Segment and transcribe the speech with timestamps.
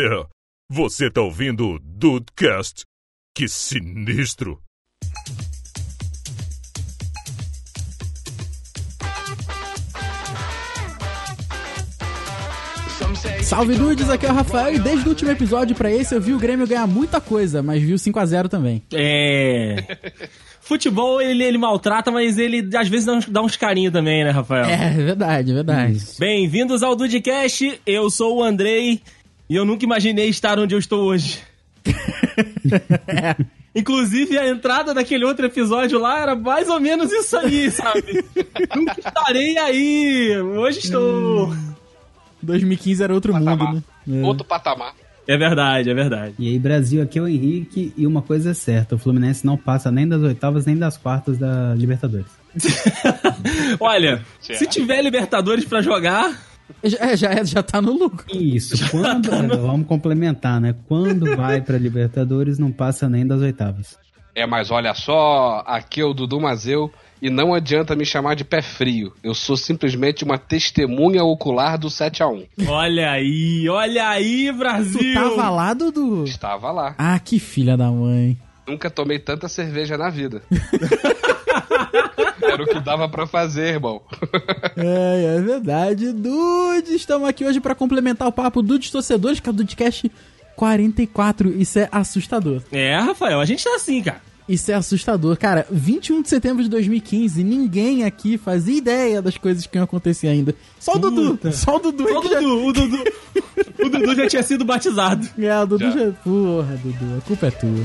[0.00, 0.24] É,
[0.70, 2.84] você tá ouvindo o Dudecast?
[3.34, 4.62] Que sinistro!
[13.42, 16.32] Salve dudes, aqui é o Rafael e desde o último episódio pra esse eu vi
[16.32, 18.84] o Grêmio ganhar muita coisa, mas vi o 5x0 também.
[18.92, 19.96] É.
[20.60, 24.30] Futebol, ele, ele maltrata, mas ele às vezes dá uns, dá uns carinhos também, né,
[24.30, 24.66] Rafael?
[24.66, 25.98] É, verdade, verdade.
[26.18, 29.00] Bem-vindos ao Dudcast, eu sou o Andrei
[29.48, 31.40] e eu nunca imaginei estar onde eu estou hoje.
[33.74, 38.24] Inclusive, a entrada daquele outro episódio lá era mais ou menos isso aí, sabe?
[38.74, 41.54] nunca estarei aí, hoje estou...
[42.42, 43.58] 2015 era outro Patamar.
[43.58, 44.20] mundo, né?
[44.20, 44.24] É.
[44.24, 44.94] Outro patamar.
[45.26, 46.34] É verdade, é verdade.
[46.38, 49.58] E aí, Brasil, aqui é o Henrique e uma coisa é certa: o Fluminense não
[49.58, 52.30] passa nem das oitavas nem das quartas da Libertadores.
[53.78, 56.32] Olha, se tiver Libertadores pra jogar,
[56.84, 58.24] Já, já, já tá no lucro.
[58.30, 59.30] Isso, quando.
[59.60, 60.74] vamos complementar, né?
[60.86, 63.98] Quando vai pra Libertadores, não passa nem das oitavas.
[64.34, 68.44] É, mas olha só, aqui é o Dudu Mazeu e não adianta me chamar de
[68.44, 69.12] pé frio.
[69.22, 75.00] Eu sou simplesmente uma testemunha ocular do 7 a 1 olha aí, olha aí, Brasil!
[75.00, 76.24] Tu tava lá, Dudu?
[76.24, 76.94] Estava lá.
[76.96, 78.38] Ah, que filha da mãe.
[78.66, 80.42] Nunca tomei tanta cerveja na vida.
[82.50, 84.00] Era o que dava pra fazer, irmão.
[84.76, 86.12] É, é verdade.
[86.12, 90.10] Dudes, estamos aqui hoje pra complementar o papo Dudes Torcedores, que é o Dudecast
[90.56, 91.50] 44.
[91.60, 92.62] Isso é assustador.
[92.70, 94.20] É, Rafael, a gente tá assim, cara.
[94.48, 95.36] Isso é assustador.
[95.36, 100.26] Cara, 21 de setembro de 2015, ninguém aqui fazia ideia das coisas que iam acontecer
[100.28, 100.54] ainda.
[100.80, 101.30] Só o Dudu.
[101.32, 101.52] Puta.
[101.52, 102.04] Só o Dudu.
[102.04, 103.04] O que já- Dudu, o Dudu,
[103.84, 105.28] o Dudu já tinha sido batizado.
[105.38, 105.90] É, o Dudu Já.
[106.06, 106.12] já...
[106.24, 107.84] Porra, Dudu, a culpa é tua.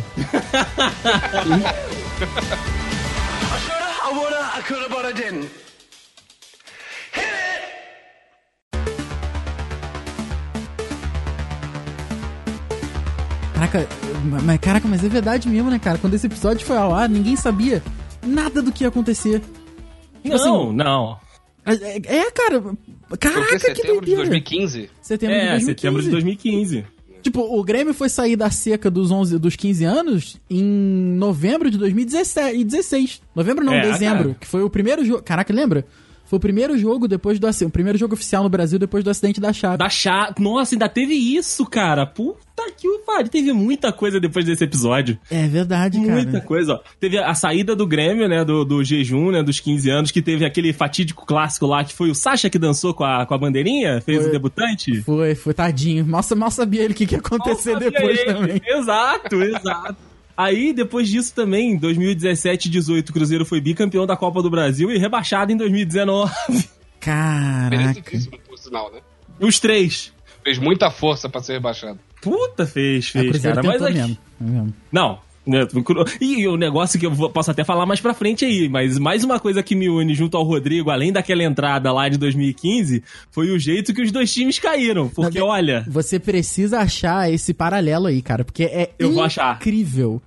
[4.56, 5.50] I I coulda, but I didn't.
[13.54, 13.88] Caraca,
[14.44, 15.98] mas, caraca, mas é verdade mesmo, né, cara?
[15.98, 17.81] Quando esse episódio foi ao ar, ninguém sabia
[18.26, 19.42] nada do que ia acontecer.
[20.22, 21.18] Tipo Não, assim, não.
[21.66, 22.62] É, é, cara.
[23.20, 24.18] Caraca, Porque que setembro de doideira.
[24.30, 24.90] 2015.
[25.02, 25.66] Setembro de É, 2015.
[25.66, 26.85] setembro de 2015.
[27.23, 31.78] Tipo, o Grêmio foi sair da seca dos 11, dos 15 anos em novembro de
[31.78, 33.22] 2016.
[33.34, 34.38] Novembro não, É, dezembro, cara.
[34.41, 35.23] que foi o primeiro jogo.
[35.23, 35.85] Caraca, lembra?
[36.34, 39.10] Foi o primeiro jogo depois do acidente, o primeiro jogo oficial no Brasil depois do
[39.12, 39.78] acidente da Chape.
[39.78, 40.34] Da chá.
[40.40, 42.08] Nossa, ainda teve isso, cara.
[42.08, 43.30] Puta que pariu.
[43.30, 45.16] Teve muita coisa depois desse episódio.
[45.30, 46.44] É verdade, Muita cara.
[46.44, 46.80] coisa, ó.
[47.00, 48.44] Teve a saída do Grêmio, né?
[48.44, 49.44] Do, do jejum, né?
[49.44, 52.96] Dos 15 anos, que teve aquele fatídico clássico lá, que foi o Sacha que dançou
[52.96, 54.30] com a, com a bandeirinha, fez Foi.
[54.30, 55.02] o debutante.
[55.04, 56.04] Foi, foi tadinho.
[56.04, 58.34] Mal, mal sabia ele o que, que ia acontecer depois ele.
[58.34, 58.62] também.
[58.66, 60.12] Exato, exato.
[60.36, 64.50] Aí, depois disso também, em 2017 e 18, o Cruzeiro foi bicampeão da Copa do
[64.50, 66.34] Brasil e rebaixado em 2019.
[67.00, 68.02] Caraca.
[68.48, 69.00] Por sinal, né?
[69.40, 70.12] Os três.
[70.44, 72.00] Fez muita força pra ser rebaixado.
[72.22, 73.62] Puta, fez, fez, cara.
[73.64, 74.18] Mas aqui- mesmo.
[74.40, 74.74] é mesmo.
[74.92, 75.20] Não.
[75.46, 75.68] Né,
[76.22, 79.40] E o negócio que eu posso até falar mais pra frente aí, mas mais uma
[79.40, 83.59] coisa que me une junto ao Rodrigo, além daquela entrada lá de 2015, foi o
[83.59, 85.09] jeito que os dois times caíram.
[85.09, 89.56] Porque, Não, olha, Você precisa achar esse paralelo aí, cara, porque é Eu vou achar.
[89.56, 90.22] incrível.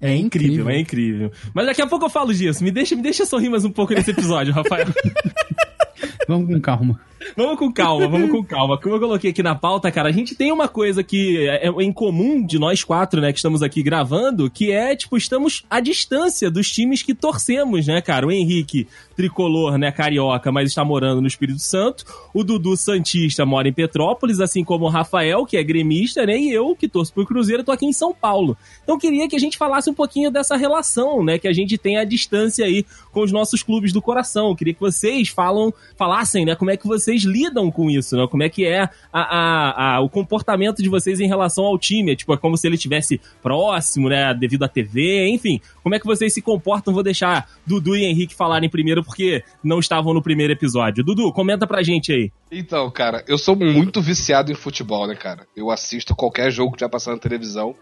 [0.00, 1.30] É incrível, é incrível.
[1.54, 2.64] Mas daqui a pouco eu falo disso.
[2.64, 4.86] Me deixa, me deixa sorrir mais um pouco nesse episódio, Rafael.
[6.32, 6.98] Vamos com calma.
[7.36, 8.78] Vamos com calma, vamos com calma.
[8.78, 11.82] Como eu coloquei aqui na pauta, cara, a gente tem uma coisa que é é
[11.82, 15.78] em comum de nós quatro, né, que estamos aqui gravando, que é, tipo, estamos à
[15.78, 18.26] distância dos times que torcemos, né, cara?
[18.26, 22.04] O Henrique, tricolor, né, carioca, mas está morando no Espírito Santo.
[22.34, 26.36] O Dudu Santista mora em Petrópolis, assim como o Rafael, que é gremista, né?
[26.36, 28.56] E eu, que torço pro Cruzeiro, tô aqui em São Paulo.
[28.82, 31.98] Então queria que a gente falasse um pouquinho dessa relação, né, que a gente tem
[31.98, 34.56] à distância aí com os nossos clubes do coração.
[34.56, 38.26] Queria que vocês falam, falassem, né, como é que vocês lidam com isso, né?
[38.30, 42.12] Como é que é a, a- a- o comportamento de vocês em relação ao time?
[42.12, 45.60] É, tipo, é como se ele estivesse próximo, né, devido à TV, enfim.
[45.82, 46.94] Como é que vocês se comportam?
[46.94, 51.02] Vou deixar Dudu e Henrique falarem primeiro, porque não estavam no primeiro episódio.
[51.04, 52.30] Dudu, comenta pra gente aí.
[52.50, 55.46] Então, cara, eu sou muito viciado em futebol, né, cara?
[55.56, 57.74] Eu assisto qualquer jogo que já passar na televisão,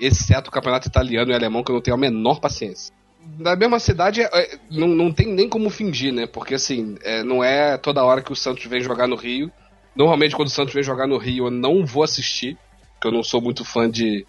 [0.00, 2.94] exceto o campeonato italiano e alemão, que eu não tenho a menor paciência.
[3.38, 6.26] Na mesma cidade, é, é, não, não tem nem como fingir, né?
[6.26, 9.50] Porque, assim, é, não é toda hora que o Santos vem jogar no Rio.
[9.94, 12.56] Normalmente, quando o Santos vem jogar no Rio, eu não vou assistir,
[12.94, 14.26] porque eu não sou muito fã de,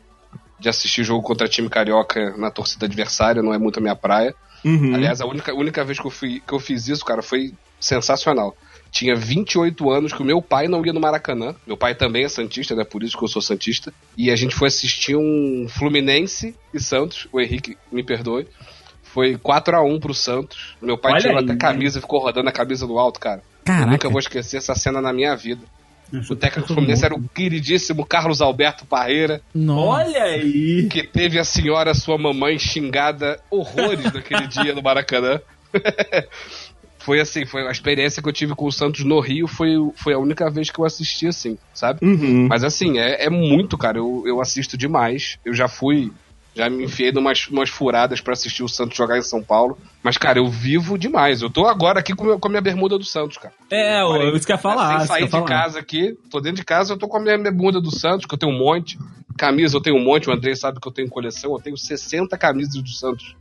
[0.59, 4.33] de assistir jogo contra time carioca na torcida adversária, não é muito a minha praia.
[4.63, 4.95] Uhum.
[4.95, 8.55] Aliás, a única, única vez que eu, fui, que eu fiz isso, cara, foi sensacional.
[8.91, 11.55] Tinha 28 anos que o meu pai não ia no Maracanã.
[11.65, 12.83] Meu pai também é Santista, né?
[12.83, 13.93] Por isso que eu sou Santista.
[14.17, 17.27] E a gente foi assistir um Fluminense e Santos.
[17.31, 18.47] O Henrique, me perdoe.
[19.17, 20.75] Foi 4x1 pro Santos.
[20.79, 21.43] Meu pai Olha tirou aí.
[21.43, 23.41] até camisa e ficou rodando a camisa no alto, cara.
[23.41, 23.89] Eu Caraca.
[23.89, 25.63] nunca vou esquecer essa cena na minha vida.
[26.29, 30.05] O técnico do Fluminense era o queridíssimo Carlos Alberto Parreira, Nossa.
[30.05, 30.87] Olha aí!
[30.87, 35.41] que teve a senhora, sua mamãe, xingada horrores naquele dia no Maracanã.
[36.99, 40.13] foi assim, foi a experiência que eu tive com o Santos no Rio, foi, foi
[40.13, 42.05] a única vez que eu assisti assim, sabe?
[42.05, 42.47] Uhum.
[42.47, 43.97] Mas assim, é, é muito, cara.
[43.97, 45.39] Eu, eu assisto demais.
[45.43, 46.11] Eu já fui.
[46.57, 49.77] Já me enfiei numas, numas furadas pra assistir o Santos jogar em São Paulo.
[50.01, 51.43] Mas, cara, eu vivo demais.
[51.43, 53.53] Eu tô agora aqui com, meu- com a minha bermuda do Santos, cara.
[53.69, 54.31] É, Parei.
[54.31, 54.87] o- isso que eu ia falar.
[54.93, 55.45] Sem eu sair de falar.
[55.45, 58.33] casa aqui, tô dentro de casa, eu tô com a minha bermuda do Santos, que
[58.33, 58.97] eu tenho um monte.
[59.37, 61.51] Camisa eu tenho um monte, o André sabe que eu tenho coleção.
[61.53, 63.35] Eu tenho 60 camisas do Santos.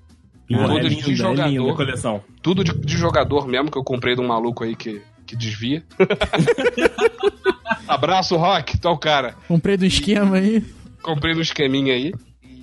[0.48, 1.70] Todas é de linda, é jogador.
[1.70, 2.22] a coleção.
[2.42, 5.82] Tudo de, de jogador mesmo, que eu comprei de um maluco aí que, que desvia.
[7.88, 9.34] Abraço, Rock, tá o cara.
[9.48, 10.62] Comprei do esquema aí.
[11.02, 12.12] comprei no esqueminha aí.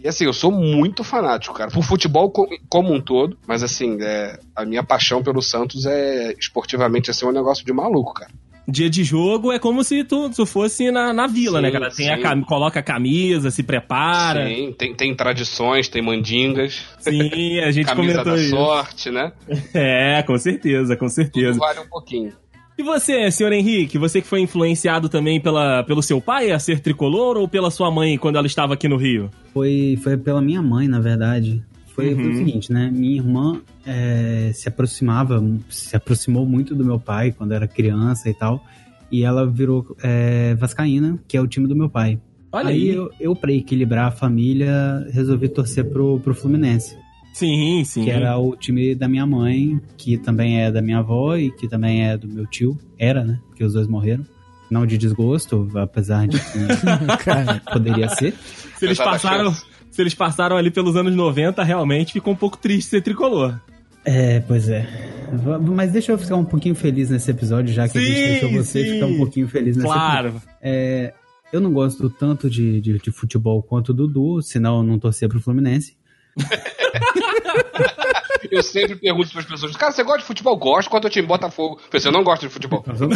[0.04, 3.98] E assim, eu sou muito fanático, cara, por futebol co- como um todo, mas assim,
[4.02, 8.30] é, a minha paixão pelo Santos é esportivamente assim, um negócio de maluco, cara.
[8.68, 11.90] Dia de jogo é como se tu, tu fosse na, na vila, Sim, né, cara?
[11.92, 14.48] Tem a coloca a camisa, se prepara.
[14.48, 18.50] Sim, tem, tem tradições, tem mandingas, Sim, a gente camisa comentou da isso.
[18.52, 19.32] sorte, né?
[19.74, 21.60] É, com certeza, com Tudo certeza.
[21.60, 22.32] vale um pouquinho.
[22.78, 26.80] E você, senhor Henrique, você que foi influenciado também pela, pelo seu pai a ser
[26.80, 29.30] tricolor ou pela sua mãe quando ela estava aqui no Rio?
[29.54, 31.64] Foi, foi pela minha mãe, na verdade.
[31.94, 32.32] Foi, foi Uhum.
[32.32, 32.90] o seguinte, né?
[32.92, 38.34] Minha irmã é, se aproximava, se aproximou muito do meu pai quando era criança e
[38.34, 38.64] tal.
[39.12, 42.20] E ela virou é, Vascaína, que é o time do meu pai.
[42.52, 42.96] Olha aí aí.
[42.96, 46.98] eu, eu pra equilibrar a família, resolvi torcer pro, pro Fluminense.
[47.34, 48.04] Sim, sim.
[48.06, 51.68] Que era o time da minha mãe, que também é da minha avó e que
[51.68, 52.78] também é do meu tio.
[52.98, 53.40] Era, né?
[53.48, 54.26] Porque os dois morreram.
[54.70, 56.60] Não de desgosto, apesar de que
[57.24, 58.34] Cara, poderia ser.
[58.78, 62.90] Se eles passaram, se eles passaram ali pelos anos 90, realmente ficou um pouco triste
[62.90, 63.60] ser tricolor.
[64.06, 64.88] É, pois é.
[65.76, 68.52] Mas deixa eu ficar um pouquinho feliz nesse episódio, já que a gente Sim, deixou
[68.52, 68.94] você sim.
[68.94, 70.28] ficar um pouquinho feliz nesse Claro.
[70.30, 70.50] episódio.
[70.62, 71.14] É,
[71.52, 75.30] eu não gosto tanto de, de, de futebol quanto o Dudu, senão eu não torcer
[75.30, 75.96] pro Fluminense.
[78.52, 80.58] Eu sempre pergunto para as pessoas, cara, você gosta de futebol?
[80.58, 81.80] Gosto, quanto eu time Botafogo?
[81.84, 82.84] Eu pensei, eu não gosto de futebol.
[82.86, 83.08] Gosto,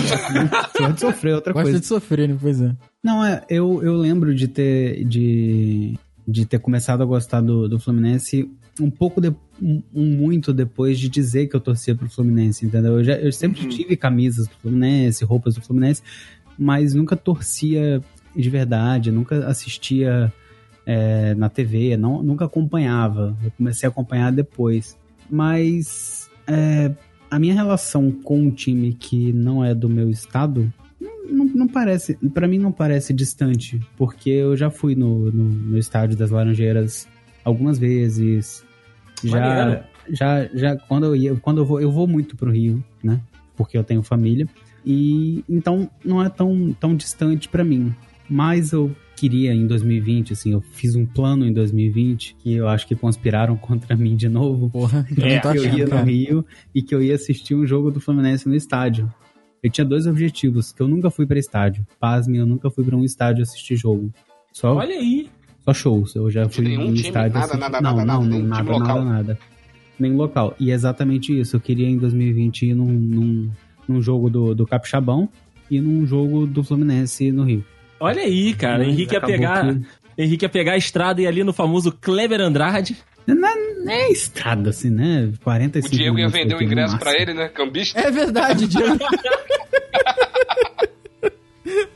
[0.94, 1.80] de sofrer outra gosta coisa.
[1.80, 2.38] de sofrer, né?
[2.40, 2.72] Pois é.
[3.04, 5.98] Não, é, eu, eu lembro de ter, de,
[6.28, 8.50] de ter começado a gostar do, do Fluminense
[8.80, 9.30] um pouco, de,
[9.62, 12.98] um, um muito depois de dizer que eu torcia pro Fluminense, entendeu?
[13.00, 13.70] Eu, já, eu sempre Uhum.
[13.70, 16.02] tive camisas do Fluminense, roupas do Fluminense,
[16.58, 18.02] mas nunca torcia
[18.36, 20.32] de verdade, nunca assistia
[20.88, 23.38] é, na TV, não, nunca acompanhava.
[23.44, 24.98] Eu comecei a acompanhar depois.
[25.30, 26.90] Mas é,
[27.30, 30.72] a minha relação com um time que não é do meu estado
[31.30, 35.78] não, não parece, para mim não parece distante, porque eu já fui no, no, no
[35.78, 37.06] estádio das Laranjeiras
[37.44, 38.66] algumas vezes.
[39.22, 39.84] Já, Maneiro.
[40.10, 43.20] já, já quando eu ia, quando eu vou, eu vou muito pro Rio, né?
[43.58, 44.48] Porque eu tenho família
[44.86, 47.94] e então não é tão, tão distante pra mim.
[48.30, 52.88] Mas eu queria em 2020, assim, eu fiz um plano em 2020 que eu acho
[52.88, 56.04] que conspiraram contra mim de novo Porra, eu É, que eu ia no cara.
[56.04, 59.12] Rio e que eu ia assistir um jogo do Fluminense no estádio.
[59.64, 61.86] Eu tinha dois objetivos, que eu nunca fui pra estádio.
[62.00, 64.14] Pasmem, eu nunca fui pra um estádio assistir jogo.
[64.54, 65.28] Só, Olha aí.
[65.66, 66.16] só shows.
[66.16, 67.00] Eu já fui em time?
[67.00, 69.04] estádio Nada, assistir- nada, não, nada, não, nada, não, nada, nada, local?
[69.06, 69.40] nada.
[70.00, 70.56] Nem local.
[70.60, 71.56] E é exatamente isso.
[71.56, 73.50] Eu queria em 2020 ir num, num,
[73.88, 75.28] num jogo do, do Capixabão
[75.72, 77.66] e num jogo do Fluminense no Rio.
[78.00, 78.80] Olha aí, cara.
[78.80, 79.66] Mas Henrique ia pegar.
[79.74, 79.82] que-
[80.18, 82.98] Henrique ia pegar a estrada e ir ali no famoso Kleber Andrade.
[83.28, 85.30] Não, não é estrada, assim, né?
[85.36, 87.50] O 45 Diego ia vender o ingresso pra ele, né?
[87.50, 88.00] Cambista.
[88.00, 88.98] É verdade, Diego.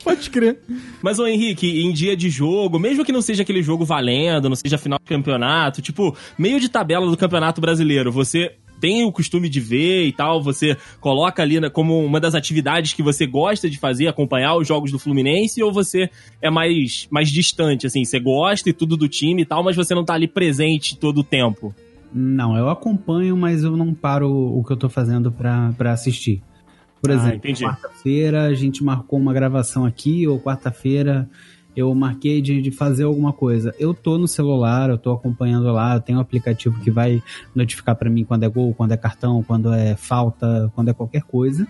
[0.04, 0.58] Pode crer.
[1.00, 4.56] Mas, ô Henrique, em dia de jogo, mesmo que não seja aquele jogo valendo, não
[4.56, 9.48] seja final de campeonato, tipo, meio de tabela do campeonato brasileiro, você tem o costume
[9.48, 13.78] de ver e tal, você coloca ali como uma das atividades que você gosta de
[13.78, 16.10] fazer, acompanhar os jogos do Fluminense, ou você
[16.40, 19.94] é mais, mais distante, assim, você gosta e tudo do time e tal, mas você
[19.94, 21.72] não tá ali presente todo o tempo?
[22.12, 26.42] Não, eu acompanho, mas eu não paro o que eu tô fazendo pra assistir.
[27.00, 31.30] Por Ah, exemplo, quarta-feira a gente marcou uma gravação aqui, ou quarta-feira
[31.74, 33.74] eu marquei de, de fazer alguma coisa.
[33.78, 37.22] Eu tô no celular, eu tô acompanhando lá, eu tenho um aplicativo que vai
[37.54, 41.22] notificar pra mim quando é gol, quando é cartão, quando é falta, quando é qualquer
[41.22, 41.66] coisa.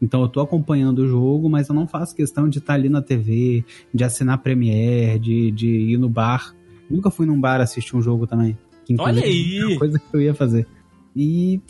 [0.00, 3.02] Então eu tô acompanhando o jogo, mas eu não faço questão de estar ali na
[3.02, 6.54] TV, de assinar Premiere, de, de ir no bar.
[6.90, 8.56] Nunca fui num bar assistir um jogo também.
[8.84, 9.58] Que, Olha inclusive, aí!
[9.58, 10.66] é uma coisa que eu ia fazer.
[11.14, 11.60] E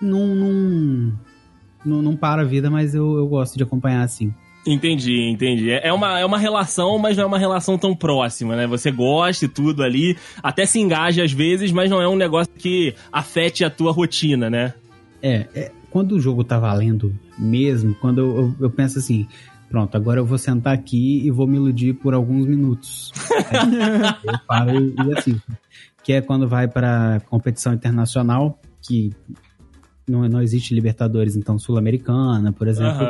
[0.00, 1.12] não, não,
[1.84, 4.32] não, não para a vida, mas eu, eu gosto de acompanhar assim.
[4.72, 5.70] Entendi, entendi.
[5.70, 8.66] É é uma, é uma relação, mas não é uma relação tão próxima, né?
[8.66, 12.52] Você gosta e tudo ali, até se engaja às vezes, mas não é um negócio
[12.52, 14.74] que afete a tua rotina, né?
[15.22, 19.26] É, é, quando o jogo tá valendo mesmo, quando eu, eu, eu penso assim,
[19.68, 23.12] Pronto, agora eu vou sentar aqui e vou me iludir por alguns minutos.
[24.24, 25.52] Eu paro e e assisto.
[26.02, 29.12] Que é quando vai para competição internacional, que
[30.10, 33.06] não, não existe Libertadores, então Sul-Americana, por exemplo.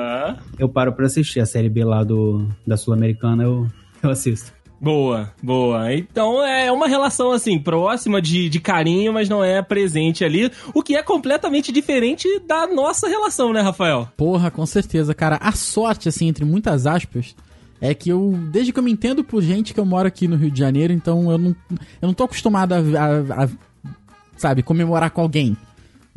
[0.58, 3.66] Eu paro pra assistir a Série B lá do, da Sul-Americana, eu,
[4.02, 4.52] eu assisto.
[4.80, 5.92] Boa, boa.
[5.92, 10.52] Então é uma relação assim, próxima de, de carinho, mas não é presente ali.
[10.72, 14.08] O que é completamente diferente da nossa relação, né, Rafael?
[14.16, 15.36] Porra, com certeza, cara.
[15.42, 17.34] A sorte, assim, entre muitas aspas,
[17.80, 20.36] é que eu, desde que eu me entendo por gente que eu moro aqui no
[20.36, 21.56] Rio de Janeiro, então eu não,
[22.00, 23.48] eu não tô acostumado a, a- a,
[24.36, 25.56] sabe, comemorar com alguém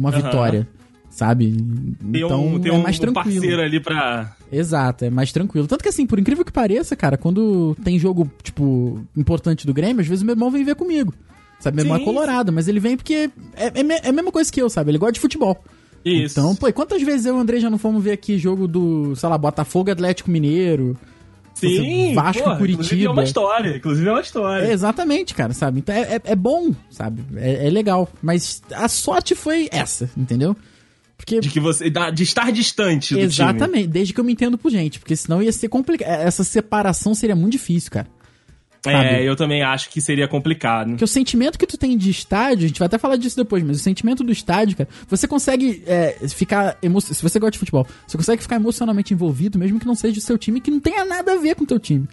[0.02, 0.22] uma Aham.
[0.22, 0.68] vitória,
[1.10, 1.52] sabe?
[1.52, 3.36] Tem Então um, tem é mais um tranquilo.
[3.36, 4.36] parceiro ali pra.
[4.52, 5.68] Exato, é mais tranquilo.
[5.68, 10.02] Tanto que assim, por incrível que pareça, cara, quando tem jogo, tipo, importante do Grêmio,
[10.02, 11.14] às vezes meu irmão vem ver comigo.
[11.60, 14.52] Sabe, meu irmão é colorado, mas ele vem porque é, é, é a mesma coisa
[14.52, 14.90] que eu, sabe?
[14.92, 15.64] Ele gosta de futebol.
[16.04, 16.40] Isso.
[16.40, 18.68] Então, pô, e quantas vezes eu e o André já não fomos ver aqui jogo
[18.68, 20.98] do, sei lá, Botafogo Atlético Mineiro?
[21.68, 22.84] Sim, Vasco, porra, Curitiba.
[22.84, 23.78] Inclusive é uma história.
[23.78, 24.72] Inclusive é uma É, história.
[24.72, 25.80] exatamente, cara, sabe?
[25.80, 27.24] Então é, é, é bom, sabe?
[27.36, 28.10] É, é legal.
[28.22, 30.56] Mas a sorte foi essa, entendeu?
[31.18, 31.40] Porque.
[31.40, 31.90] De que você.
[31.90, 33.24] De estar distante do time.
[33.24, 35.00] Exatamente, desde que eu me entendo por gente.
[35.00, 36.10] Porque senão ia ser complicado.
[36.10, 38.08] Essa separação seria muito difícil, cara.
[38.86, 39.26] É, sabe?
[39.26, 40.90] eu também acho que seria complicado.
[40.90, 43.64] Porque o sentimento que tu tem de estádio, a gente vai até falar disso depois,
[43.64, 46.78] mas o sentimento do estádio, cara, você consegue é, ficar.
[46.82, 47.00] Emo...
[47.00, 50.22] Se você gosta de futebol, você consegue ficar emocionalmente envolvido, mesmo que não seja o
[50.22, 52.08] seu time, que não tenha nada a ver com o teu time.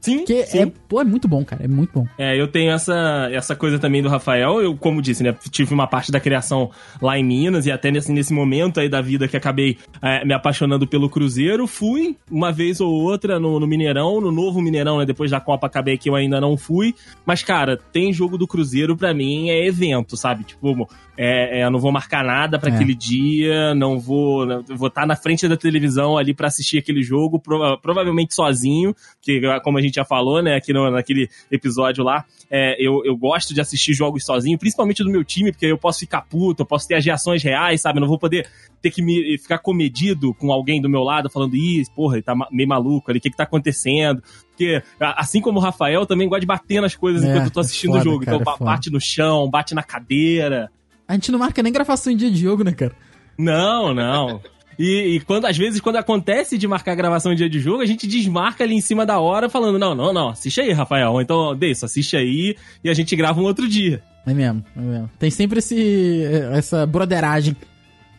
[0.00, 0.60] Sim, Porque sim.
[0.60, 1.64] é, pô, é muito bom, cara.
[1.64, 2.06] É muito bom.
[2.16, 4.60] É, eu tenho essa, essa coisa também do Rafael.
[4.60, 6.70] Eu, como disse, né, tive uma parte da criação
[7.02, 10.32] lá em Minas e até nesse, nesse momento aí da vida que acabei é, me
[10.32, 11.66] apaixonando pelo Cruzeiro.
[11.66, 15.04] Fui uma vez ou outra no, no Mineirão, no novo Mineirão, né?
[15.04, 16.94] Depois da Copa acabei que eu ainda não fui.
[17.26, 20.44] Mas, cara, tem jogo do Cruzeiro pra mim é evento, sabe?
[20.44, 22.74] Tipo, é, é, eu não vou marcar nada pra É.
[22.74, 24.46] aquele dia, não vou.
[24.46, 28.94] não- vou estar na frente da televisão ali pra assistir aquele jogo, prova- provavelmente sozinho,
[29.20, 33.16] que como a gente já falou, né, aqui no, naquele episódio lá, é, eu, eu
[33.16, 36.66] gosto de assistir jogos sozinho, principalmente do meu time, porque eu posso ficar puto, eu
[36.66, 37.98] posso ter as reações reais, sabe?
[37.98, 38.46] Eu não vou poder
[38.80, 42.34] ter que me ficar comedido com alguém do meu lado falando, ih, porra, ele tá
[42.50, 44.22] meio maluco ali, o que que tá acontecendo?
[44.50, 47.50] Porque, assim como o Rafael, eu também gosto de bater nas coisas É, enquanto eu
[47.50, 48.24] tô é assistindo foda, o jogo.
[48.24, 50.70] cara, então, é bate no chão, bate na cadeira.
[51.10, 52.92] A gente não marca nem gravação em dia de jogo, né, cara?
[53.36, 54.40] Não, não.
[54.78, 57.86] E, e quando, às vezes, quando acontece de marcar gravação em dia de jogo, a
[57.86, 61.10] gente desmarca ali em cima da hora, falando, não, não, não, assiste aí, Rafael.
[61.10, 64.00] Ou então, Deis, assiste aí e a gente grava um outro dia.
[64.24, 65.10] É mesmo, é mesmo.
[65.18, 67.56] Tem sempre esse, essa broderagem.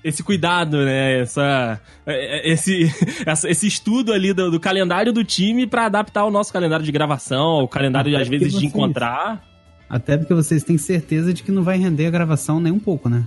[0.03, 1.21] Esse cuidado, né?
[1.21, 2.91] Essa, é, é, esse,
[3.47, 7.63] esse estudo ali do, do calendário do time pra adaptar o nosso calendário de gravação,
[7.63, 9.49] o calendário, às vezes, de encontrar.
[9.91, 13.09] Até porque vocês têm certeza de que não vai render a gravação nem um pouco,
[13.09, 13.25] né?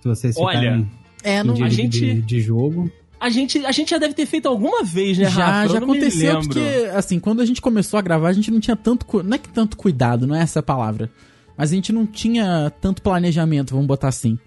[0.00, 0.90] Se vocês Olha, ficarem
[1.22, 2.90] É, não, dia a de- gente- de, de jogo.
[3.20, 5.36] A gente, a gente já deve ter feito alguma vez, né, Rafa?
[5.38, 8.60] já, Eu já aconteceu porque, assim, quando a gente começou a gravar, a gente não
[8.60, 9.06] tinha tanto.
[9.22, 11.10] Não é que tanto cuidado, não é essa a palavra.
[11.56, 14.38] Mas a gente não tinha tanto planejamento, vamos botar assim.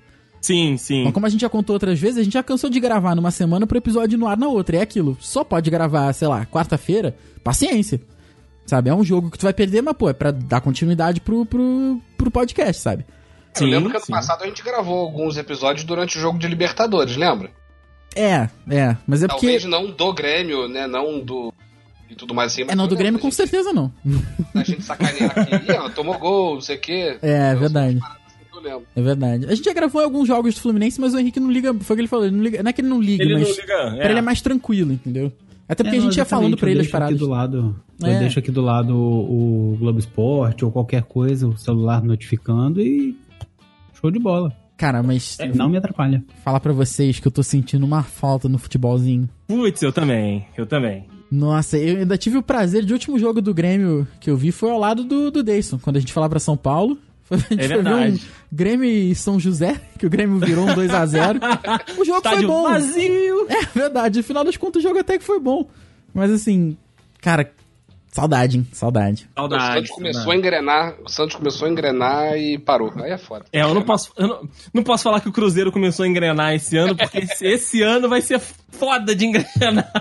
[0.42, 1.04] Sim, sim.
[1.04, 3.32] Mas como a gente já contou outras vezes, a gente já cansou de gravar numa
[3.32, 4.78] semana pro episódio no ar na outra.
[4.78, 5.18] É aquilo.
[5.20, 7.16] Só pode gravar, sei lá, quarta-feira.
[7.44, 8.00] Paciência.
[8.70, 8.90] Sabe?
[8.92, 12.00] É um jogo que tu vai perder, mas, pô, é pra dar continuidade pro, pro,
[12.16, 13.04] pro podcast, sabe?
[13.60, 14.12] eu lembro que ano sim.
[14.14, 17.50] passado a gente gravou alguns episódios durante o jogo de Libertadores, lembra?
[18.16, 18.96] É, é.
[19.08, 19.48] Mas é porque.
[19.48, 20.86] Talvez não do Grêmio, né?
[20.86, 21.52] Não do.
[22.10, 22.64] E tudo mais assim.
[22.64, 23.92] mas É, não, do Grêmio da com gente- certeza não.
[24.56, 27.18] A gente sacanear aqui, ó, tomou gol, não sei o quê.
[27.24, 28.00] É, Eu- verdade.
[28.62, 28.86] Lembro.
[28.96, 29.46] É verdade.
[29.46, 31.74] A gente já gravou alguns jogos do Fluminense, mas o Henrique não liga.
[31.74, 32.26] Foi o que ele falou.
[32.26, 33.48] Ele não, liga, não é que ele não liga, Ele mas.
[33.48, 33.96] não liga.
[33.98, 35.32] Pra ele é mais tranquilo, entendeu?
[35.70, 37.20] Até porque É, a gente ia falando pra eu ele as deixo aqui paradas.
[37.20, 38.16] do lado, É.
[38.16, 42.82] Eu deixo aqui do lado o, o Globo Esporte ou qualquer coisa, o celular notificando
[42.82, 43.16] e.
[43.94, 44.52] Show de bola.
[44.76, 46.24] Cara, mas Não me atrapalha.
[46.44, 49.30] falar pra vocês que eu tô sentindo uma falta no futebolzinho.
[49.48, 50.46] Putz, eu também.
[50.58, 51.06] Eu também.
[51.30, 54.72] Nossa, eu ainda tive o prazer de último jogo do Grêmio que eu vi foi
[54.72, 56.98] ao lado do, do Deison, quando a gente foi lá pra São Paulo.
[57.30, 58.22] Foi- A gente É foi ver verdade.
[58.52, 61.38] um Grêmio e São José, que o Grêmio virou um 2x0.
[61.98, 62.64] O jogo foi Estádio bom.
[62.64, 63.48] vazio.
[63.50, 65.68] É verdade, no final das contas o jogo até que foi bom.
[66.14, 66.76] Mas assim,
[67.22, 67.52] cara,
[68.12, 68.68] saudade, hein?
[68.74, 69.30] Saudade.
[69.36, 69.74] O Saudade.
[69.76, 72.92] Santos começou a engrenar, o Santos começou a engrenar e parou.
[72.98, 73.46] Aí é foda.
[73.54, 76.54] É, eu não posso, eu não, não posso falar que o Cruzeiro começou a engrenar
[76.56, 78.40] esse ano, porque esse, esse ano vai ser
[78.72, 79.92] foda de engrenar.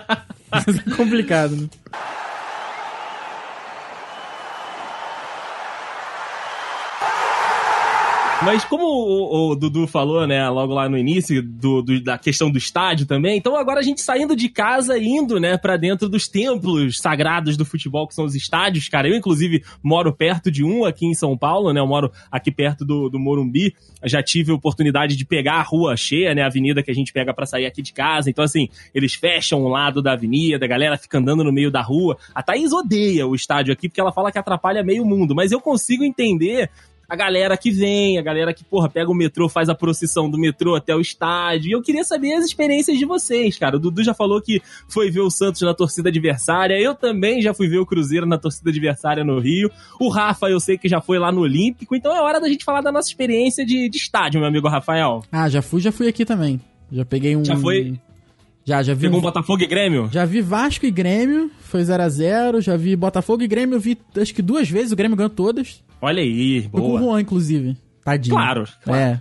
[0.53, 1.69] é complicado, né?
[8.45, 12.49] Mas como o, o Dudu falou, né, logo lá no início, do, do- da questão
[12.49, 16.09] do estádio também, então agora a gente saindo de casa e indo, né, pra dentro
[16.09, 19.09] dos templos sagrados do futebol, que são os estádios, cara.
[19.09, 22.85] Eu, inclusive, moro perto de um aqui em São Paulo, né, eu moro aqui perto
[22.85, 23.75] do, do Morumbi.
[24.05, 27.13] Já tive a oportunidade de pegar a rua cheia, né, a avenida que a gente
[27.13, 28.31] pega pra sair aqui de casa.
[28.31, 31.83] Então, assim, eles fecham um lado da avenida, a galera fica andando no meio da
[31.83, 32.17] rua.
[32.33, 35.61] A Thaís odeia o estádio aqui, porque ela fala que atrapalha meio mundo, mas eu
[35.61, 36.71] consigo entender
[37.09, 40.39] a galera que vem, a galera que, porra, pega o metrô, faz a procissão do
[40.39, 41.69] metrô até o estádio.
[41.71, 43.77] E eu queria saber as experiências de vocês, cara.
[43.77, 46.79] O Dudu já falou que foi ver o Santos na torcida adversária.
[46.79, 49.71] Eu também já fui ver o Cruzeiro na torcida adversária no Rio.
[49.99, 51.97] O Rafa, eu sei que já foi lá no Olímpico.
[51.97, 55.25] Então é hora da gente falar da nossa experiência de, de estádio, meu amigo Rafael.
[55.33, 56.61] Ah, já fui, já fui aqui também.
[56.93, 57.43] Já peguei um.
[57.45, 57.99] Já foi?
[58.67, 59.03] Já, já vi.
[59.07, 60.11] Pegou um- Botafogo e Grêmio?
[60.13, 62.61] Já vi Vasco e Grêmio, foi 0x0.
[62.61, 65.83] Já vi Botafogo e Grêmio, eu vi acho que duas vezes, o Grêmio ganhou todas.
[66.01, 67.01] Olha aí, Foi com o boa.
[67.01, 67.77] Juan, inclusive.
[68.05, 68.37] Tadinho.
[68.37, 69.01] Claro, claro.
[69.01, 69.21] É.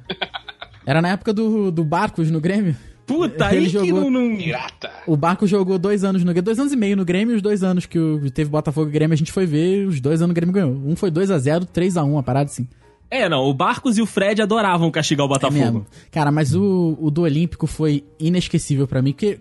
[0.86, 2.76] Era na época do, do Barcos no Grêmio.
[3.06, 4.30] Puta, Ele aí que jogou- não...
[4.30, 4.92] não- Pirata.
[5.08, 7.42] O Barco jogou dois anos no Grêmio, dois anos e meio no Grêmio, e os
[7.42, 10.32] dois anos que o- teve Botafogo e Grêmio, a gente foi ver, os dois anos
[10.32, 10.72] o Grêmio ganhou.
[10.86, 12.68] Um foi 2x0, 3x1, uma parada assim.
[13.10, 15.58] É, não, o Barcos e o Fred adoravam castigar o É Botafogo.
[15.60, 15.86] mesmo.
[16.12, 19.40] Cara, mas o, o do Olímpico foi inesquecível pra mim, porque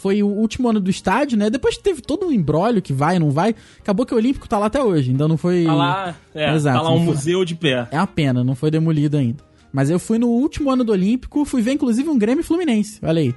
[0.00, 1.50] foi o último ano do estádio, né?
[1.50, 3.54] Depois teve todo um embrólio que vai, não vai.
[3.78, 5.64] Acabou que o Olímpico tá lá até hoje, ainda não foi.
[5.64, 7.86] Tá lá, é, Exato, tá lá um museu de pé.
[7.90, 9.44] É uma pena, não foi demolido ainda.
[9.72, 12.98] Mas eu fui no último ano do Olímpico, fui ver inclusive um Grêmio Fluminense.
[13.02, 13.34] Olha aí.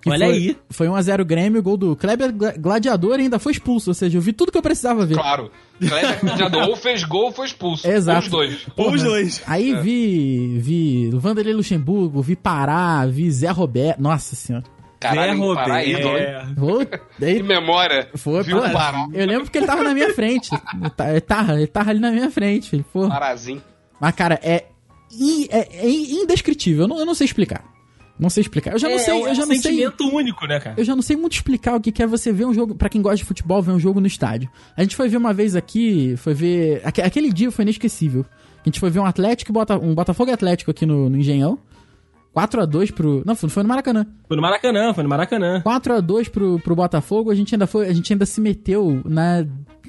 [0.00, 0.56] Que Olha foi, aí.
[0.70, 3.90] Foi 1x0 Grêmio, gol do Kleber Gla- Gladiador e ainda foi expulso.
[3.90, 5.14] Ou seja, eu vi tudo que eu precisava ver.
[5.16, 5.50] Claro.
[5.80, 7.86] Kleber Gladiador ou fez gol ou foi expulso.
[7.86, 8.18] Exato.
[8.18, 8.66] Ou os dois.
[8.94, 9.42] Os dois.
[9.46, 14.00] Aí vi, vi Vanderlei Luxemburgo, vi Pará, vi Zé Roberto.
[14.00, 14.64] Nossa senhora.
[15.00, 15.88] Caralho, Zé Pará, Roberto.
[15.88, 16.22] ídolo, hein?
[16.24, 16.46] É.
[16.56, 18.08] Vou, Que daí, memória.
[18.16, 19.06] foi, Viu pô, Pará?
[19.12, 20.50] Eu lembro porque ele tava na minha frente.
[20.80, 22.70] Ele tá- Ele tava, ele tava ali na minha frente.
[22.70, 22.84] filho.
[22.92, 23.08] Pô.
[23.08, 23.62] Parazinho.
[24.00, 24.64] Mas, cara, é,
[25.50, 26.82] é, é indescritível.
[26.84, 27.64] Eu não, eu não sei explicar.
[28.18, 28.72] Não sei explicar.
[28.72, 29.58] Eu já não É, sei, é eu já um não sei.
[29.62, 30.74] sentimento único, né, cara?
[30.76, 32.74] Eu já não sei muito explicar o que que é você ver um jogo.
[32.74, 34.50] Pra quem gosta de futebol, ver um jogo no estádio.
[34.76, 36.80] A gente foi ver uma vez aqui, foi ver.
[36.84, 38.26] aque- Aquele dia foi inesquecível.
[38.60, 41.58] A gente foi ver um Atlético, e Bota- um Botafogo Atlético aqui no, no Engenhão.
[42.36, 43.22] 4x2 pro.
[43.24, 44.06] Não, foi foi no Maracanã.
[44.26, 45.62] Foi no Maracanã, foi no Maracanã.
[45.64, 47.88] 4x2 pro, pro Botafogo, a gente ainda foi.
[47.88, 49.44] A gente ainda se meteu na.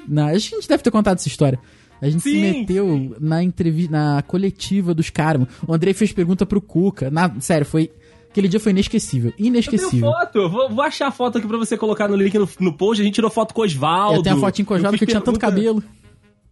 [0.07, 1.59] na a gente deve ter contado essa história.
[2.01, 5.45] A gente se Sim, meteu na entrevista, na coletiva dos caras.
[5.67, 7.09] O Andrei fez pergunta pro Cuca.
[7.11, 7.91] Na, sério, foi.
[8.31, 9.31] Aquele dia foi inesquecível.
[9.31, 10.11] Eu tenho Inesquecível.
[10.11, 13.01] foto, vou, vou achar a foto aqui pra você colocar no link no, no post.
[13.01, 14.19] A gente tirou foto com o Osvaldo.
[14.19, 15.83] Eu tenho a fotinho cojada fiz que eu tinha tanto pergunta- cabelo.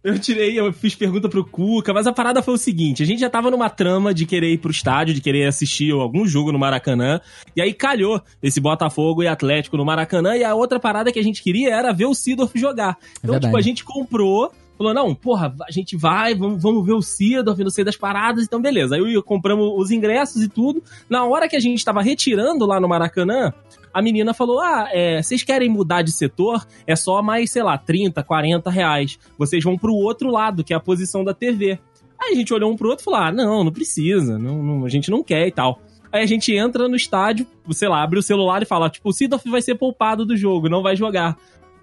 [0.02, 3.18] Eu tirei, eu fiz pergunta pro Cuca, mas a parada foi o seguinte: a gente
[3.20, 6.58] já tava numa trama de querer ir pro estádio, de querer assistir algum jogo no
[6.58, 7.20] Maracanã,
[7.56, 11.22] e aí calhou esse Botafogo e Atlético no Maracanã, e a outra parada que a
[11.24, 12.96] gente queria era ver o Sidorf jogar.
[13.18, 13.46] Então, verdade.
[13.46, 14.52] tipo, a gente comprou.
[14.78, 18.44] Falou, não, porra, a gente vai, vamos, vamos ver o Sidorf, não sei das paradas,
[18.44, 18.94] então beleza.
[18.94, 20.80] Aí eu- compramos os ingressos e tudo.
[21.10, 23.52] Na hora que a gente tava retirando lá no Maracanã,
[23.92, 26.66] a menina falou: Ah, é, vocês querem mudar de setor?
[26.86, 29.18] É só mais, sei lá, 30, 40 reais.
[29.38, 31.78] Vocês vão pro outro lado, que é a posição da TV.
[32.20, 34.84] Aí a gente olhou um pro outro e falou: Ah, não, não precisa, não, não-
[34.84, 35.80] a gente não quer e tal.
[36.10, 39.12] Aí a gente entra no estádio, sei lá, abre o celular e fala: Tipo, o
[39.12, 41.36] Sidorf vai ser poupado do jogo, não vai jogar.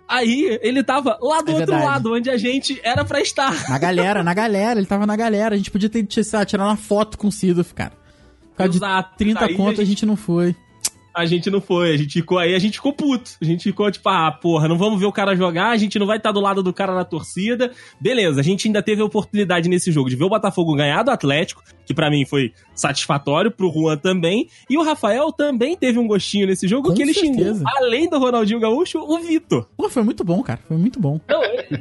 [0.08, 1.84] Aí ele tava lá do É outro verdade.
[1.86, 3.52] lado, onde a gente era pra estar.
[3.70, 5.56] Na galera, na galera, ele tava na galera.
[5.56, 7.94] A gente podia ter, sei lá, tirar uma foto com o Sidorf, cara.
[8.52, 9.18] Por causa de Exato.
[9.18, 10.56] 30 Aí conto a gente não foi.
[11.16, 13.32] A gente não foi, a gente ficou aí, a gente ficou puto.
[13.42, 16.06] A gente ficou tipo, ah, porra, não vamos ver o cara jogar, a gente não
[16.06, 17.72] vai estar do lado do cara na torcida.
[18.00, 21.12] Beleza, a gente ainda teve a oportunidade nesse jogo de ver o Botafogo ganhar do
[21.12, 24.50] Atlético, que pra mim foi satisfatório, pro Juan também.
[24.70, 27.54] E o Rafael também teve um gostinho nesse jogo Com que ele certeza.
[27.60, 29.68] xingou, além do Ronaldinho Gaúcho, o Vitor.
[29.78, 30.60] Pô, foi muito bom, cara.
[30.68, 31.20] Foi muito bom.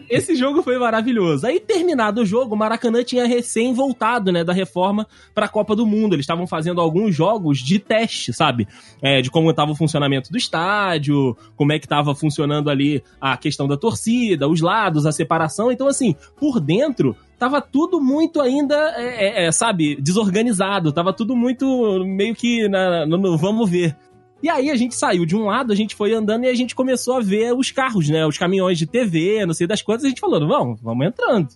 [0.08, 1.46] Esse jogo foi maravilhoso.
[1.46, 5.86] Aí, terminado o jogo, o Maracanã tinha recém voltado, né, da reforma pra Copa do
[5.86, 6.14] Mundo.
[6.14, 8.68] Eles estavam fazendo alguns jogos de teste, sabe?
[9.02, 13.36] É, de como estava o funcionamento do estádio, como é que estava funcionando ali a
[13.36, 15.72] questão da torcida, os lados, a separação.
[15.72, 20.92] Então, assim, por dentro, tava tudo muito ainda, é, é, é, sabe, desorganizado.
[20.92, 23.96] Tava tudo muito meio que na, no, no vamos ver.
[24.42, 26.74] E aí a gente saiu de um lado, a gente foi andando e a gente
[26.74, 28.26] começou a ver os carros, né?
[28.26, 31.48] Os caminhões de TV, não sei das quantas, a gente falou, vamos, vamos entrando.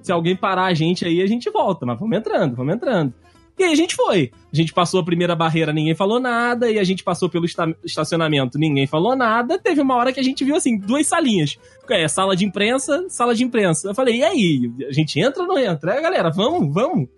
[0.00, 3.12] Se alguém parar a gente aí, a gente volta, mas vamos entrando, vamos entrando.
[3.60, 4.30] E aí a gente foi.
[4.50, 7.74] A gente passou a primeira barreira, ninguém falou nada, e a gente passou pelo esta-
[7.84, 9.58] estacionamento, ninguém falou nada.
[9.58, 11.58] Teve uma hora que a gente viu assim, duas salinhas.
[11.90, 13.88] É, sala de imprensa, sala de imprensa.
[13.88, 14.72] Eu falei, e aí?
[14.88, 15.92] A gente entra ou não entra?
[15.94, 17.08] É, galera, vamos, vamos.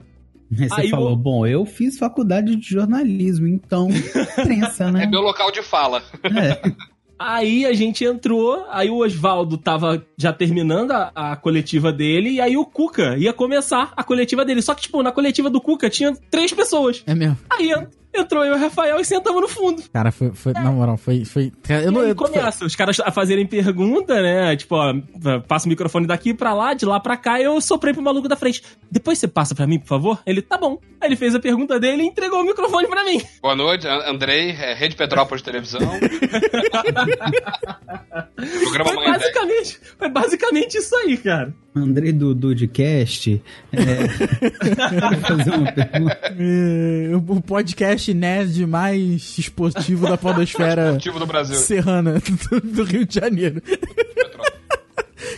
[0.61, 3.89] Aí você Aí falou, o- bom, eu fiz faculdade de jornalismo, então,
[4.37, 5.07] imprensa, É né?
[5.07, 6.03] meu local de fala.
[6.25, 6.73] É.
[7.25, 12.41] Aí a gente entrou, aí o Oswaldo tava já terminando a, a coletiva dele, e
[12.41, 14.61] aí o Cuca ia começar a coletiva dele.
[14.61, 17.03] Só que, tipo, na coletiva do Cuca tinha três pessoas.
[17.07, 17.39] É mesmo.
[17.49, 17.71] Aí
[18.15, 19.83] entrou eu e o Rafael e sentamos no fundo.
[19.93, 21.25] Cara, foi, foi na moral, foi.
[21.25, 24.55] foi eu E não, aí eu, começa, os caras a fazerem pergunta, né?
[24.57, 24.95] Tipo, ó,
[25.47, 28.29] passa o microfone daqui pra lá, de lá pra cá, e eu soprei pro maluco
[28.29, 28.63] da frente.
[28.91, 30.19] Depois você passa pra mim, por favor?
[30.27, 30.79] Ele, tá bom.
[31.01, 33.21] Aí ele fez a pergunta dele e entregou o microfone pra mim.
[33.41, 35.81] Boa noite, An- Andrei, é, Rede Petrópolis de Televisão.
[38.63, 39.32] Programa Foi Manhã 10.
[40.03, 41.55] Foi basicamente isso aí, cara.
[41.75, 43.41] Andrei do Dudcast,
[43.73, 44.09] é,
[45.23, 46.19] fazer uma pergunta.
[46.39, 51.55] É, o podcast nerd mais esportivo da podosfera Motivo do Brasil.
[51.55, 52.15] serrana
[52.51, 53.63] do, do Rio de Janeiro.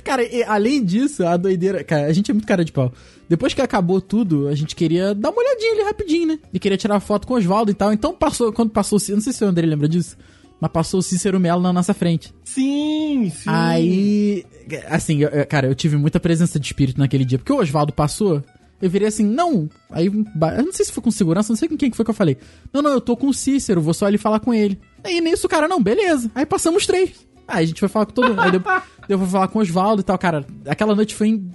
[0.03, 1.85] Cara, e, além disso, a doideira.
[1.85, 2.93] Cara, a gente é muito cara de pau.
[3.29, 6.39] Depois que acabou tudo, a gente queria dar uma olhadinha ali rapidinho, né?
[6.53, 7.93] E queria tirar foto com o Oswaldo e tal.
[7.93, 10.17] Então passou, quando passou não sei se o André lembra disso,
[10.61, 12.33] mas passou o Cícero Melo na nossa frente.
[12.45, 13.49] Sim, sim.
[13.51, 14.45] Aí,
[14.89, 18.43] assim, eu- cara, eu tive muita presença de espírito naquele dia, porque o Oswaldo passou,
[18.81, 19.69] eu virei assim, não.
[19.91, 22.11] Aí, eu não sei se foi com segurança, não sei com quem que foi que
[22.11, 22.37] eu falei.
[22.73, 24.79] Não, não, eu tô com o Cícero, vou só ali falar com ele.
[25.03, 26.31] Aí nisso cara, não, beleza.
[26.35, 27.11] Aí passamos três.
[27.47, 28.41] Aí a gente foi falar com todo mundo.
[28.41, 28.63] Aí deu,
[29.07, 30.47] deu pra falar com o Oswaldo e tal, cara.
[30.67, 31.29] Aquela noite foi.
[31.29, 31.51] in-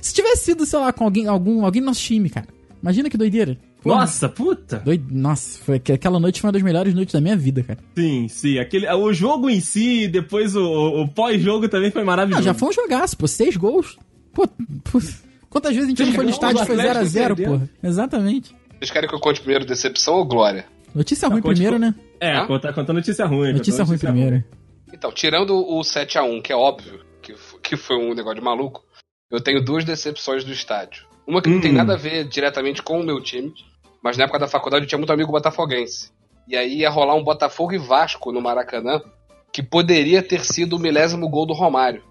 [0.00, 2.46] Se tivesse sido, sei lá, com alguém, algum, alguém do nosso time, cara.
[2.80, 3.58] Imagina que doideira.
[3.84, 4.78] Porra, Nossa, puta.
[4.78, 7.78] Doido, nossa, foi, que- aquela noite foi uma das melhores noites da minha vida, cara.
[7.96, 8.58] Sim, sim.
[8.58, 12.42] Aquele, o jogo em si, depois o, o- o pós-jogo também foi Ah, maravilhoso.
[12.42, 13.28] já foi um jogaço, pô.
[13.28, 13.96] Seis gols.
[14.32, 15.00] Pô, pô,
[15.50, 17.46] quantas vezes a gente não foi no estádio e foi Atlético 0x0, perdeu.
[17.52, 17.70] porra?
[17.82, 18.54] Exatamente.
[18.78, 20.64] Vocês querem que eu conte primeiro decepção ou glória?
[20.94, 21.94] Notícia ruim conte primeiro, né?
[22.20, 22.46] É, Hã?
[22.46, 23.52] conta, conta notícia ruim.
[23.52, 24.42] Notícia ruim primeiro.
[24.92, 28.82] Então, tirando o 7x1, que é óbvio que, que foi um negócio de maluco,
[29.30, 31.04] eu tenho duas decepções do estádio.
[31.26, 31.74] Uma que não tem Hum.
[31.76, 33.52] nada a ver diretamente com o meu time,
[34.04, 36.12] mas na época da faculdade eu tinha muito amigo botafoguense.
[36.46, 39.00] E aí ia rolar um Botafogo e Vasco no Maracanã,
[39.50, 42.02] que poderia ter sido o milésimo gol do Romário.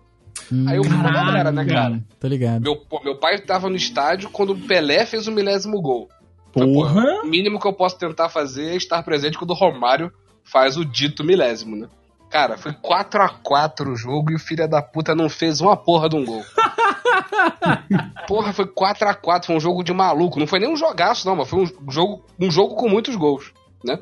[0.51, 2.03] Hum, Aí eu fui com a galera, né, cara?
[2.19, 2.63] Tô ligado.
[2.63, 6.09] Meu, pô, meu pai tava no estádio quando o Pelé fez o milésimo gol.
[6.51, 7.21] Pô, Porra!
[7.23, 10.11] O mínimo que eu posso tentar fazer é estar presente quando o Romário
[10.43, 11.87] faz o dito milésimo, né?
[12.33, 15.77] Cara, foi 4 a 4 o jogo e o filho da puta não fez uma
[15.77, 16.43] porra de um gol.
[18.27, 20.39] porra, foi 4 a 4 foi um jogo de maluco.
[20.39, 23.53] Não foi nem um jogaço, não, mas foi um jogo, um jogo com muitos gols,
[23.85, 23.99] né?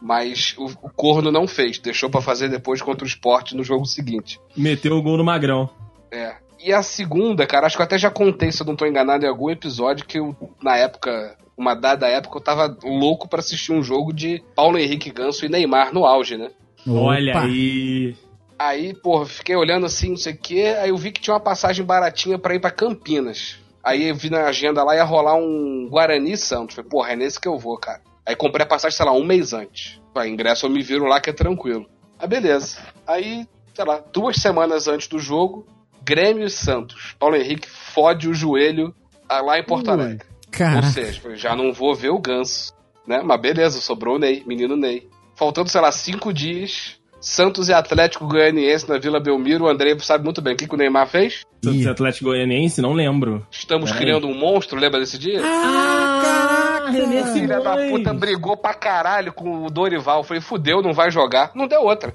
[0.00, 3.84] Mas o, o Corno não fez, deixou pra fazer depois contra o Sport no jogo
[3.84, 4.38] seguinte.
[4.56, 5.68] Meteu o gol no Magrão.
[6.08, 6.36] É.
[6.64, 9.24] E a segunda, cara, acho que eu até já contei, se eu não tô enganado,
[9.24, 13.72] em algum episódio que eu, na época, uma dada época, eu tava louco pra assistir
[13.72, 16.52] um jogo de Paulo Henrique Ganso e Neymar no auge, né?
[16.86, 17.44] Olha Opa.
[17.44, 18.16] aí.
[18.58, 21.40] Aí, porra, fiquei olhando assim, não sei o quê, aí eu vi que tinha uma
[21.40, 23.58] passagem baratinha pra ir pra Campinas.
[23.82, 26.76] Aí eu vi na agenda lá, ia rolar um Guarani Santos.
[26.76, 28.00] Falei, porra, é nesse que eu vou, cara.
[28.24, 30.00] Aí comprei a passagem, sei lá, um mês antes.
[30.14, 31.86] Aí, ingresso eu me viro lá que é tranquilo.
[32.18, 32.78] Ah, beleza.
[33.04, 35.66] Aí, sei lá, duas semanas antes do jogo,
[36.04, 37.16] Grêmio e Santos.
[37.18, 38.94] Paulo Henrique fode o joelho
[39.28, 39.90] ah, lá em Porto.
[39.90, 40.24] Alegre.
[40.28, 42.72] Ou Cara, seja, falei, já não vou ver o Ganso.
[43.06, 43.20] Né?
[43.24, 45.08] Mas beleza, sobrou o Ney, menino Ney.
[45.34, 49.64] Faltando, sei lá, cinco dias, Santos e Atlético Goianiense na Vila Belmiro.
[49.64, 51.42] O André sabe muito bem o que, que o Neymar fez.
[51.64, 53.46] Santos e Atlético Goianiense, não lembro.
[53.50, 54.04] Estamos Peraí.
[54.04, 55.40] criando um monstro, lembra desse dia?
[55.44, 60.24] Ah, René Filha da puta brigou pra caralho com o Dorival.
[60.24, 61.52] Falei, fudeu, não vai jogar.
[61.54, 62.14] Não deu outra.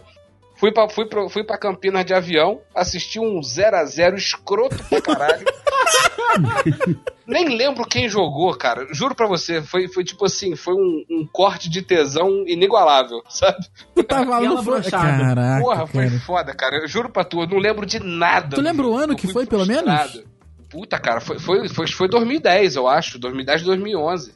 [0.57, 5.45] Fui pra, fui pra, fui pra Campinas de avião, assisti um 0x0 escroto pra caralho.
[7.27, 8.87] Nem lembro quem jogou, cara.
[8.91, 13.57] Juro pra você, foi, foi tipo assim, foi um, um corte de tesão inigualável, sabe?
[13.93, 15.23] tu tava no brochada.
[15.35, 16.19] Caraca, Porra, foi cara.
[16.21, 16.77] foda, cara.
[16.77, 18.55] Eu juro pra tu, eu não lembro de nada.
[18.55, 19.83] Tu do lembra o ano que foi, pelo menos?
[19.83, 20.27] frustrado.
[20.69, 23.19] Puta, cara, foi, foi, foi, foi 2010, eu acho.
[23.19, 24.33] 2010, 2011.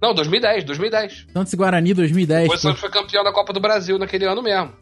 [0.00, 1.26] Não, 2010, 2010.
[1.32, 2.42] Santos e Guarani 2010.
[2.42, 2.62] Depois o.
[2.62, 4.72] Santos foi campeão da Copa do Brasil naquele ano mesmo.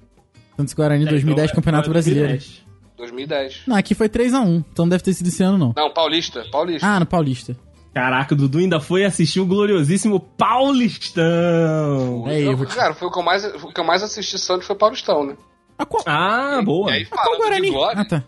[0.60, 2.28] Santos Guarani 2010, então, Campeonato é Brasileiro.
[2.28, 2.70] 2010.
[2.96, 3.62] 2010.
[3.66, 5.72] Não, aqui foi 3x1, então não deve ter sido esse ano, não.
[5.76, 6.86] Não, Paulista, Paulista.
[6.86, 7.56] Ah, no Paulista.
[7.94, 12.24] Caraca, o Dudu ainda foi assistir o gloriosíssimo Paulistão.
[12.28, 14.38] É, eu vou te- Cara, foi o que eu mais, o que eu mais assisti
[14.38, 15.36] Santos foi Paulistão, né?
[15.78, 16.90] A qual, Ah, boa.
[16.90, 17.66] E aí, a qual falando Guarani?
[17.66, 18.24] de glória, Ah, tá.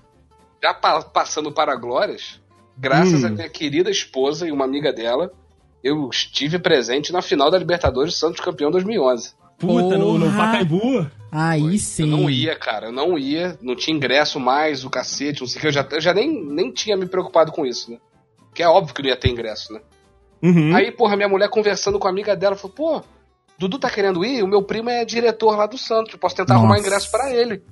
[0.62, 2.40] já pa- passando para glórias,
[2.77, 3.27] graças Hum.
[3.27, 5.31] à minha querida esposa e uma amiga dela,
[5.85, 9.35] eu estive presente na final da Libertadores Santos campeão 2011.
[9.59, 10.37] Puta, no, no Porra.
[10.47, 11.11] Pacaembu.
[11.35, 12.03] Aí sim.
[12.11, 15.59] Eu não ia, cara, eu não ia, não tinha ingresso mais, o cacete, não sei
[15.59, 17.97] o que, eu já, eu já nem, nem tinha me preocupado com isso, né?
[18.55, 19.81] Que é óbvio que não ia ter ingresso, né?
[20.42, 20.77] Uhum.
[20.77, 23.03] Aí, porra, minha mulher conversando com a amiga dela, falou, pô,
[23.59, 24.42] Dudu tá querendo ir?
[24.42, 26.87] O meu primo é diretor lá do Santos, eu posso tentar arrumar Nossa.
[26.87, 27.62] ingresso pra ele.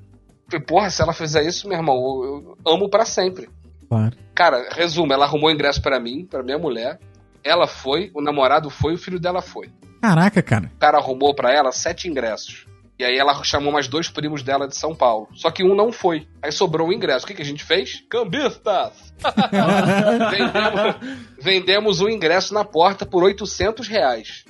[0.48, 3.50] Falei, porra, se ela fizer isso, meu irmão, eu, eu amo pra sempre.
[3.90, 4.16] Claro.
[4.34, 6.98] Cara, resumo, ela arrumou ingresso pra mim, pra minha mulher,
[7.44, 9.68] ela foi, o namorado foi, o filho dela foi.
[10.00, 10.70] Caraca, cara.
[10.74, 12.66] O cara arrumou pra ela sete ingressos.
[13.00, 15.26] E aí ela chamou mais dois primos dela de São Paulo.
[15.32, 16.28] Só que um não foi.
[16.42, 17.24] Aí sobrou um ingresso.
[17.24, 18.04] O que, que a gente fez?
[18.10, 18.92] Cambistas!
[20.30, 20.96] vendemos,
[21.40, 24.44] vendemos um ingresso na porta por 800 reais.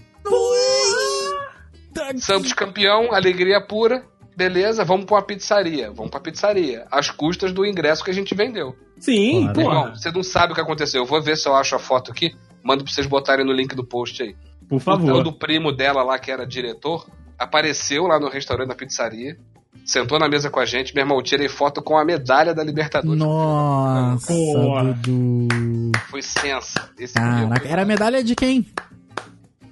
[2.19, 4.05] Santos campeão, alegria pura.
[4.37, 5.93] Beleza, vamos pra uma pizzaria.
[5.93, 6.89] Vamos pra pizzaria.
[6.91, 8.75] Às custas do ingresso que a gente vendeu.
[8.99, 9.61] Sim, porra.
[9.63, 11.03] Irmão, você não sabe o que aconteceu.
[11.03, 12.35] Eu vou ver se eu acho a foto aqui.
[12.65, 14.35] Mando pra vocês botarem no link do post aí.
[14.69, 15.23] Por O favor.
[15.23, 17.07] do primo dela lá, que era diretor,
[17.41, 19.37] apareceu lá no restaurante da pizzaria.
[19.85, 20.95] Sentou na mesa com a gente.
[20.95, 23.19] Meu irmão, tirei foto com a medalha da Libertadores.
[23.19, 24.85] Nossa, Porra.
[24.93, 25.93] Dudu.
[26.11, 26.91] Foi sensa.
[26.99, 28.67] Esse Caraca, era a medalha de quem?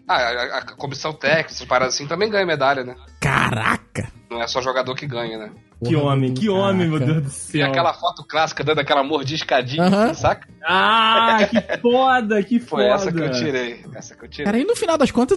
[0.08, 2.96] Ah, a, a- a comissão técnica, essas paradas assim, também ganha medalha, né?
[3.20, 4.08] Caraca!
[4.30, 5.50] Não é só jogador que ganha, né?
[5.84, 7.20] Que Porra, homem, que homem, meu caraca.
[7.20, 7.66] Deus do céu.
[7.66, 10.14] aquela foto clássica dando aquela mordiscadinha, Aham.
[10.14, 10.48] saca?
[10.66, 12.94] Ah, que foda, que Foi foda.
[12.94, 13.84] essa que eu tirei.
[13.94, 14.46] Essa que eu tirei.
[14.46, 15.36] Cara, e no final das contas,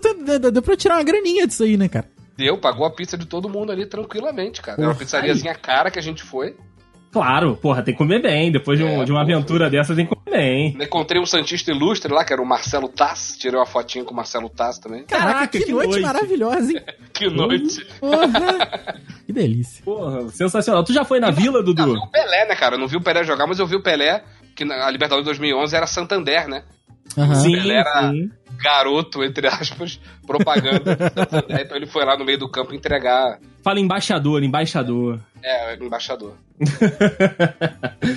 [0.51, 2.07] deu, pra tirar uma graninha disso aí, né, cara?
[2.41, 4.77] Deu, pagou a pizza de todo mundo ali tranquilamente, cara.
[4.77, 5.05] Era uma Porra.
[5.05, 6.55] pizzariazinha cara que a gente foi.
[7.11, 8.51] Claro, porra, tem que comer bem.
[8.51, 9.35] Depois de, um- É, de uma porra.
[9.35, 10.77] aventura dessa, tem que comer bem.
[10.81, 13.35] Encontrei um Santista Ilustre lá, que era o Marcelo Tass.
[13.37, 15.03] Tirei uma fotinha com o Marcelo Tass também.
[15.03, 16.01] Caraca, Caraca, que, que noite, noite.
[16.03, 16.81] maravilhosa, hein?
[17.13, 17.85] Que noite.
[17.99, 18.95] Porra.
[19.27, 19.83] que delícia.
[19.83, 20.83] Porra, sensacional.
[20.85, 21.83] Tu já foi na vila, Eu Dudu?
[21.93, 22.75] vi o Pelé, né, cara?
[22.75, 24.23] Eu não vi o Pelé jogar, mas eu vi o Pelé,
[24.55, 26.63] que na a Libertadores 2011 era Santander, né?
[27.17, 27.35] Aham.
[27.35, 28.31] Sim, Ele era- sim.
[28.61, 30.97] Garoto, entre aspas, propaganda.
[31.61, 33.39] então ele foi lá no meio do campo entregar.
[33.63, 35.19] Fala embaixador, embaixador.
[35.43, 36.35] É, embaixador.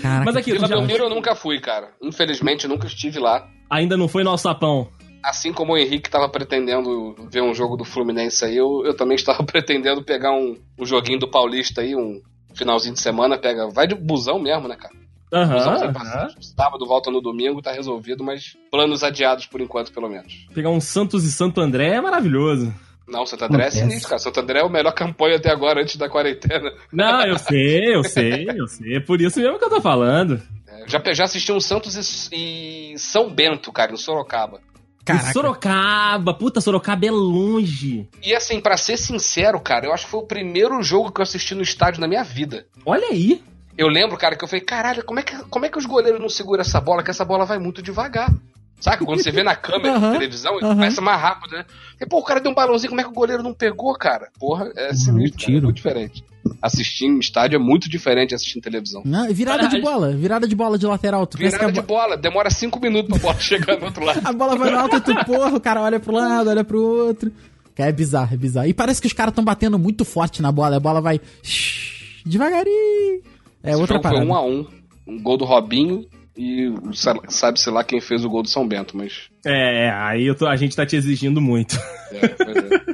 [0.02, 1.90] Caraca, Mas aqui, Vila já, Belmiro eu nunca fui, cara.
[2.02, 3.48] Infelizmente, nunca estive lá.
[3.70, 4.88] ainda não foi no alçapão.
[5.22, 9.14] Assim como o Henrique estava pretendendo ver um jogo do Fluminense aí, eu, eu também
[9.14, 12.20] estava pretendendo pegar um, um joguinho do Paulista aí, um
[12.54, 13.68] finalzinho de semana, pega.
[13.68, 14.94] Vai de busão mesmo, né, cara?
[15.34, 15.92] Aham.
[15.92, 16.36] passagem.
[16.40, 20.46] Sábado volta no domingo, tá resolvido, mas planos adiados por enquanto, pelo menos.
[20.54, 22.72] Pegar um Santos e Santo André é maravilhoso.
[23.06, 24.18] Não, Santo André é sinistro, cara.
[24.20, 26.72] Santo André é o melhor campanha até agora, antes da quarentena.
[26.92, 28.96] Não, eu sei, eu sei, eu sei.
[28.96, 30.40] É por isso mesmo que eu tô falando.
[30.66, 34.60] É, já, já assisti um Santos e, e São Bento, cara, em Sorocaba.
[35.04, 35.32] Caraca.
[35.32, 38.08] Sorocaba, puta, Sorocaba é longe.
[38.22, 41.24] E assim, pra ser sincero, cara, eu acho que foi o primeiro jogo que eu
[41.24, 42.66] assisti no estádio na minha vida.
[42.86, 43.42] Olha aí.
[43.76, 46.20] Eu lembro, cara, que eu falei, caralho, como é que, como é que os goleiros
[46.20, 47.02] não seguram essa bola?
[47.02, 48.32] Que essa bola vai muito devagar.
[48.80, 49.04] Saca?
[49.04, 50.74] Quando você vê na câmera, Aham, na televisão, ele aham.
[50.74, 51.64] começa mais rápido, né?
[52.00, 54.28] E, pô, o cara deu um balãozinho, como é que o goleiro não pegou, cara?
[54.38, 55.62] Porra, é sinistro, cara, é tiro.
[55.64, 56.24] muito diferente.
[56.60, 59.02] Assistir em estádio é muito diferente de assistir em televisão.
[59.04, 59.82] Não, virada de Caralho.
[59.82, 61.26] bola, virada de bola de lateral.
[61.26, 64.20] Tu Virada de bo- bola, demora cinco minutos pra bola chegar do outro lado.
[64.22, 66.80] a bola vai no alto e tu, porra, o cara olha pro lado, olha pro
[66.82, 67.32] outro.
[67.74, 68.66] Cara, é bizarro, é bizarro.
[68.68, 70.76] E parece que os caras estão batendo muito forte na bola.
[70.76, 73.22] A bola vai shhh, devagarinho.
[73.64, 74.30] É Esse outra jogo foi parada.
[74.30, 74.66] um a um.
[75.06, 76.04] Um gol do Robinho
[76.36, 79.28] e sa- sabe-se lá quem fez o gol do São Bento, mas.
[79.44, 81.76] É, aí eu tô- a gente tá te exigindo muito.
[82.12, 82.84] É, pois é.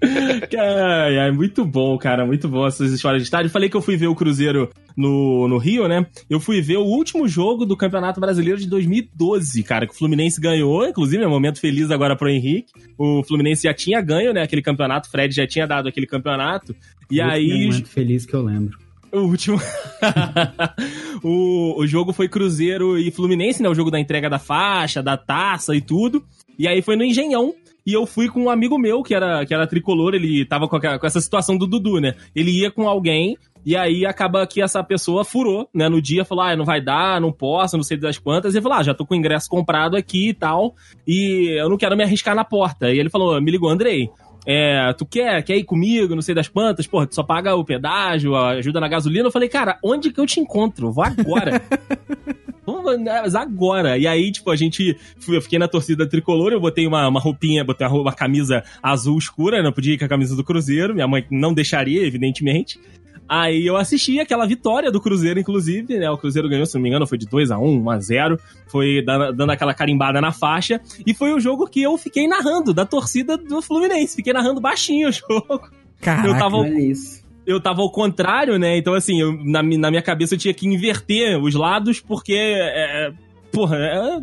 [0.58, 3.50] Ai, ai, muito bom, cara, muito bom essas histórias de estádio.
[3.50, 6.06] Falei que eu fui ver o Cruzeiro no, no Rio, né?
[6.30, 10.40] Eu fui ver o último jogo do Campeonato Brasileiro de 2012, cara, que o Fluminense
[10.40, 12.72] ganhou, inclusive é um momento feliz agora pro Henrique.
[12.96, 16.74] O Fluminense já tinha ganho, né, aquele campeonato, o Fred já tinha dado aquele campeonato.
[17.10, 18.78] E Esse aí, momento feliz que eu lembro.
[19.12, 19.58] O último.
[21.22, 23.68] o, o jogo foi Cruzeiro e Fluminense, né?
[23.68, 26.24] O jogo da entrega da faixa, da taça e tudo.
[26.58, 27.54] E aí foi no Engenhão.
[27.86, 30.76] E eu fui com um amigo meu, que era, que era tricolor, ele tava com,
[30.76, 32.14] aquela- com essa situação do Dudu, né?
[32.36, 35.88] Ele ia com alguém, e aí acaba que essa pessoa furou, né?
[35.88, 38.54] No dia falou: ah, não vai dar, não posso, não sei das quantas.
[38.54, 40.74] E falou: ah, já tô com o ingresso comprado aqui e tal,
[41.06, 42.90] e eu não quero me arriscar na porta.
[42.92, 44.10] E ele falou: me ligou, Andrei.
[44.50, 47.62] É, tu quer, quer ir comigo, não sei das quantas, porra, tu só paga o
[47.62, 49.26] pedágio, ajuda na gasolina.
[49.26, 50.90] Eu falei, cara, onde que eu te encontro?
[50.90, 51.60] Vou agora.
[52.64, 53.98] Vamos, mas agora.
[53.98, 54.96] E aí, tipo, a gente.
[55.28, 59.18] Eu fiquei na torcida tricolor, eu botei uma, uma roupinha, botei uma, uma camisa azul
[59.18, 62.80] escura, não podia ir com a camisa do Cruzeiro, minha mãe não deixaria, evidentemente.
[63.28, 66.10] Aí eu assisti aquela vitória do Cruzeiro, inclusive, né?
[66.10, 68.40] O Cruzeiro ganhou, se não me engano, foi de 2 a 1 1 a 0
[68.68, 70.80] Foi dando, dando aquela carimbada na faixa.
[71.06, 74.16] E foi o jogo que eu fiquei narrando, da torcida do Fluminense.
[74.16, 75.60] Fiquei narrando baixinho o jogo.
[76.00, 76.26] Caraca.
[76.28, 77.22] Eu tava Olha isso.
[77.46, 78.78] eu tava ao contrário, né?
[78.78, 82.34] Então, assim, eu- na, na minha cabeça eu tinha que inverter os lados, porque.
[82.34, 83.12] É,
[83.52, 84.18] porra, é,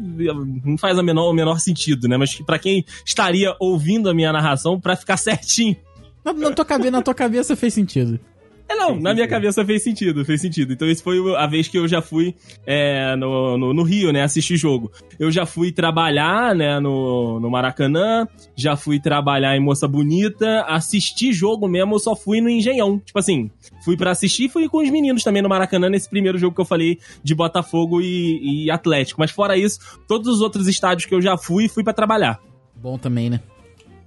[0.64, 2.18] não faz a menor, o menor sentido, né?
[2.18, 5.76] Mas pra quem estaria ouvindo a minha narração, pra ficar certinho.
[6.24, 8.20] Na, na tua cabeça, na tua cabeça fez sentido.
[8.68, 10.74] É, não, na minha cabeça fez sentido, fez sentido.
[10.74, 14.24] Então, esse foi a vez que eu já fui é, no, no, no Rio, né,
[14.24, 14.92] assistir jogo.
[15.20, 21.32] Eu já fui trabalhar, né, no, no Maracanã, já fui trabalhar em Moça Bonita, assistir
[21.32, 22.98] jogo mesmo, eu só fui no Engenhão.
[23.00, 23.52] Tipo assim,
[23.84, 26.62] fui pra assistir e fui com os meninos também no Maracanã, nesse primeiro jogo que
[26.62, 29.20] eu falei de Botafogo e, e Atlético.
[29.20, 32.40] Mas fora isso, todos os outros estádios que eu já fui, fui pra trabalhar.
[32.76, 33.40] Bom também, né?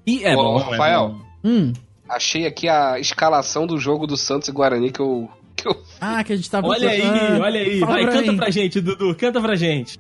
[0.05, 1.05] E é Ô, bom, Rafael.
[1.05, 1.29] é bom.
[1.45, 1.73] Hum.
[2.09, 5.29] Achei aqui a escalação do jogo do Santos e Guarani que eu.
[5.55, 6.69] Que eu Ah, que a gente tava...
[6.69, 7.81] Olha aí, Ah, olha aí.
[7.81, 8.39] fala Vai, pra canta mim.
[8.39, 9.15] pra gente, Dudu.
[9.17, 9.99] Canta pra gente.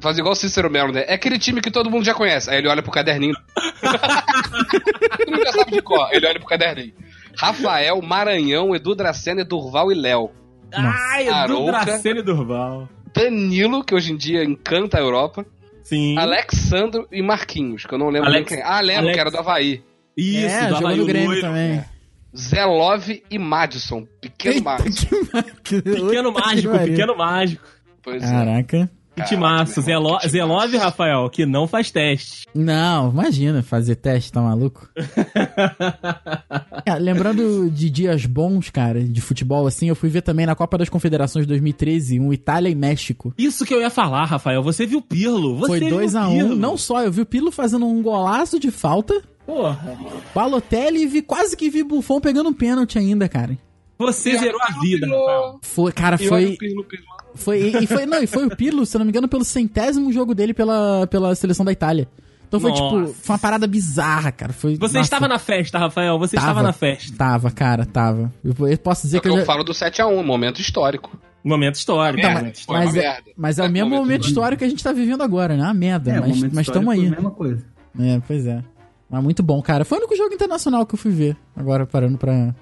[0.00, 1.04] Faz igual o Cícero Melo, né?
[1.06, 2.48] É aquele time que todo mundo já conhece.
[2.50, 3.34] Aí ele olha pro caderninho.
[5.18, 6.08] todo mundo já sabe de cor.
[6.12, 6.92] Ele olha pro caderninho.
[7.36, 10.30] Rafael, Maranhão, Edu Dracena, Durval e Léo.
[10.74, 11.72] Ai, Edu Arouca.
[11.84, 12.88] Dracena e Durval.
[13.14, 15.44] Danilo, que hoje em dia encanta a Europa.
[15.82, 16.16] Sim.
[16.16, 18.68] Alexandro e Marquinhos, que eu não lembro Alex- nem quem.
[18.70, 19.82] Ah, lembro, Alex- que era do Havaí.
[20.16, 21.40] Isso, é, do jogou no Grêmio loiro.
[21.42, 21.84] também.
[22.36, 24.06] Zé Love e Madison.
[24.20, 25.06] Pequeno Eita, Madison.
[25.62, 27.64] que Pequeno mágico, pequeno mágico.
[28.02, 28.26] Pois é.
[29.14, 29.80] Que timaço.
[29.82, 30.84] Zelo que Zelove, timaço.
[30.86, 32.46] Rafael, que não faz teste.
[32.54, 34.88] Não, imagina fazer teste, tá maluco?
[36.84, 40.76] É, lembrando de dias bons, cara, de futebol, assim, eu fui ver também na Copa
[40.76, 43.32] das Confederações 2013, um Itália e México.
[43.38, 44.62] Isso que eu ia falar, Rafael.
[44.64, 45.58] Você viu o Pirlo.
[45.58, 46.26] Você Foi viu 2x1.
[46.26, 46.56] o Pirlo.
[46.56, 49.98] Não só, eu vi o Pirlo fazendo um golaço de falta, Porra.
[50.34, 53.58] Balotelli e vi, quase que vi Buffon pegando um pênalti ainda, cara.
[53.98, 55.58] Você zerou a vida, Rafael.
[55.62, 56.56] Foi, cara, foi.
[57.34, 59.44] Foi, e, e foi, não, e foi o Pirlo, se eu não me engano, pelo
[59.44, 62.08] centésimo jogo dele pela, pela seleção da Itália.
[62.46, 62.82] Então foi Nossa.
[62.82, 64.52] tipo, foi uma parada bizarra, cara.
[64.52, 66.18] Foi, Você nossa, estava na festa, Rafael.
[66.18, 66.48] Você Tava.
[66.50, 67.16] estava na festa.
[67.16, 68.30] Tava, cara, tava.
[68.44, 69.46] Eu, eu posso dizer Só que que eu já...
[69.46, 71.18] falo do 7x1, momento histórico.
[71.42, 72.20] Momento histórico.
[72.20, 72.84] Tá, momento mas- histórico.
[72.86, 73.30] Mas uma é, merda.
[73.36, 75.64] mas é o É mesmo momento momento histórico que a gente tá vivendo agora, né?
[75.64, 77.06] Uma merda, É, mas, mas tamo aí.
[77.06, 77.64] a mesma coisa.
[77.98, 78.62] É, pois é.
[79.08, 79.84] Mas muito bom, cara.
[79.86, 81.36] Foi o único jogo internacional que eu fui ver.
[81.56, 82.54] Agora parando pra,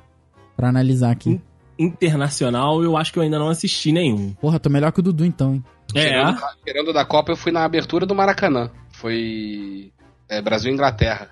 [0.57, 1.41] pra analisar aqui.
[1.81, 4.35] Internacional, eu acho que eu ainda não assisti nenhum.
[4.35, 5.65] Porra, tô melhor que o Dudu então, hein?
[5.95, 8.71] É, Tirando, tirando da Copa, eu fui na abertura do Maracanã.
[8.93, 9.91] Foi
[10.29, 11.31] é, Brasil e Inglaterra.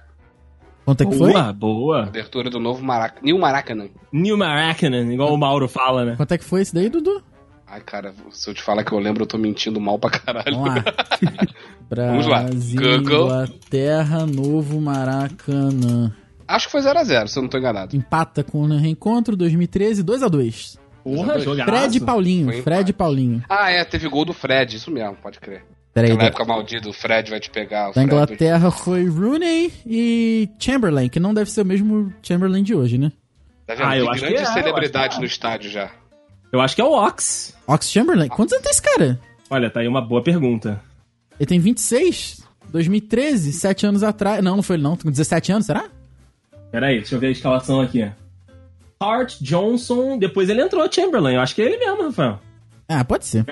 [0.86, 1.32] Quanto é que foi?
[1.32, 2.02] boa, boa.
[2.04, 3.20] Abertura do novo Maracanã.
[3.22, 3.88] New Maracanã.
[4.10, 6.16] New Maracanã, igual o Mauro fala, né?
[6.16, 7.22] Quanto é que foi esse daí, Dudu?
[7.66, 10.56] Ai, cara, se eu te falar que eu lembro, eu tô mentindo mal pra caralho.
[10.56, 10.84] Vamos lá.
[11.94, 12.42] Vamos lá.
[12.44, 12.96] Brasil.
[12.96, 16.10] Inglaterra, Novo Maracanã.
[16.48, 17.94] Acho que foi 0x0, se eu não tô enganado.
[17.94, 20.78] Empata com o reencontro 2013, 2x2.
[21.04, 21.70] Porra, jogaço.
[21.70, 23.44] Fred e Paulinho, Fred e Paulinho.
[23.48, 25.64] Ah, é, teve gol do Fred, isso mesmo, pode crer.
[25.92, 27.90] Peraí, Naquela da, época maldita, o Fred vai te pegar.
[27.90, 32.74] O da Inglaterra foi Rooney e Chamberlain, que não deve ser o mesmo Chamberlain de
[32.74, 33.12] hoje, né?
[33.66, 33.86] Tá vendo?
[33.86, 35.20] Ah, eu acho é, eu celebridade acho que é.
[35.20, 35.90] no estádio já.
[36.50, 37.54] Eu acho que é o Ox.
[37.66, 38.28] Ox Chamberlain?
[38.28, 39.20] Quantos anos tem esse cara?
[39.50, 40.80] Olha, tá aí uma boa pergunta.
[41.38, 42.42] Ele tem 26?
[42.70, 43.52] 2013?
[43.52, 44.42] 7 anos atrás.
[44.42, 44.96] Não, não foi ele não.
[44.96, 45.84] Tem com 17 anos, será?
[46.70, 48.10] Pera aí, deixa eu ver a escalação aqui.
[49.00, 51.34] Hart, Johnson, depois ele entrou, Chamberlain.
[51.34, 52.40] Eu acho que é ele mesmo, Rafael.
[52.88, 53.44] Ah, pode ser.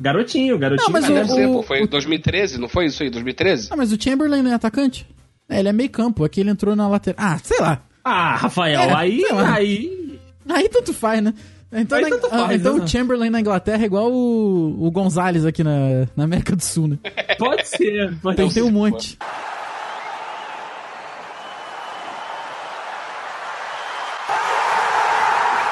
[0.00, 0.86] Garotinho, garotinho.
[0.86, 3.10] Não, mas Ah, o- deve ser, pô, o- foi em 2013, não foi isso aí?
[3.10, 3.68] 2013?
[3.70, 5.06] Ah, mas o Chamberlain não é atacante?
[5.48, 6.24] É, ele é meio campo.
[6.24, 7.16] Aqui ele entrou na lateral.
[7.18, 7.82] Ah, sei lá.
[8.04, 10.18] Ah, Rafael, É, aí, aí...
[10.48, 11.32] Aí tanto faz, né?
[11.74, 12.84] Então, Aí na- tanto faz, ah, então né?
[12.84, 16.88] o Chamberlain na Inglaterra é igual o, o Gonzalez aqui na, na América do Sul,
[16.88, 16.98] né?
[17.38, 18.12] Pode ser.
[18.20, 18.54] Pode Tem, ser.
[18.60, 19.16] tem um monte.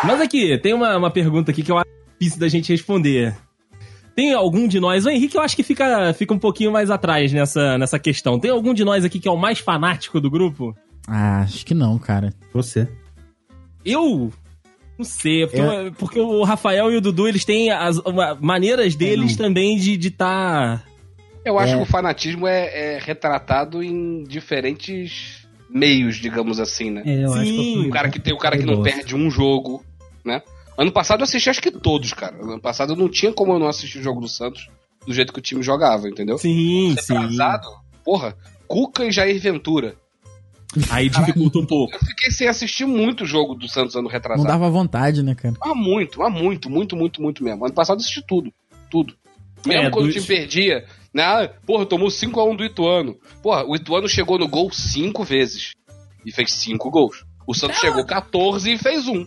[0.05, 3.37] Mas aqui, tem uma, uma pergunta aqui que eu acho difícil da gente responder.
[4.17, 7.33] Tem algum de nós, o Henrique eu acho que fica, fica um pouquinho mais atrás
[7.33, 8.39] nessa, nessa questão.
[8.39, 10.75] Tem algum de nós aqui que é o mais fanático do grupo?
[11.07, 12.33] Ah, acho que não, cara.
[12.53, 12.89] Você.
[13.85, 14.33] Eu?
[14.99, 15.89] Não sei, porque, É.
[15.89, 19.95] o- porque o Rafael e o Dudu, eles têm as uma- maneiras deles também de
[20.09, 20.79] estar...
[20.79, 20.85] Tá...
[21.43, 21.77] Eu acho É.
[21.79, 27.03] que o fanatismo é, é retratado em diferentes meios, digamos assim, né?
[27.07, 28.83] É, eu acho que Sim, eu fui- O cara que tem o cara que não
[28.83, 29.83] perde um jogo,
[30.25, 30.43] né?
[30.79, 32.37] Ano passado eu assisti acho que todos, cara.
[32.41, 34.67] Ano passado não tinha como eu não assistir o jogo do Santos
[35.07, 36.39] do jeito que o time jogava, entendeu?
[36.39, 37.17] Sim, sim.
[37.17, 37.69] Atrasado,
[38.05, 38.37] porra,
[38.69, 39.97] Cuca e Jair Ventura.
[40.89, 41.93] Aí dificulta um pouco.
[41.95, 44.47] Eu fiquei sem assistir muito jogo do Santos ano Não retrasado.
[44.47, 45.55] dava vontade, né, cara?
[45.61, 47.65] Ah, muito, ah, muito, muito, muito, muito mesmo.
[47.65, 48.53] Ano passado eu assisti tudo.
[48.89, 49.15] Tudo.
[49.67, 51.25] Mesmo É, quando do- o time perdia, né?
[51.25, 53.17] ah, Porra, tomou 5x1 do Ituano.
[53.43, 55.73] Porra, o Ituano chegou no gol cinco vezes.
[56.25, 57.25] E fez cinco gols.
[57.47, 59.27] O Santos chegou 14 e fez um.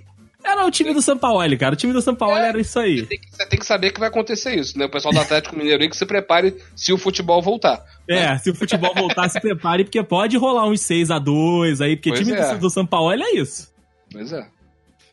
[0.63, 1.73] Era o time do Sampaoli, cara.
[1.73, 2.47] O time do Sampaoli É.
[2.49, 3.05] era isso aí.
[3.05, 4.85] Tem que- Você tem que saber que vai acontecer isso, né?
[4.85, 7.83] O pessoal do Atlético Mineiro aí que se prepare se o futebol voltar.
[8.09, 11.95] É, se o futebol voltar, se prepare, porque pode rolar uns 6 a 2 aí,
[11.95, 12.53] porque Pois time é.
[12.53, 13.69] do, do Sampaoli é isso.
[14.11, 14.47] Pois é.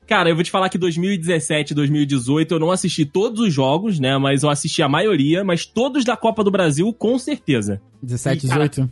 [0.06, 4.00] Cara, eu vou te falar que 2017 e 2018 eu não assisti todos os jogos,
[4.00, 4.18] né?
[4.18, 7.80] Mas eu assisti a maioria, mas todos da Copa do Brasil, com certeza.
[8.02, 8.68] 17, Ih, cara.
[8.68, 8.90] 18.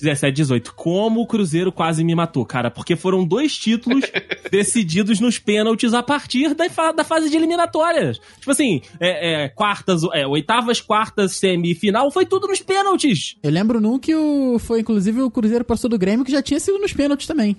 [0.00, 0.74] 17, 18.
[0.74, 2.70] Como o Cruzeiro quase me matou, cara.
[2.70, 4.04] Porque foram dois títulos
[4.56, 8.18] decididos nos pênaltis a partir da, fa- da fase de eliminatórias.
[8.38, 13.36] Tipo assim, é, é, quartas, é, oitavas, quartas, semifinal, foi tudo nos pênaltis.
[13.42, 16.60] Eu lembro num que o, foi inclusive o Cruzeiro passou do Grêmio, que já tinha
[16.60, 17.56] sido nos pênaltis também.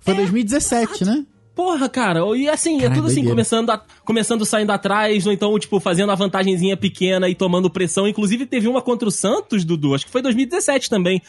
[0.00, 1.26] Foi 2017, né?
[1.54, 3.30] Porra, cara, e assim, é Caralho, tudo assim, doideira.
[3.34, 8.06] começando, a- começando saindo atrás, ou então, tipo, fazendo a vantagenzinha pequena e tomando pressão.
[8.06, 11.20] Inclusive, teve uma contra o Santos, Dudu, acho que foi 2017 também.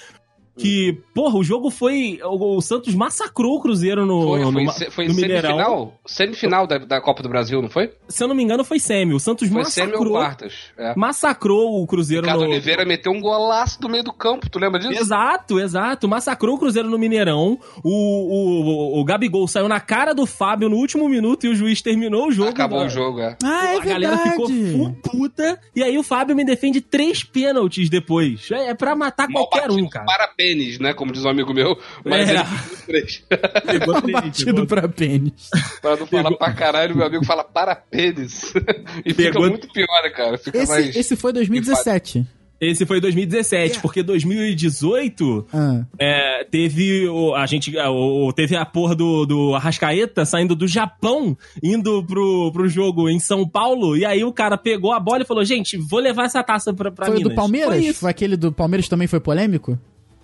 [0.60, 2.20] Que, porra, o jogo foi.
[2.24, 5.41] O, Santos massacrou o Cruzeiro no, Foi, no, foi, no se- foi Mineirão.
[5.41, 5.99] semifinal?
[6.05, 7.91] Semifinal da, da Copa do Brasil, não foi?
[8.07, 9.14] Se eu não me engano, foi semi.
[9.14, 10.14] O Santos Foi semi ou massacrou.
[10.20, 10.53] quartas.
[10.78, 10.93] É.
[10.95, 12.49] Massacrou o Cruzeiro Ricardo no.
[12.51, 14.99] Oliveira meteu um golaço do meio do campo, tu lembra disso?
[15.01, 16.07] Exato, exato.
[16.07, 17.60] Massacrou o Cruzeiro no Mineirão.
[17.84, 21.55] O, o, o, o Gabigol saiu na cara do Fábio no último minuto e o
[21.55, 22.49] juiz terminou o jogo.
[22.49, 23.38] Acabou o jogo, é.
[23.43, 24.72] Ah, é a galera ficou verdade.
[24.78, 25.60] full puta.
[25.76, 28.49] E aí o Fábio me defende três pênaltis depois.
[28.51, 30.05] É, é pra matar Mal qualquer batido um, cara.
[30.05, 30.93] Para pênis, né?
[30.93, 31.78] Como diz um amigo meu.
[32.04, 32.34] Mas É.
[32.34, 32.43] ele
[32.86, 33.24] três.
[33.66, 35.50] Pegou três, Batido pegou- pra pênis.
[35.82, 38.54] pra não falar Pegou- pra caralho, meu amigo fala para pênis.
[39.06, 40.38] e fica Pegou- muito pior, né, cara?
[40.38, 40.89] Fica mais.
[40.89, 42.26] Esse, esse foi 2017.
[42.62, 45.86] Esse foi 2017, porque 2018 Ah.
[45.97, 51.38] é, teve o, a gente o, teve a porra do, do Arrascaeta saindo do Japão,
[51.64, 55.26] indo pro, pro jogo em São Paulo, e aí o cara pegou a bola e
[55.26, 57.30] falou: gente, vou levar essa taça pra, pra Foi Minas.
[57.30, 57.70] do Palmeiras?
[57.70, 58.08] Foi Foi, isso.
[58.08, 59.80] aquele do Palmeiras também foi polêmico?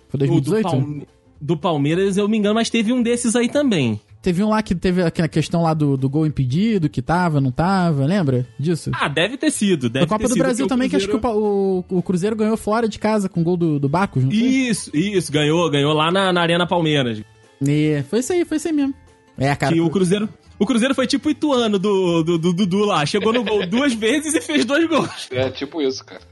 [0.08, 0.62] Foi O do, 2018?
[0.68, 1.06] Palme-
[1.40, 4.00] do Palmeiras, eu me engano, mas teve um desses aí também.
[4.22, 7.52] Teve um lá que teve aquela questão lá do, do gol impedido, que tava, não
[7.52, 8.90] tava, lembra disso?
[8.94, 9.88] Ah, deve ter sido.
[9.88, 12.02] Deve Na Copa ter do sido, Brasil também, que acho que o, Cruzeiro- o, o
[12.02, 14.40] Cruzeiro ganhou fora de casa com o gol do, do Bacos, não foi?
[14.40, 17.22] Isso, isso, ganhou, ganhou lá na, na Arena Palmeiras.
[17.64, 18.94] É, foi isso aí, foi isso aí mesmo.
[19.38, 19.72] É, cara.
[19.74, 20.28] que o Cruzeiro.
[20.58, 23.04] O Cruzeiro foi tipo o Ituano do, do, do Dudu lá.
[23.04, 25.28] Chegou no gol duas vezes e fez dois gols.
[25.30, 26.22] É tipo isso, cara.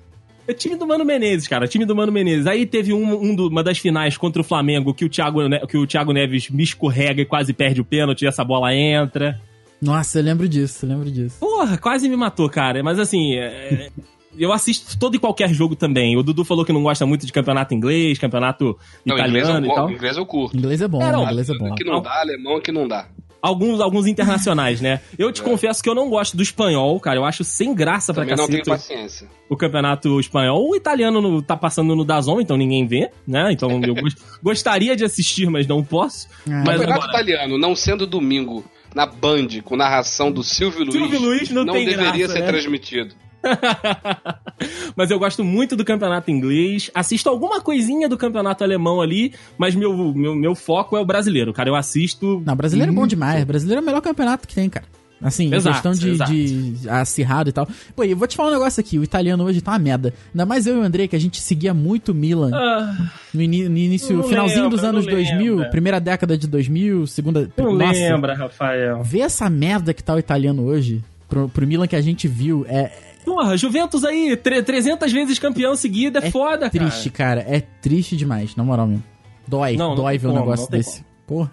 [0.46, 1.66] É time do Mano Menezes, cara.
[1.66, 2.46] Time do Mano Menezes.
[2.46, 5.76] Aí teve um, um do- uma das finais contra o Flamengo que o, Thiago, que
[5.78, 9.40] o Thiago Neves me escorrega e quase perde o pênalti e essa bola entra.
[9.80, 11.36] Nossa, eu lembro disso, eu lembro disso.
[11.40, 12.82] Porra, quase me matou, cara.
[12.82, 13.34] Mas assim.
[13.36, 13.90] é-
[14.36, 16.16] Eu assisto todo e qualquer jogo também.
[16.16, 18.76] O Dudu falou que não gosta muito de campeonato inglês, campeonato
[19.06, 19.90] Não, inglês, italiano eu, e tal.
[19.92, 20.56] inglês eu curto.
[20.56, 21.30] Inglês é bom, É, não, né?
[21.30, 21.72] Inglês é bom.
[21.76, 23.06] Que não dá, alemão que não dá.
[23.46, 25.00] Alguns, alguns internacionais, né?
[25.18, 25.44] Eu te É.
[25.44, 27.18] confesso que eu não gosto do espanhol, cara.
[27.18, 29.28] Eu acho sem graça pra Também não tenho cacete paciência.
[29.50, 30.66] o campeonato espanhol.
[30.66, 33.52] O italiano no- tá passando no Dazon, então ninguém vê, né?
[33.52, 36.26] Então eu gos- gostaria de assistir, mas não posso.
[36.46, 36.50] É.
[36.50, 38.64] Mas Campeonato agora- italiano, não sendo domingo,
[38.94, 42.46] na Band, com narração do Silvio Luiz, Silvio Luiz não tem deveria graça, ser né?
[42.46, 43.14] transmitido.
[44.96, 46.90] mas eu gosto muito do campeonato inglês.
[46.94, 51.52] Assisto alguma coisinha do campeonato alemão ali, mas meu, meu, meu foco é o brasileiro,
[51.52, 51.68] cara.
[51.68, 52.42] Eu assisto.
[52.44, 53.44] Não, brasileiro é bom demais.
[53.44, 54.86] Brasileiro é o melhor campeonato que tem, cara.
[55.22, 56.32] Assim, Exato, questão de, exato.
[56.32, 57.66] de acirrado e tal.
[57.96, 58.98] Pô, eu vou te falar um negócio aqui.
[58.98, 60.12] O italiano hoje tá uma merda.
[60.34, 62.50] Ainda mais eu e o Andrei, que a gente seguia muito o Milan.
[62.52, 62.94] Ah,
[63.32, 65.70] No, no início, finalzinho lembra, dos anos não 2000, lembra.
[65.70, 67.50] primeira década de 2000, segunda...
[67.56, 69.02] não nossa, lembra, Rafael.
[69.02, 72.66] Ver essa merda que tá o italiano hoje, pro, pro Milan que a gente viu,
[72.68, 72.92] é,
[73.24, 76.70] Porra, Juventus aí, tre- 300 vezes campeão seguido, é, É foda, cara.
[76.70, 77.40] triste, cara.
[77.48, 79.04] É triste demais, na moral mesmo.
[79.46, 81.04] Dói, Não, não dói tem ver um como, negócio não tem desse.
[81.26, 81.50] Porra.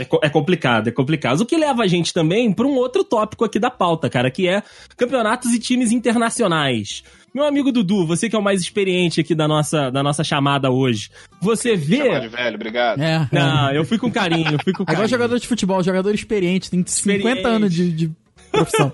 [0.00, 1.40] É, é complicado, é complicado.
[1.40, 4.48] O que leva a gente também para um outro tópico aqui da pauta, cara, que
[4.48, 4.62] é
[4.96, 7.02] campeonatos e times internacionais.
[7.34, 10.70] Meu amigo Dudu, você que é o mais experiente aqui da nossa, da nossa chamada
[10.70, 11.10] hoje,
[11.40, 12.20] você Chamar vê.
[12.20, 13.00] de velho, obrigado.
[13.00, 13.28] É.
[13.30, 14.96] Não, eu fui com carinho, eu fui com carinho.
[14.96, 17.46] Agora jogador de futebol, jogador experiente, tem 50 Experiente.
[17.46, 18.10] anos de, de
[18.50, 18.92] profissão.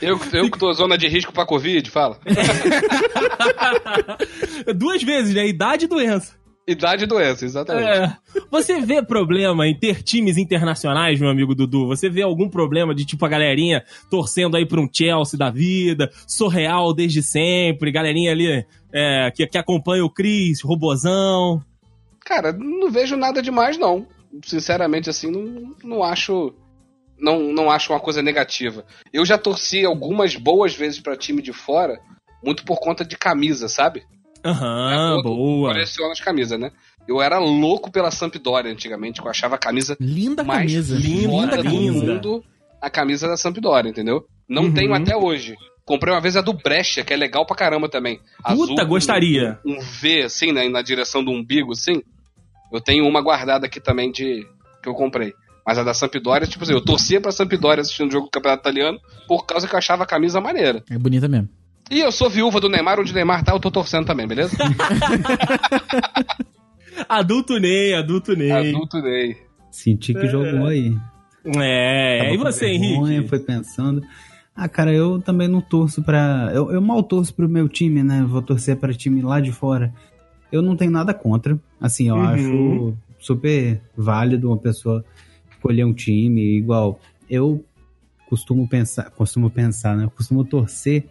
[0.00, 2.18] Eu, eu que tô zona de risco pra Covid, fala.
[4.74, 5.46] Duas vezes, né?
[5.46, 6.34] Idade e doença.
[6.66, 7.86] Idade e doença, exatamente.
[7.86, 8.16] É.
[8.50, 11.86] Você vê problema em ter times internacionais, meu amigo Dudu?
[11.88, 16.10] Você vê algum problema de tipo a galerinha torcendo aí pra um Chelsea da vida,
[16.26, 21.62] surreal desde sempre, galerinha ali é, que, que acompanha o Cris, Robozão.
[22.24, 24.06] Cara, não vejo nada demais, não.
[24.42, 26.54] Sinceramente, assim, não, não acho.
[27.18, 28.84] Não, não acho uma coisa negativa.
[29.12, 32.00] Eu já torci algumas boas vezes pra time de fora,
[32.42, 34.02] muito por conta de camisa, sabe?
[34.44, 35.72] Aham, Eu boa.
[35.72, 36.70] Coleciono as camisas, né?
[37.08, 40.96] Eu era louco pela Sampdoria antigamente, que eu achava a camisa Linda mais camisa.
[40.96, 41.92] linda, do linda.
[42.14, 42.44] mundo,
[42.80, 44.24] a camisa da Sampdoria, entendeu?
[44.48, 44.74] Não Uhum.
[44.74, 45.54] tenho até hoje.
[45.86, 48.18] Comprei uma vez a do Brecha, que é legal pra caramba também.
[48.42, 49.58] Puta, com gostaria.
[49.64, 52.02] Um, V, assim, né, na direção do umbigo, assim.
[52.72, 54.46] Eu tenho uma guardada aqui também de
[54.82, 55.32] que eu comprei.
[55.66, 58.62] Mas a da Sampdoria, tipo assim, eu torcia pra Sampdoria assistindo o jogo do Campeonato
[58.62, 60.82] Italiano por causa que eu achava a camisa maneira.
[60.90, 61.48] É bonita mesmo.
[61.90, 64.56] E eu sou viúva do Neymar, onde o Neymar tá, eu tô torcendo também, beleza?
[67.08, 68.50] Adulto Ney, adulto Ney.
[68.52, 69.36] Adulto Ney.
[69.70, 70.96] Senti que jogou aí.
[71.44, 73.28] É, Tava e você, vergonha, Henrique?
[73.28, 74.02] Foi pensando.
[74.56, 76.50] Ah, cara, eu também não torço pra.
[76.54, 78.24] Eu, eu mal torço pro meu time, né?
[78.26, 79.92] Vou torcer pra time lá de fora.
[80.52, 81.58] Eu não tenho nada contra.
[81.80, 82.22] Assim, eu Uhum.
[82.22, 85.04] acho super válido uma pessoa
[85.64, 87.00] escolher um time igual.
[87.28, 87.64] Eu
[88.28, 90.04] costumo pensar, costumo pensar, né?
[90.04, 91.06] Eu costumo torcer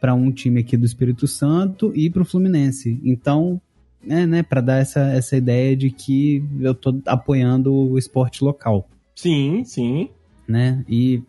[0.00, 2.98] pra um time aqui do Espírito Santo e pro Fluminense.
[3.04, 3.60] Então,
[4.08, 8.88] é, né, para dar essa, essa ideia de que eu tô apoiando o esporte local
[9.14, 10.08] Sim, sim.
[10.48, 10.82] né?
[10.88, 11.22] E,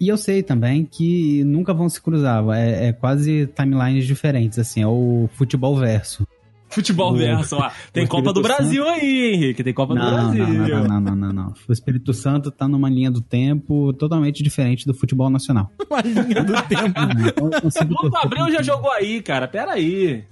[0.00, 2.42] e eu sei também que nunca vão se cruzar.
[2.56, 6.26] É, é quase timelines diferentes, assim, é o futebol verso.
[6.72, 7.70] Futebol verso, ó.
[7.92, 9.62] Tem Copa do Brasil aí, Henrique.
[9.62, 10.46] Tem Copa do Não, Brasil.
[10.46, 11.54] não, não, não, não, não, não.
[11.68, 15.70] O Espírito Santo tá numa linha do tempo totalmente diferente do futebol nacional.
[15.90, 17.60] Uma linha do tempo.
[17.60, 19.46] Consigo Louco Abreu já jogou aí, cara.
[19.46, 20.24] Pera aí.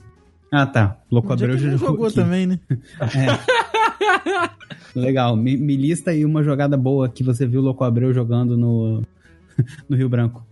[0.53, 0.97] Ah, tá.
[1.11, 2.15] Louco é Abreu já ele jogou, jogou aqui.
[2.17, 2.59] também, né?
[4.95, 5.37] Legal.
[5.37, 9.03] Me, me lista aí uma jogada boa que você viu o Louco Abreu jogando no,
[9.89, 10.45] no Rio Branco.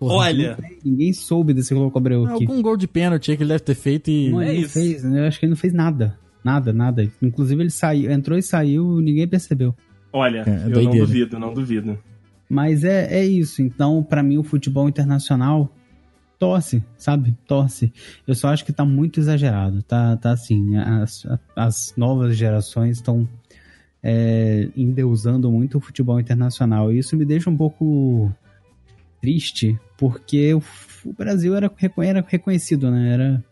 [0.00, 2.44] Porra, Olha, Ninguém soube desse Louco Abreu aqui.
[2.46, 4.30] Algum gol de pênalti que ele deve ter feito e.
[4.30, 4.72] Não, é não isso.
[4.72, 6.18] fez, eu acho que ele não fez nada.
[6.42, 7.06] Nada, nada.
[7.20, 9.74] Inclusive ele saiu, entrou e saiu, ninguém percebeu.
[10.10, 11.06] olha, É, eu não doideira.
[11.06, 11.98] duvido, não duvido.
[12.48, 13.60] Mas é, é isso.
[13.60, 15.70] Então, pra mim, o futebol internacional
[16.38, 17.36] torce, sabe?
[17.46, 17.92] Torce.
[18.26, 19.82] Eu só acho que tá muito exagerado.
[19.82, 23.28] Tá, tá assim, as, as novas gerações estão
[24.02, 26.90] é, endeusando muito o futebol internacional.
[26.90, 28.32] E isso me deixa um pouco
[29.20, 30.62] triste, porque o,
[31.04, 33.12] o Brasil era, era reconhecido, né?
[33.12, 33.44] Era,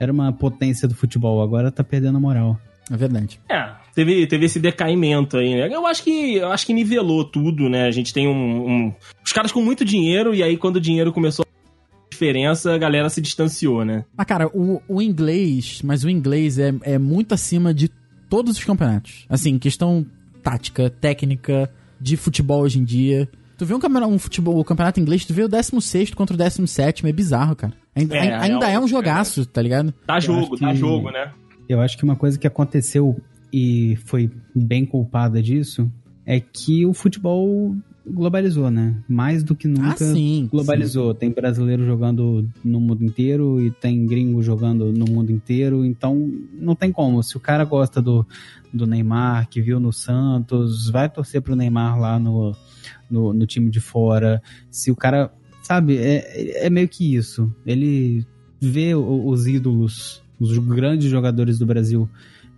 [0.00, 1.42] era uma potência do futebol.
[1.42, 2.58] Agora tá perdendo a moral.
[2.90, 3.40] É verdade.
[3.48, 5.74] É, teve, teve esse decaimento aí, né?
[5.74, 7.86] Eu acho que eu acho que nivelou tudo, né?
[7.86, 8.94] A gente tem um, um-
[9.24, 12.78] Os caras com muito dinheiro, e aí quando o dinheiro começou a fazer diferença, a
[12.78, 14.04] galera se distanciou, né?
[14.14, 17.88] Mas, cara, o, o inglês, mas o inglês é, é muito acima de
[18.28, 19.24] todos os campeonatos.
[19.30, 20.04] Assim, questão
[20.42, 23.26] tática, técnica, de futebol hoje em dia.
[23.64, 26.36] Tu vê um, campeonato, um futebol, o campeonato inglês, tu vê o 16 contra o
[26.36, 27.72] 17, é bizarro, cara.
[27.96, 29.94] Ainda É, ai- ainda é é um jogaço, tá ligado?
[30.06, 31.32] Dá jogo, acho dá que- jogo, né?
[31.66, 33.16] Eu acho que uma coisa que aconteceu
[33.50, 35.90] e foi bem culpada disso
[36.26, 37.74] é que o futebol
[38.06, 38.96] globalizou, né?
[39.08, 40.46] Mais do que nunca ah, sim.
[40.52, 41.14] globalizou.
[41.14, 45.86] Tem brasileiro jogando no mundo inteiro e tem gringo jogando no mundo inteiro.
[45.86, 47.22] Então, não tem como.
[47.22, 48.26] Se o cara gosta do,
[48.70, 52.54] do Neymar, que viu no Santos, vai torcer pro Neymar lá no,
[53.14, 54.42] no, no time de fora.
[54.70, 55.32] Se o cara.
[55.62, 57.50] Sabe, é, é meio que isso.
[57.64, 58.26] Ele
[58.60, 62.08] vê os ídolos, os grandes jogadores do Brasil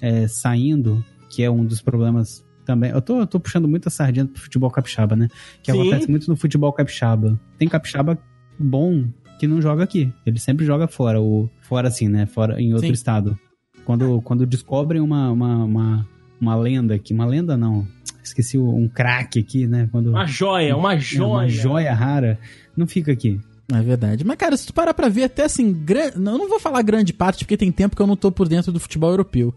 [0.01, 2.91] é, saindo, que é um dos problemas também.
[2.91, 5.29] Eu tô, eu tô puxando muito a sardinha pro futebol capixaba, né?
[5.63, 5.81] Que Sim.
[5.81, 7.41] acontece muito no futebol capixaba.
[7.57, 8.19] Tem capixaba
[8.59, 10.13] bom que não joga aqui.
[10.25, 12.27] Ele sempre joga fora, o fora assim, né?
[12.27, 12.93] Fora em outro Sim.
[12.93, 13.39] estado.
[13.85, 16.09] Quando, quando descobrem uma, uma, uma,
[16.41, 17.87] uma lenda aqui, uma lenda não.
[18.29, 19.89] Esqueci um craque aqui, né?
[19.93, 21.27] Quando Uma joia, uma é, joia.
[21.29, 22.39] uma joia rara,
[22.77, 23.41] não fica aqui.
[23.73, 24.25] É verdade.
[24.25, 26.11] Mas, cara, se tu parar pra ver até assim, gran...
[26.17, 28.49] não, eu não vou falar grande parte, porque tem tempo que eu não tô por
[28.49, 29.53] dentro do futebol europeu.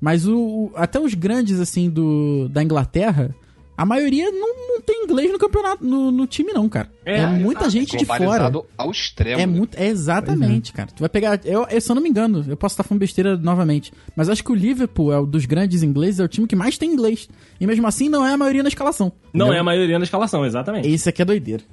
[0.00, 3.34] Mas o, o- até os grandes, assim, do, da Inglaterra,
[3.76, 6.90] a maioria não, não tem inglês no campeonato, no, no time, não, cara.
[7.04, 8.52] É, É, muita gente de fora.
[8.78, 9.40] Ao extremo.
[9.40, 9.52] É né?
[9.52, 9.76] muito.
[9.76, 10.90] É exatamente, cara.
[10.94, 11.40] Tu vai pegar.
[11.44, 13.92] Eu, eu, se eu não me engano, eu posso estar falando besteira novamente.
[14.14, 16.78] Mas acho que o Liverpool é o dos grandes ingleses, é o time que mais
[16.78, 17.28] tem inglês.
[17.60, 19.12] E mesmo assim não é a maioria na escalação.
[19.32, 19.56] Não entendeu?
[19.56, 20.88] é a maioria na escalação, exatamente.
[20.88, 21.64] Esse aqui é doideira.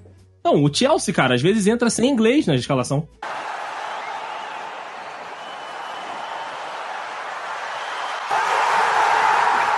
[0.44, 3.08] Não, o Chelsea, cara, às vezes entra sem inglês na escalação.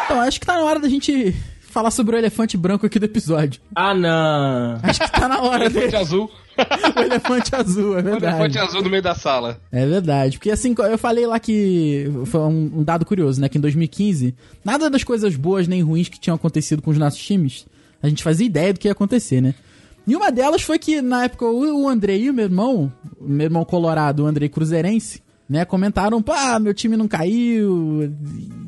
[0.05, 1.35] Então, acho que tá na hora da gente
[1.73, 3.59] falar sobre o elefante branco aqui do episódio.
[3.75, 4.79] Ah, não.
[4.83, 5.97] Acho que tá na hora Elefante dele.
[5.97, 6.31] azul.
[6.95, 8.59] O elefante azul, é O elefante verdade.
[8.59, 9.59] azul no meio da sala.
[9.71, 10.37] É verdade.
[10.37, 13.49] Porque assim, eu falei lá que foi um, dado curioso, né?
[13.49, 17.19] Que em 2015, nada das coisas boas nem ruins que tinham acontecido com os nossos
[17.19, 17.65] times,
[18.03, 19.55] a gente fazia ideia do que ia acontecer, né?
[20.05, 23.45] E uma delas foi que, na época, o Andrei e o meu irmão, o meu
[23.45, 28.13] irmão colorado, o Andrei Cruzeirense, né, comentaram, pá, meu time não caiu.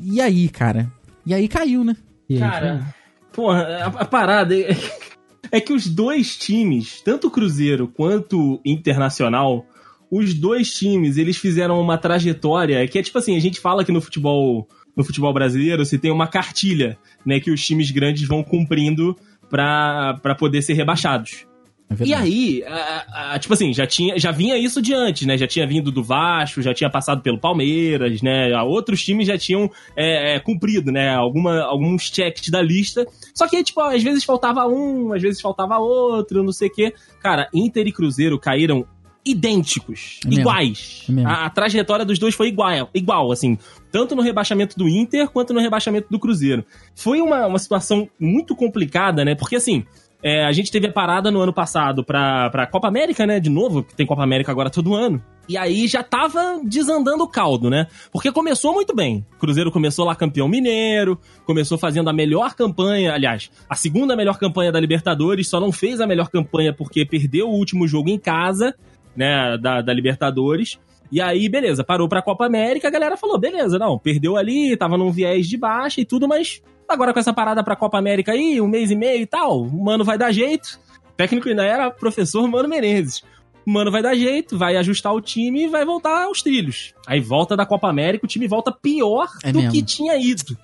[0.02, 0.90] E aí, cara?
[1.24, 1.94] E aí caiu, né?
[2.28, 2.94] E aí, Cara,
[3.36, 4.74] porra, a, a parada é,
[5.52, 9.66] é que os dois times, tanto o Cruzeiro quanto o Internacional,
[10.10, 13.92] os dois times, eles fizeram uma trajetória que é tipo assim, a gente fala que
[13.92, 14.66] no futebol,
[14.96, 19.14] no futebol brasileiro, você tem uma cartilha, né, que os times grandes vão cumprindo
[19.50, 21.46] pra poder ser rebaixados.
[21.88, 25.38] É E aí, a- a- tipo assim, já, tinha, já vinha isso de antes, né?
[25.38, 28.52] Já tinha vindo do Vasco, já tinha passado pelo Palmeiras, né?
[28.62, 31.14] Outros times já tinham é, é, cumprido, né?
[31.14, 33.06] Alguma, alguns checks da lista.
[33.34, 36.92] Só que, tipo, às vezes faltava um, às vezes faltava outro, não sei o quê.
[37.22, 38.84] Cara, Inter e Cruzeiro caíram
[39.24, 41.04] idênticos, É iguais.
[41.16, 41.24] É.
[41.24, 43.58] A, a trajetória dos dois foi igual, igual, assim.
[43.90, 46.64] Tanto no rebaixamento do Inter quanto no rebaixamento do Cruzeiro.
[46.94, 49.34] Foi uma, uma situação muito complicada, né?
[49.34, 49.84] Porque, assim,
[50.22, 53.38] é, a gente teve a parada no ano passado pra, pra Copa América, né?
[53.38, 55.22] De novo, que tem Copa América agora todo ano.
[55.48, 57.86] E aí já tava desandando o caldo, né?
[58.10, 59.24] Porque começou muito bem.
[59.36, 64.38] O Cruzeiro começou lá campeão mineiro, começou fazendo a melhor campanha, aliás, a segunda melhor
[64.38, 68.18] campanha da Libertadores, só não fez a melhor campanha porque perdeu o último jogo em
[68.18, 68.74] casa,
[69.14, 69.56] né?
[69.58, 70.78] Da, da Libertadores.
[71.12, 74.98] E aí, beleza, parou pra Copa América, a galera falou, beleza, não, perdeu ali, tava
[74.98, 78.60] num viés de baixa e tudo, mas agora com essa parada pra Copa América aí,
[78.60, 80.78] um mês e meio e tal, o Mano vai dar jeito.
[81.10, 83.22] O técnico ainda era professor Mano Menezes.
[83.64, 86.94] Mano, vai dar jeito, vai ajustar o time e vai voltar aos trilhos.
[87.04, 89.72] Aí volta da Copa América, o time volta pior É do mesmo.
[89.72, 90.56] que tinha ido.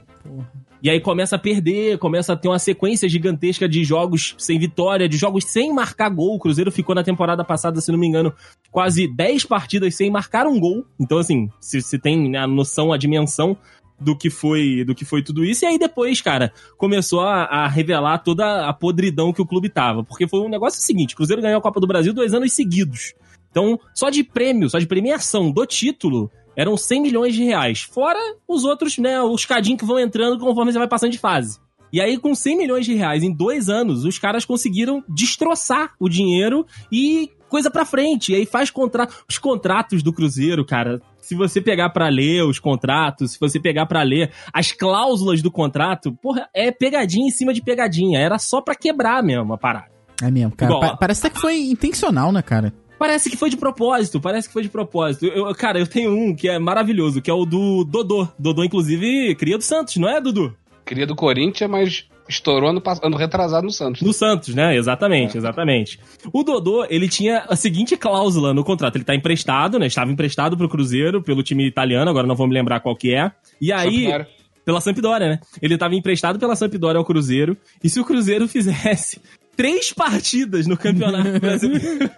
[0.81, 5.09] E aí começa a perder, começa a ter uma sequência gigantesca de jogos sem vitória,
[5.09, 6.37] de jogos sem marcar gol.
[6.37, 8.33] O Cruzeiro ficou na temporada passada, se não me engano,
[8.71, 10.85] quase 10 partidas sem marcar um gol.
[11.01, 13.57] Então, assim, se, se tem né, a noção, a dimensão
[14.03, 15.65] do que foi do que foi tudo isso.
[15.65, 20.05] E aí depois, cara, começou a, a revelar toda a podridão que o clube tava.
[20.05, 23.15] Porque foi um negócio seguinte: o Cruzeiro ganhou a Copa do Brasil dois anos seguidos.
[23.51, 27.83] Então, só de prêmio, só de premiação do título, eram 100 milhões de reais.
[27.83, 31.59] Fora os outros, né, os cadinhos que vão entrando conforme você vai passando de fase.
[31.93, 36.09] E aí, com 100 milhões de reais em dois anos, os caras conseguiram destroçar o
[36.09, 38.33] dinheiro e coisa pra frente.
[38.33, 39.07] E aí faz contra...
[39.29, 41.03] os contratos do Cruzeiro, cara.
[41.23, 45.51] Se você pegar pra ler os contratos, se você pegar pra ler as cláusulas do
[45.51, 48.19] contrato, porra, é pegadinha em cima de pegadinha.
[48.19, 49.87] Era só pra quebrar mesmo a parada.
[50.21, 50.71] É mesmo, cara.
[50.73, 52.73] Igual, Pa- parece até que foi intencional, né, cara?
[52.99, 55.25] Parece que foi de propósito, parece que foi de propósito.
[55.27, 58.29] Eu, eu- cara, eu tenho um que é maravilhoso, que é o do Dodô.
[58.39, 60.55] Dodô, inclusive, cria do Santos, não é, Dudu?
[60.85, 64.03] Queria do Corinthians, mas estourou ano, ano retrasado no Santos.
[64.03, 64.77] No Santos, né?
[64.77, 65.99] Exatamente, exatamente.
[66.33, 68.97] O Dodô, ele tinha a seguinte cláusula no contrato.
[68.97, 69.87] Ele tá emprestado, né?
[69.87, 73.31] Estava emprestado pro Cruzeiro, pelo time italiano, agora não vou me lembrar qual que é.
[73.61, 74.05] E aí...
[74.05, 74.27] Sampaio.
[74.65, 75.41] Pela Sampdoria, né?
[75.61, 77.57] Ele tava emprestado pela Sampdoria ao Cruzeiro.
[77.83, 79.21] E se o Cruzeiro fizesse
[79.57, 82.09] três partidas no Campeonato Brasileiro...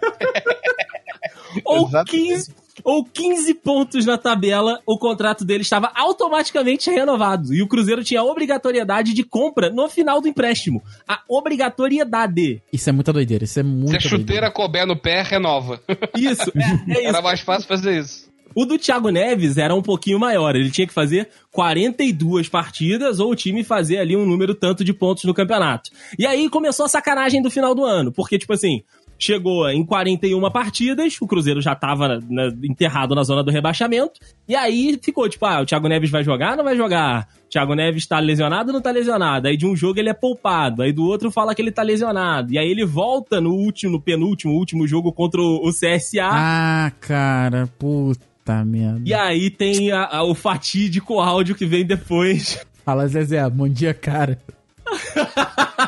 [1.65, 2.11] ou, Exatamente.
[2.11, 2.55] 15,
[2.85, 7.51] ou 15 pontos na tabela, o contrato dele estava automaticamente renovado.
[7.51, 10.83] E o Cruzeiro tinha a obrigatoriedade de compra no final do empréstimo.
[11.07, 12.61] A obrigatoriedade.
[12.71, 13.43] Isso é muita doideira.
[13.43, 14.51] Isso é Se muita a chuteira doideira.
[14.51, 15.81] couber no pé, renova.
[16.15, 17.07] Isso, é, é isso.
[17.07, 18.29] Era mais fácil fazer isso.
[18.53, 20.55] O do Thiago Neves era um pouquinho maior.
[20.55, 24.93] Ele tinha que fazer 42 partidas ou o time fazer ali um número tanto de
[24.93, 25.89] pontos no campeonato.
[26.17, 28.13] E aí começou a sacanagem do final do ano.
[28.13, 28.83] Porque, tipo assim,
[29.17, 34.19] chegou em 41 partidas, o Cruzeiro já tava né, enterrado na zona do rebaixamento.
[34.47, 37.27] E aí ficou, tipo, ah, o Thiago Neves vai jogar, não vai jogar?
[37.45, 39.47] O Thiago Neves tá lesionado ou não tá lesionado?
[39.47, 42.51] Aí de um jogo ele é poupado, aí do outro fala que ele tá lesionado.
[42.53, 46.29] E aí ele volta no último, no penúltimo, último jogo contra o o CSA.
[46.31, 47.67] Ah, cara.
[47.79, 49.01] Puta merda.
[49.05, 52.59] E aí tem a- a- o fatídico áudio que vem depois.
[52.83, 53.49] Fala, Zezé.
[53.49, 54.37] Bom dia, cara.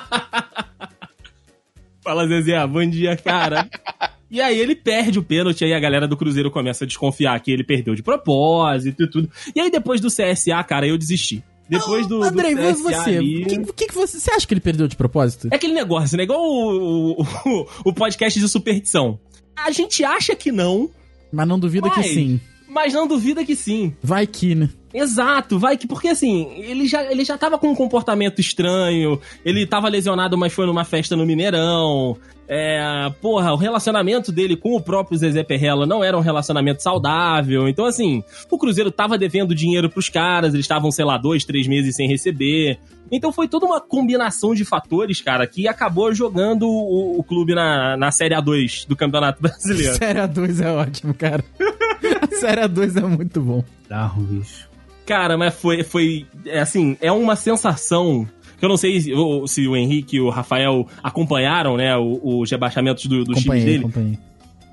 [2.07, 3.67] Fala, Zezé, bom dia, cara.
[4.29, 7.49] E aí ele perde o pênalti, aí a galera do Cruzeiro começa a desconfiar que
[7.49, 9.29] ele perdeu de propósito e tudo.
[9.55, 11.41] E aí depois do CSA, cara, eu desisti.
[11.69, 12.91] Depois do, Andrei, do você.
[12.91, 14.19] CSA O ali- que, que, que você.
[14.19, 15.47] Você acha que ele perdeu de propósito?
[15.49, 16.23] É aquele negócio, né?
[16.23, 19.17] Igual o, o, o podcast de superstição.
[19.55, 20.89] A gente acha que não,
[21.31, 22.41] Mas não duvida que Mas- sim.
[22.67, 23.95] mas não duvida que sim.
[24.03, 24.69] Vai que, né?
[24.93, 25.87] Exato, vai que.
[25.87, 30.53] Porque assim, ele já, ele já tava com um comportamento estranho, ele tava lesionado, mas
[30.53, 32.17] foi numa festa no Mineirão.
[32.49, 37.67] É, porra, o relacionamento dele com o próprio Zezé Perrella não era um relacionamento saudável.
[37.67, 41.67] Então, assim, o Cruzeiro tava devendo dinheiro pros caras, eles estavam, sei lá, dois, três
[41.67, 42.79] meses sem receber.
[43.11, 47.97] Então foi toda uma combinação de fatores, cara, que acabou jogando o, o clube na,
[47.97, 49.95] na Série A2 do Campeonato Brasileiro.
[49.95, 51.43] Série A2 é ótimo, cara.
[52.21, 53.63] A Série A2 é muito bom.
[53.89, 54.69] Darro, bicho.
[55.05, 58.27] Cara, mas foi, foi é assim, é uma sensação
[58.57, 62.49] que eu não sei se o, se o Henrique e o Rafael acompanharam, né, os
[62.49, 63.79] rebaixamentos do, dos times dele.
[63.79, 64.19] acompanhei.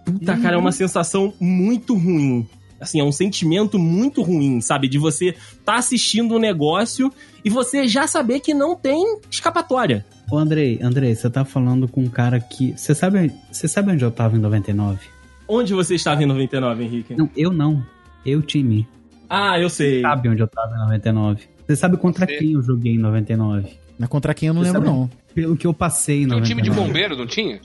[0.05, 2.47] Puta, cara, é uma sensação muito ruim.
[2.81, 4.89] Assim, é um sentimento muito ruim, sabe?
[4.89, 5.35] De você
[5.65, 7.12] tá assistindo um negócio
[7.45, 10.05] e você já saber que não tem escapatória.
[10.31, 12.75] Ô, Andrei, Andrei, você tá falando com um cara que.
[12.77, 14.99] Você sabe, você sabe onde eu tava em 99?
[15.47, 17.15] Onde você estava em 99, Henrique?
[17.15, 17.85] Não, eu não.
[18.25, 18.87] Eu, time.
[19.29, 20.01] Ah, eu sei.
[20.03, 21.43] Sabe onde eu tava em 99?
[21.66, 22.37] Você sabe contra Você.
[22.37, 23.68] quem eu joguei em 99?
[23.99, 24.99] Mas contra quem eu não Você lembro, sabe?
[24.99, 25.11] não.
[25.35, 26.49] Pelo que eu passei em Tinha um 99.
[26.49, 27.61] time de bombeiro, não tinha?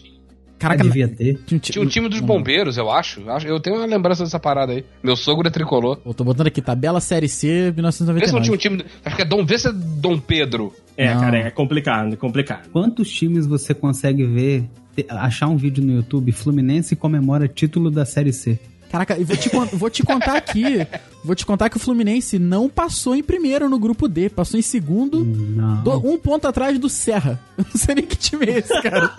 [0.58, 1.40] Caraca, Ah, devia ter.
[1.46, 3.22] tinha um ti- Tinha um time dos bombeiros, eu acho.
[3.46, 4.84] Eu tenho uma lembrança dessa parada aí.
[5.02, 6.00] Meu sogro é tricolor.
[6.06, 8.52] Eu tô botando aqui, tabela Série C, Vê se não tinha 1999.
[8.54, 8.86] um time.
[9.06, 9.46] Acho que é Dom.
[9.46, 10.74] Vê se é Dom Pedro.
[10.98, 11.22] É, Não.
[11.22, 12.68] cara, é complicado, é complicado.
[12.74, 18.04] Quantos times você consegue ver, te- achar um vídeo no YouTube, Fluminense comemora título da
[18.04, 18.60] Série C?
[18.92, 20.86] Caraca, e vou te, vou te contar aqui.
[21.24, 24.64] Vou te contar que o Fluminense não passou em primeiro no grupo D, passou em
[24.64, 25.84] segundo, Não.
[25.84, 27.40] do- um ponto atrás do Serra.
[27.58, 29.14] Eu não sei nem que time é esse, cara.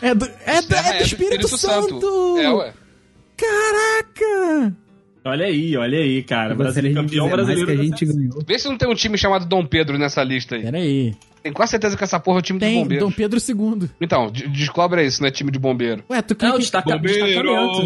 [0.00, 2.38] É do, é do, é do Espírito, Santo.
[2.38, 2.72] É, ué.
[3.36, 4.74] Caraca!
[5.28, 6.52] Olha aí, olha aí, cara.
[6.52, 7.66] Eu gostaria Brasil de campeão brasileiro.
[7.66, 8.42] que a gente ganhou.
[8.46, 10.62] Vê se não tem um time chamado Dom Pedro nessa lista aí.
[10.62, 11.14] Pera aí.
[11.40, 13.06] Tenho quase certeza que essa porra é o time de Tem bombeiros.
[13.08, 13.88] Dom Pedro II.
[14.00, 16.02] Então, de- descobre isso, não é time de bombeiro.
[16.10, 17.80] Ué, tu É clica o em destaca, destacamento.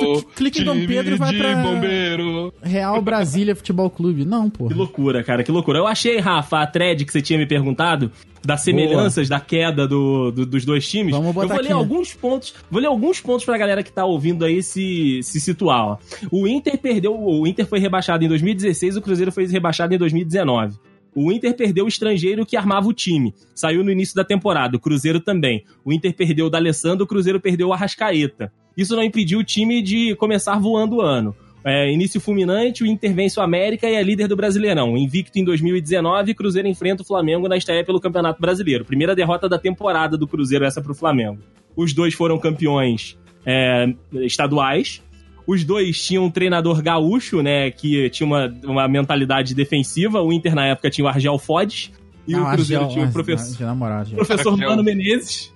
[0.00, 2.52] Tu clica em Dom Pedro e vai de pra- bombeiro.
[2.62, 4.24] Real Brasília Futebol Clube.
[4.24, 4.74] Não, Que porra.
[4.74, 5.78] loucura, cara, que loucura.
[5.78, 8.10] Eu achei, Rafa, a thread que você tinha me perguntado,
[8.46, 11.14] das semelhanças da queda do, do- dos dois times.
[11.14, 11.74] Vamos botar Eu vou ler aqui, né?
[11.78, 15.84] alguns pontos, vou ler alguns pontos pra galera que tá ouvindo aí se, se situar,
[15.84, 15.98] ó.
[16.30, 20.76] O Inter perdeu, o Inter foi rebaixado em 2016, o Cruzeiro foi rebaixado em 2019.
[21.14, 23.34] O Inter perdeu o estrangeiro que armava o time.
[23.54, 24.76] Saiu no início da temporada.
[24.76, 25.64] O Cruzeiro também.
[25.82, 28.52] O Inter perdeu o D'Alessandro, o Cruzeiro perdeu o Arrascaeta.
[28.76, 31.34] Isso não impediu o time de começar voando o ano.
[31.68, 34.96] É, início fulminante, o Inter vence o América e é líder do Brasileirão.
[34.96, 38.84] Invicto em 2019, Cruzeiro enfrenta o Flamengo na estreia pelo Campeonato Brasileiro.
[38.84, 41.38] Primeira derrota da temporada do Cruzeiro, essa pro Flamengo.
[41.74, 45.02] Os dois foram campeões é, estaduais.
[45.44, 50.22] Os dois tinham um treinador gaúcho, né, que tinha uma, uma mentalidade defensiva.
[50.22, 51.90] O Inter, na época, tinha o Argel Fodes.
[52.28, 54.16] E Não, o Cruzeiro Argel- tinha o professor, Argel, na moral, Argel.
[54.16, 54.56] professor.
[54.56, 55.52] Mano Menezes.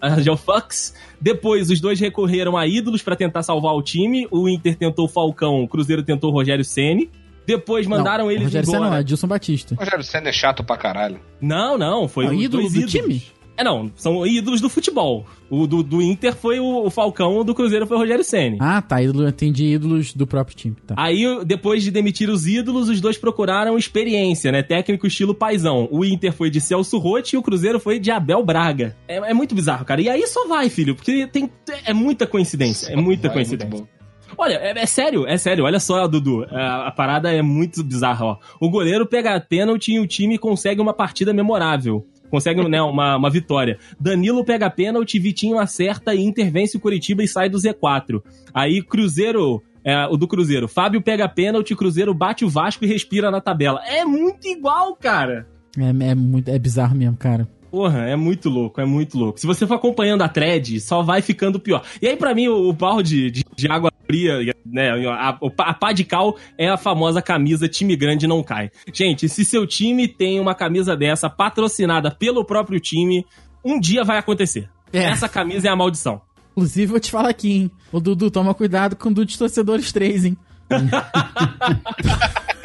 [0.00, 0.94] Argel Fox.
[1.20, 4.26] Depois, os dois recorreram a ídolos pra tentar salvar o time.
[4.30, 7.10] O Inter tentou o Falcão, o Cruzeiro tentou o Rogério Ceni.
[7.46, 8.90] Depois mandaram não, eles Rogério Senna embora.
[8.90, 9.74] não, é Edilson Batista.
[9.74, 11.18] Rogério Senna é chato pra caralho.
[11.40, 12.92] Não, não, foi os ídolo do ídolos.
[12.92, 13.22] time?
[13.58, 15.26] É, não, são ídolos do futebol.
[15.50, 18.56] O do, do Inter foi o, o Falcão, o do Cruzeiro foi o Rogério Ceni.
[18.60, 19.02] Ah, tá.
[19.02, 20.76] Ídolo, eu entendi ídolos do próprio time.
[20.86, 20.94] Tá.
[20.96, 24.62] Aí, depois de demitir os ídolos, os dois procuraram experiência, né?
[24.62, 25.88] Técnico estilo paizão.
[25.90, 28.96] O Inter foi de Celso Rotti e o Cruzeiro foi de Abel Braga.
[29.08, 30.00] É, é muito bizarro, cara.
[30.00, 31.50] E aí só vai, filho, porque tem,
[31.84, 32.92] é muita coincidência.
[32.92, 33.68] É muita Vai, coincidência.
[33.68, 33.98] muito bom.
[34.36, 35.64] Olha, é, é sério, é sério.
[35.64, 36.44] Olha só, Dudu.
[36.50, 38.36] A, a parada é muito bizarra, ó.
[38.60, 42.06] O goleiro pega a pênalti e o time consegue uma partida memorável.
[42.30, 43.78] Consegue né, uma, uma vitória.
[43.98, 48.22] Danilo pega a pênalti, Vitinho acerta e intervence o Curitiba e sai do Z4.
[48.52, 52.88] Aí Cruzeiro, é, o do Cruzeiro, Fábio pega a pênalti, Cruzeiro bate o Vasco e
[52.88, 53.80] respira na tabela.
[53.86, 55.46] É muito igual, cara.
[55.78, 57.48] É, é, muito, é bizarro mesmo, cara.
[57.70, 59.38] Porra, é muito louco, é muito louco.
[59.38, 61.82] Se você for acompanhando a thread, só vai ficando pior.
[62.00, 64.90] E aí, pra mim, o, o balde de, de água fria, né?
[65.10, 68.70] A, o a pá de cal é a famosa camisa time grande não cai.
[68.92, 73.26] Gente, se seu time tem uma camisa dessa patrocinada pelo próprio time,
[73.62, 74.68] um dia vai acontecer.
[74.92, 75.04] É.
[75.04, 76.22] Essa camisa é a maldição.
[76.52, 77.70] Inclusive, vou te falar aqui, hein?
[77.92, 80.36] Ô, Dudu, toma cuidado com o Dudu de torcedores 3, hein?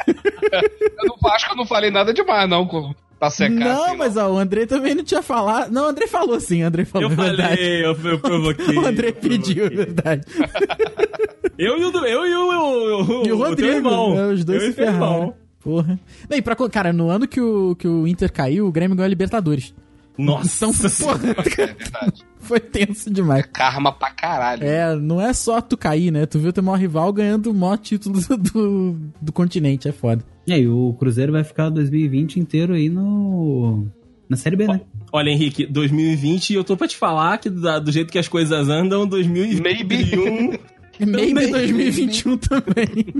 [0.06, 3.54] Eu não, acho que eu não falei nada demais, não, com- pra secar.
[3.54, 5.70] não, assim, mas ó, o André também não tinha falado.
[5.70, 7.56] Não, o André falou sim, o André falou, Eu é verdade.
[7.56, 8.76] falei, eu, eu provoquei.
[8.78, 9.76] O André eu pediu, é provoquei.
[9.94, 10.26] verdade.
[11.56, 14.12] Eu e o, eu e o, o, E o Rodrigo, irmão.
[14.14, 15.34] né, os dois Eu se ferraram.
[15.62, 15.98] Porra.
[16.28, 19.06] Não, e pra, cara, no ano que o, que o Inter caiu, o Grêmio ganhou
[19.06, 19.72] a Libertadores.
[20.16, 20.72] Nossa, Então,
[21.06, 22.22] porra, É verdade.
[22.38, 23.44] foi tenso demais.
[23.52, 24.64] Karma pra caralho.
[24.64, 26.24] É, não é só tu cair, né?
[26.26, 30.24] Tu viu teu maior rival ganhando o maior título do, do, do continente, é foda.
[30.46, 33.86] E aí, o Cruzeiro vai ficar 2020 inteiro aí no.
[34.28, 34.80] Na Série B, né?
[35.12, 39.06] Olha, Henrique, 2020, eu tô pra te falar que do jeito que as coisas andam,
[39.06, 40.52] 2021.
[41.00, 43.14] Maybe 2021 também.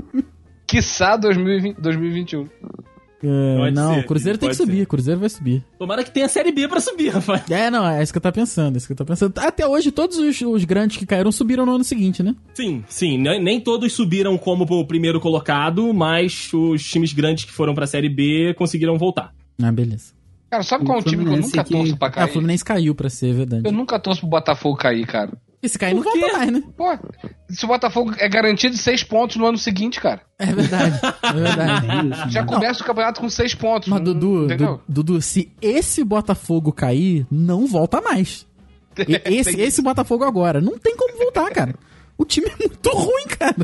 [0.65, 2.47] Quiçá 2020, 2021.
[3.21, 4.85] Pode não, ser, o Cruzeiro tem que subir, ser.
[4.85, 5.63] Cruzeiro vai subir.
[5.79, 7.41] Tomara que tenha Série B pra subir, Rafael.
[7.49, 9.33] É, não, é isso que eu tô pensando, é isso que eu tô pensando.
[9.39, 12.35] Até hoje, todos os, os grandes que caíram subiram no ano seguinte, né?
[12.53, 13.17] Sim, sim.
[13.17, 17.87] Nem, nem todos subiram como o primeiro colocado, mas os times grandes que foram pra
[17.87, 19.33] Série B conseguiram voltar.
[19.61, 20.13] Ah, beleza.
[20.49, 22.13] Cara, sabe qual é um O time que eu nunca que- torço pra Ah, o
[22.13, 22.31] cair?
[22.31, 23.63] Fluminense caiu pra ser, é verdade.
[23.65, 25.31] Eu nunca torço pro Botafogo cair, cara.
[25.65, 26.19] E se cair, não quê?
[26.19, 26.63] volta mais, né?
[26.77, 26.97] Pô,
[27.49, 30.21] se o Botafogo é garantido seis pontos no ano seguinte, cara.
[30.37, 31.87] É verdade, é verdade.
[32.21, 32.47] Isso, Já né?
[32.47, 33.87] começa o campeonato com seis pontos.
[33.89, 34.47] Mas, não- Dudu?
[34.55, 38.45] Du- Dudu, se esse Botafogo cair, não volta mais.
[38.97, 41.73] E- esse, esse Botafogo agora, não tem como voltar, cara.
[42.17, 43.55] O time é muito ruim, cara.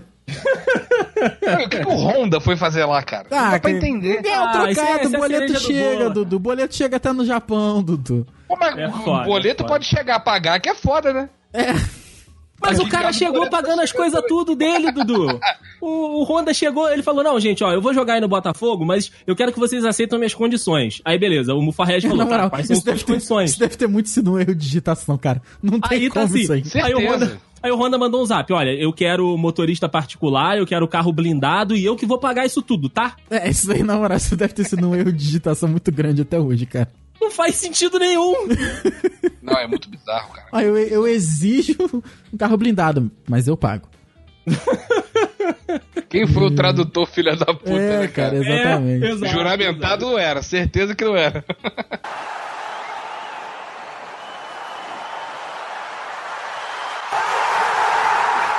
[1.65, 3.27] O que, que o Honda foi fazer lá, cara?
[3.29, 4.15] não dá pra entender.
[4.15, 6.09] O Ah, é- trocado, isso é o boleto do chega, bolo.
[6.13, 6.35] Dudu.
[6.35, 8.25] O boleto chega até no Japão, Dudu.
[8.47, 11.29] Pô, mas É o foda, boleto é pode chegar a pagar, que é foda, né?
[11.53, 12.01] É.
[12.61, 15.39] Mas Tá o cara chegou pagando as coisas tudo dele, Dudu.
[15.81, 18.85] O, o Honda chegou, ele falou: Não, gente, ó, eu vou jogar aí no Botafogo,
[18.85, 21.01] mas eu quero que vocês aceitem minhas condições.
[21.03, 23.49] Aí, beleza, o Mufarrege falou: Na tá, moral, quais são isso suas deve, ter, condições?
[23.49, 25.41] isso deve ter muito sido um erro de digitação, cara.
[25.61, 26.39] Não tem Aí tá como assim.
[26.39, 26.63] isso aí.
[26.83, 26.99] Aí o.
[26.99, 31.11] Honda, aí o Honda mandou um zap: Olha, eu quero motorista particular, eu quero carro
[31.11, 33.15] blindado e eu que vou pagar isso tudo, tá?
[33.27, 36.21] É, isso aí, na moral, isso deve ter sido um erro de digitação muito grande
[36.21, 36.89] até hoje, cara.
[37.31, 38.35] Não faz sentido nenhum.
[39.41, 40.47] Não, é muito bizarro, cara.
[40.51, 41.77] Ah, eu, eu exijo
[42.31, 43.87] um carro blindado, mas eu pago.
[46.09, 48.37] Quem foi o tradutor, filha da puta, é, né, cara, cara?
[48.37, 49.05] exatamente.
[49.05, 51.45] É, exato, Juramentado não era, certeza que não era.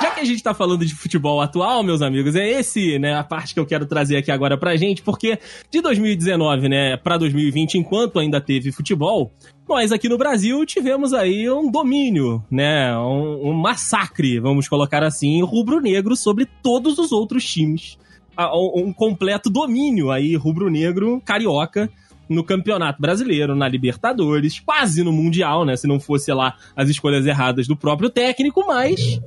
[0.02, 3.22] Já que a gente tá falando de futebol atual, meus amigos, é esse, né, a
[3.22, 5.38] parte que eu quero trazer aqui agora pra gente, porque
[5.70, 9.32] de 2019, né, pra 2020, enquanto ainda teve futebol,
[9.68, 15.40] nós aqui no Brasil tivemos aí um domínio, né, um, um massacre, vamos colocar assim,
[15.40, 17.96] rubro-negro sobre todos os outros times.
[18.36, 21.88] Ah, Um completo domínio aí rubro-negro carioca
[22.28, 25.76] no Campeonato Brasileiro, na Libertadores, quase no Mundial, né?
[25.76, 29.20] Se não fosse lá as escolhas erradas do próprio técnico, mas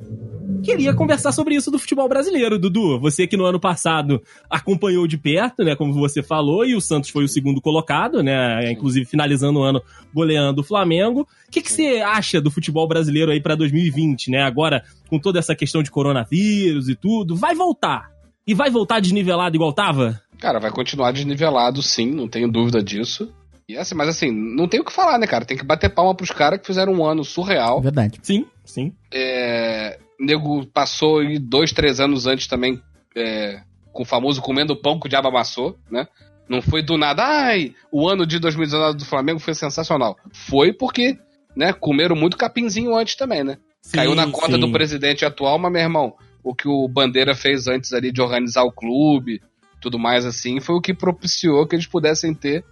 [0.63, 2.99] queria conversar sobre isso do futebol brasileiro, Dudu.
[2.99, 7.09] Você que no ano passado acompanhou de perto, né, como você falou, e o Santos
[7.09, 9.81] foi o segundo colocado, né, inclusive finalizando o ano
[10.13, 11.27] goleando o Flamengo.
[11.47, 14.41] O que, que você acha do futebol brasileiro aí para 2020, né?
[14.41, 18.09] Agora com toda essa questão de coronavírus e tudo, vai voltar.
[18.47, 20.21] E vai voltar desnivelado igual tava?
[20.39, 23.31] Cara, vai continuar desnivelado, sim, não tenho dúvida disso.
[23.67, 25.43] E assim, mas assim, não tem o que falar, né, cara?
[25.43, 27.81] Tem que bater palma pros caras que fizeram um ano surreal.
[27.81, 28.19] Verdade.
[28.21, 28.93] Sim, sim.
[29.11, 32.82] É, nego passou aí dois, três anos antes também
[33.16, 33.61] é,
[33.91, 36.07] com o famoso comendo pão que o diabo amassou, né?
[36.47, 40.16] Não foi do nada, ai, o ano de 2019 do Flamengo foi sensacional.
[40.32, 41.18] Foi porque,
[41.55, 43.57] né, comeram muito capinzinho antes também, né?
[43.82, 44.59] Sim, Caiu na conta sim.
[44.59, 46.13] do presidente atual, mas, meu irmão,
[46.43, 49.41] o que o Bandeira fez antes ali de organizar o clube,
[49.82, 52.63] tudo mais assim, foi o que propiciou que eles pudessem ter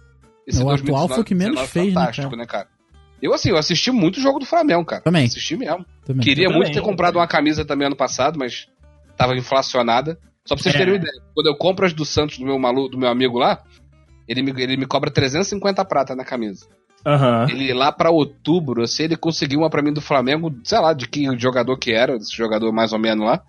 [0.46, 2.68] esse O atual foi o que menos 2019 fez, né, fantástico, né, cara?
[3.24, 5.00] Eu, assim, eu assisti muito jogo do Flamengo, cara.
[5.02, 5.24] Também.
[5.24, 5.84] Assisti mesmo.
[6.04, 6.22] Também.
[6.22, 6.74] Queria Eu muito também.
[6.82, 8.66] ter comprado uma camisa também ano passado, mas
[9.16, 10.18] tava inflacionada.
[10.44, 10.78] Só pra vocês É.
[10.78, 11.22] terem uma ideia.
[11.34, 13.62] Quando eu compro as do Santos, do meu, malu, do meu amigo lá,
[14.28, 16.66] ele me, ele me cobra 350 prata na camisa.
[17.06, 17.46] Aham.
[17.50, 21.08] Ele lá pra outubro, se ele conseguiu uma pra mim do Flamengo, sei lá, de
[21.08, 23.42] que jogador que era, desse jogador mais ou menos lá.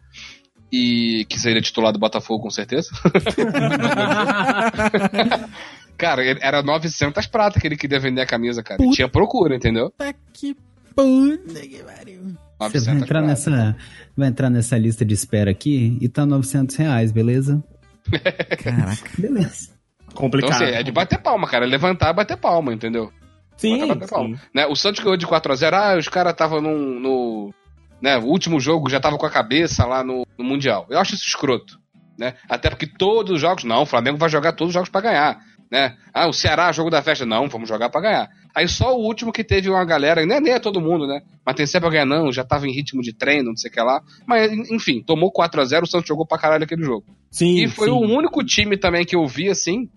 [0.78, 2.90] E que seria titular do Botafogo, com certeza.
[5.98, 8.82] cara, era 900 prata que ele queria vender a camisa, cara.
[8.82, 8.96] E Puta.
[8.96, 9.90] tinha procura, entendeu?
[9.92, 10.56] Puta que
[10.94, 12.22] puta que pariu.
[12.60, 13.76] Você 900 vai entrar, nessa,
[14.18, 17.64] vai entrar nessa lista de espera aqui e tá 900 reais, beleza?
[18.62, 19.10] Caraca.
[19.18, 19.70] Beleza.
[20.04, 20.64] Então, Complicado.
[20.64, 21.66] assim, é de bater palma, cara.
[21.66, 23.12] Levantar e bater palma, entendeu?
[23.58, 24.36] sim, bater palma.
[24.36, 24.42] sim.
[24.54, 25.74] Né, o Santos ganhou de 4x0.
[25.74, 27.54] Ah, os caras estavam no.
[28.02, 30.86] Né, o último jogo já tava com a cabeça lá no, no Mundial.
[30.90, 31.80] Eu acho isso escroto.
[32.18, 32.34] Né?
[32.50, 33.64] Até porque todos os jogos.
[33.64, 35.40] Não, o Flamengo vai jogar todos os jogos pra ganhar.
[35.72, 35.96] Né?
[36.14, 37.26] Ah, o Ceará, jogo da festa.
[37.26, 38.30] Não, vamos jogar pra ganhar.
[38.56, 41.22] Aí só o último que teve uma galera, nem, nem é todo mundo, né?
[41.46, 43.82] Mas tem sempre alguém, não, já tava em ritmo de treino, não sei o que
[43.82, 44.02] lá.
[44.26, 47.06] Mas, enfim, tomou 4x0, o Santos jogou pra caralho aquele jogo.
[47.30, 47.94] Sim, E foi sim.
[47.94, 49.90] o único time também que eu vi, assim,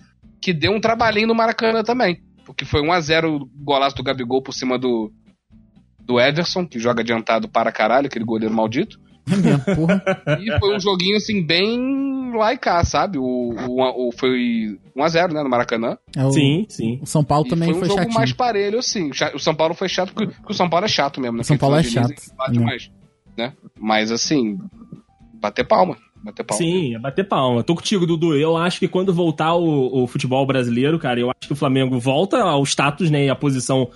[0.43, 2.21] que deu um trabalhinho no Maracanã também.
[2.45, 5.13] Porque foi 1x0 o golaço do Gabigol por cima do,
[6.09, 8.99] do Ederson, que joga adiantado para caralho, aquele goleiro maldito.
[9.27, 10.03] Minha porra.
[10.41, 13.19] E foi um joguinho, assim, bem lá e cá, sabe?
[13.19, 15.99] O, o, o- foi 1x0, né, no Maracanã.
[16.17, 16.99] É o, Sim, sim.
[17.03, 18.15] o São Paulo E também foi um foi, jogo chatinho.
[18.19, 19.11] mais parelho, assim.
[19.35, 21.43] O São Paulo foi chato, porque, porque o São Paulo é chato mesmo, né?
[21.43, 22.65] O São Paulo é chato, bate né?
[22.65, 22.91] mais,
[23.37, 23.53] né?
[23.79, 24.57] Mas, assim,
[25.35, 25.99] bater palma.
[26.25, 26.59] Bater palma.
[26.65, 27.63] Sim, é bater palma.
[27.63, 28.35] Tô contigo, Dudu.
[28.35, 31.99] Eu acho que quando voltar o, o futebol brasileiro, cara, eu acho que o Flamengo
[32.01, 33.89] volta ao status, né, e à posição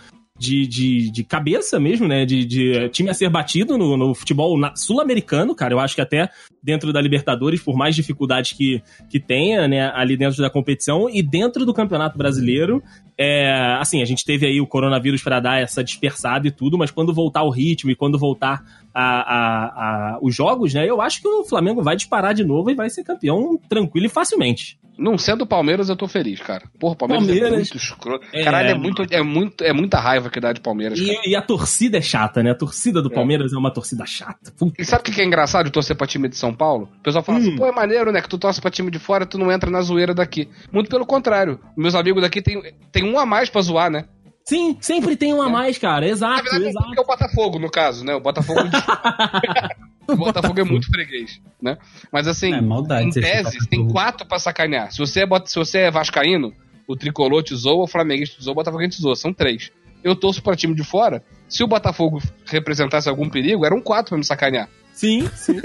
[0.42, 4.58] de, de, de cabeça mesmo, né, de, de time a ser batido no, no futebol
[4.74, 5.72] sul-americano, cara.
[5.72, 6.28] Eu acho que até
[6.60, 11.22] dentro da Libertadores, por mais dificuldades que, que tenha, né, ali dentro da competição e
[11.22, 12.82] dentro do Campeonato Brasileiro,
[13.16, 16.90] é, assim, a gente teve aí o coronavírus para dar essa dispersada e tudo, mas
[16.90, 18.64] quando voltar o ritmo e quando voltar
[18.94, 22.70] a, a- a- os jogos, né, eu acho que o Flamengo vai disparar de novo
[22.70, 24.78] e vai ser campeão tranquilo e facilmente.
[24.98, 26.64] Não sendo o Palmeiras, eu tô feliz, cara.
[26.78, 27.52] Porra, o Palmeiras, é Palmeiras.
[27.58, 28.26] muito escroto.
[28.30, 31.18] É, Caralho, é, muito, é, muito, é muita raiva que dá de Palmeiras, cara.
[31.24, 32.50] E, e a torcida é chata, né?
[32.50, 34.52] A torcida do Palmeiras é, uma torcida chata.
[34.56, 34.80] Puta.
[34.80, 36.90] E sabe o que que é engraçado de torcer pra time de São Paulo?
[37.00, 37.40] O pessoal fala Hum.
[37.40, 38.20] assim, pô, é maneiro, né?
[38.20, 40.46] Que tu torce pra time de fora, tu não entra na zoeira daqui.
[40.70, 41.58] Muito pelo contrário.
[41.74, 42.60] Meus amigos daqui tem,
[42.92, 44.04] tem um a mais pra zoar, né?
[44.44, 46.00] Sim, sempre tem um a mais, cara.
[46.06, 46.94] Na Exato, verdade, é exato.
[46.96, 48.14] é o Botafogo, no caso, né?
[48.14, 48.60] O Botafogo.
[50.08, 51.78] o Botafogo é muito freguês, né?
[52.10, 53.92] Mas assim, É maldade em tese, tem Botafogo.
[53.92, 54.92] quatro pra sacanear.
[54.92, 56.52] Se você, é, bota- se você é vascaíno,
[56.88, 59.14] o tricolor te zoa, o flamenguista te zoa, o botafoguense te zoa.
[59.16, 59.70] São três.
[60.02, 61.22] Eu torço pra time de fora.
[61.48, 64.68] Se o Botafogo representasse algum perigo, eram quatro pra me sacanear.
[64.92, 65.60] Sim, sim.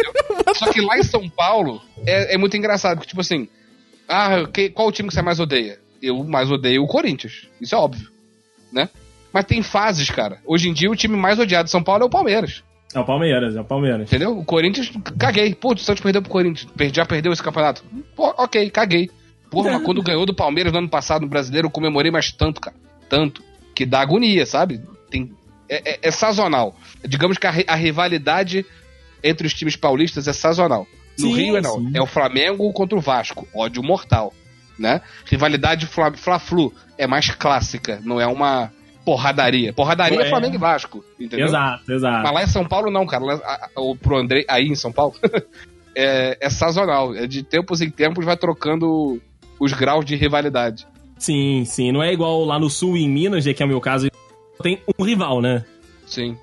[0.55, 3.47] Só que lá em São Paulo é, é muito engraçado, porque, tipo assim,
[4.07, 5.79] ah, que- qual o time que você mais odeia?
[6.01, 7.47] Eu mais odeio o Corinthians.
[7.59, 8.07] Isso é óbvio,
[8.77, 8.89] né?
[9.33, 10.39] Mas tem fases, cara.
[10.45, 12.63] Hoje em dia o time mais odiado de São Paulo é o Palmeiras.
[12.93, 14.03] É o Palmeiras, é o Palmeiras.
[14.07, 14.37] Entendeu?
[14.39, 15.53] O Corinthians, caguei.
[15.53, 16.71] Pô, o Santos perdeu pro Corinthians.
[16.93, 17.83] Já perdeu esse campeonato.
[18.15, 19.09] Pô, ok, caguei.
[19.51, 22.61] Porra, mas quando ganhou do Palmeiras no ano passado no brasileiro, eu comemorei mais tanto,
[22.61, 22.75] cara.
[23.09, 23.43] Tanto.
[23.75, 24.81] Que dá agonia, sabe?
[25.11, 25.31] Tem,
[25.69, 26.75] é, é- é sazonal.
[27.05, 28.65] Digamos que a, a rivalidade
[29.23, 30.87] entre os times paulistas é sazonal.
[31.19, 31.75] No Sim, Rio é não.
[31.79, 31.91] sim.
[31.93, 33.47] É o Flamengo contra o Vasco.
[33.53, 34.33] Ódio mortal.
[34.77, 35.01] Né?
[35.25, 37.99] Rivalidade Fla- Fla-Flu é mais clássica.
[38.03, 38.71] Não é uma
[39.03, 39.73] porradaria.
[39.73, 40.29] Porradaria é, É.
[40.29, 41.47] Flamengo e Vasco, entendeu?
[41.47, 42.23] Exato, exato.
[42.23, 43.23] Mas lá em São Paulo não, cara.
[43.23, 45.13] Lá, a- a- o- pro André, aí em São Paulo,
[45.95, 47.15] é, é sazonal.
[47.15, 49.21] É de tempos em tempos vai trocando
[49.59, 50.85] os graus de rivalidade.
[51.17, 51.91] Sim, sim.
[51.91, 54.07] Não é igual lá no sul, em Minas, que é o meu caso,
[54.61, 55.65] tem um rival, né?
[56.05, 56.37] Sim.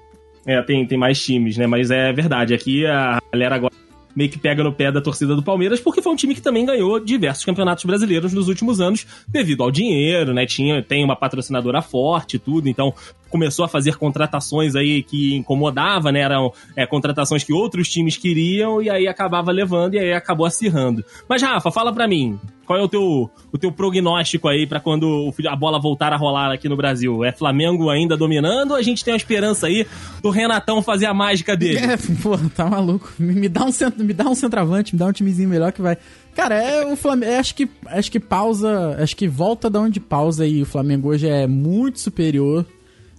[0.46, 1.66] É, tem, tem mais times, né?
[1.66, 2.52] Mas é verdade.
[2.52, 3.72] Aqui a galera agora
[4.14, 6.64] meio que pega no pé da torcida do Palmeiras, porque foi um time que também
[6.64, 10.46] ganhou diversos campeonatos brasileiros nos últimos anos, devido ao dinheiro, né?
[10.46, 12.94] Tinha, tem uma patrocinadora forte e tudo, então
[13.34, 16.20] começou a fazer contratações aí que incomodava, né?
[16.20, 21.04] Eram é, contratações que outros times queriam e aí acabava levando e aí acabou acirrando.
[21.28, 25.32] Mas, Rafa, fala pra mim, qual é o teu, o teu prognóstico aí pra quando
[25.48, 27.24] a bola voltar a rolar aqui no Brasil?
[27.24, 29.86] É Flamengo ainda dominando ou a gente tem a esperança aí
[30.22, 31.78] do Renatão fazer a mágica dele?
[31.78, 33.12] É, pô, tá maluco.
[33.18, 35.96] Me, dá um cent- me dá um centroavante, me dá um timezinho melhor que vai.
[36.34, 37.30] Cara, é o Flamengo.
[37.32, 41.08] é, acho que acho que pausa, acho que volta da onde pausa e o Flamengo
[41.10, 42.66] hoje é muito superior.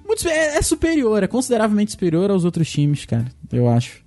[0.05, 3.25] Muito, é, é superior, é consideravelmente superior aos outros times, cara.
[3.51, 4.04] Eu acho.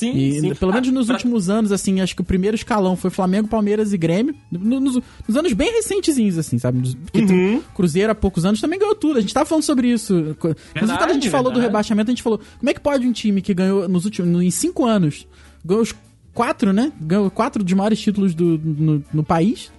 [0.00, 0.54] Sim, E sim.
[0.54, 3.46] pelo menos Ah, nos pra- últimos anos, assim, acho que o primeiro escalão foi Flamengo,
[3.48, 4.34] Palmeiras e Grêmio.
[4.50, 4.98] No- Nos,
[5.28, 6.96] nos anos bem recentezinhos, assim, sabe?
[7.14, 7.62] Uhum.
[7.74, 9.18] Cruzeiro há poucos anos também ganhou tudo.
[9.18, 10.14] A gente tava falando sobre isso.
[10.18, 11.66] Inclusive, quando a gente falou do verdade.
[11.68, 14.42] rebaixamento, a gente falou: como é que pode um time que ganhou nos últimos.
[14.42, 15.26] em cinco anos,
[15.64, 15.94] ganhou os
[16.32, 16.92] quatro, né?
[17.00, 19.70] Ganhou quatro dos maiores títulos do, no, no país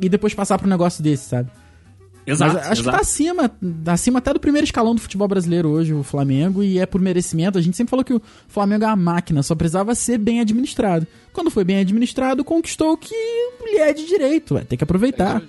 [0.00, 1.50] e depois passar pra um negócio desse, sabe?
[2.30, 2.96] Exato, Mas acho que exato.
[2.96, 3.50] tá acima,
[3.86, 7.58] acima até do primeiro escalão do futebol brasileiro hoje, o Flamengo, e é por merecimento.
[7.58, 11.06] A gente sempre falou que o Flamengo é uma máquina, só precisava ser bem administrado.
[11.32, 13.14] Quando foi bem administrado, conquistou o que
[13.64, 15.42] lhe é de direito, vai ter que aproveitar.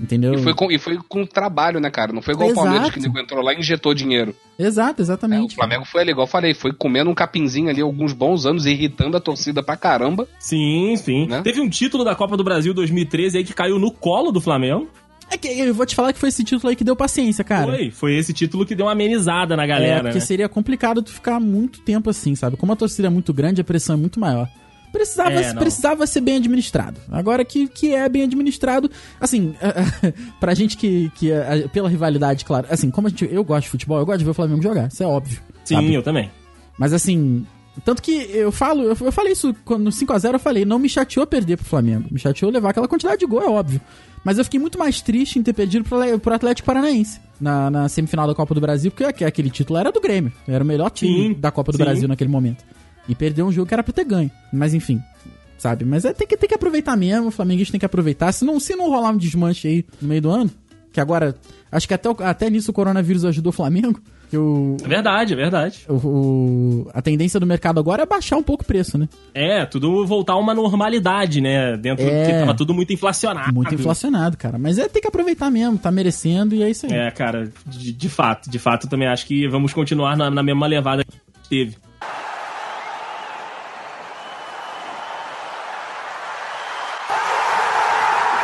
[0.00, 0.32] Entendeu?
[0.32, 2.10] E foi, com, e foi com trabalho, né, cara?
[2.10, 2.60] Não foi igual Exato.
[2.60, 4.34] o Palmeiras que nego entrou lá e injetou dinheiro.
[4.58, 5.54] Exato, É, o exatamente.
[5.54, 9.18] Flamengo foi ali, igual eu falei, foi comendo um capinzinho ali alguns bons anos, irritando
[9.18, 10.26] a torcida pra caramba.
[10.38, 11.26] Sim, sim.
[11.26, 11.42] Né?
[11.42, 14.88] Teve um título da Copa do Brasil 2013 aí que caiu no colo do Flamengo.
[15.30, 17.72] É que eu vou te falar que foi esse título aí que deu paciência, cara.
[17.72, 20.24] Foi, foi esse título que deu uma amenizada na É, galera, porque né?
[20.24, 22.56] seria complicado tu ficar muito tempo assim, sabe?
[22.56, 24.48] Como a torcida é muito grande, a pressão é muito maior.
[24.92, 27.00] Precisava, É, precisava ser bem administrado.
[27.12, 29.54] Agora que, que é bem administrado, assim,
[30.40, 33.70] pra gente que, que é, pela rivalidade, claro, assim, como a gente, eu gosto de
[33.70, 35.40] futebol, eu gosto de ver o Flamengo jogar, isso é óbvio.
[35.64, 35.94] Sim, sabe?
[35.94, 36.28] eu também.
[36.76, 37.46] Mas assim,
[37.84, 40.88] tanto que eu falo, eu, eu falei isso quando no 5x0, eu falei, não me
[40.88, 42.08] chateou perder pro Flamengo.
[42.10, 43.80] Me chateou levar aquela quantidade de gol, é óbvio.
[44.24, 48.26] Mas eu fiquei muito mais triste em ter perdido pro, Atlético Paranaense na, na semifinal
[48.26, 50.32] da Copa do Brasil, porque aqu- aquele título era do Grêmio.
[50.46, 51.84] Era o melhor time Sim, da Copa do sim.
[51.84, 52.62] Brasil naquele momento.
[53.08, 54.30] E perdeu um jogo que era pra ter ganho.
[54.52, 55.00] Mas enfim,
[55.58, 55.84] sabe?
[55.86, 58.30] Mas é, tem, que, tem que aproveitar mesmo, o Flamenguista tem que aproveitar.
[58.32, 60.50] Se não, se não rolar um desmanche aí no meio do ano,
[60.92, 61.34] que agora,
[61.72, 64.00] acho que até, até nisso o coronavírus ajudou o Flamengo,
[64.30, 65.80] que o, É verdade, é verdade.
[65.88, 69.08] o, o- a tendência do mercado agora é baixar um pouco o preço, né?
[69.34, 71.76] É, tudo voltar a uma normalidade, né?
[71.76, 72.26] Dentro É.
[72.26, 73.52] que tava tudo muito inflacionado.
[73.52, 74.56] Muito inflacionado, cara.
[74.58, 76.92] Mas é ter que aproveitar mesmo, tá merecendo e é isso aí.
[76.92, 80.42] É, cara, de, de fato, de fato, eu também acho que vamos continuar na, na
[80.42, 81.76] mesma levada que teve.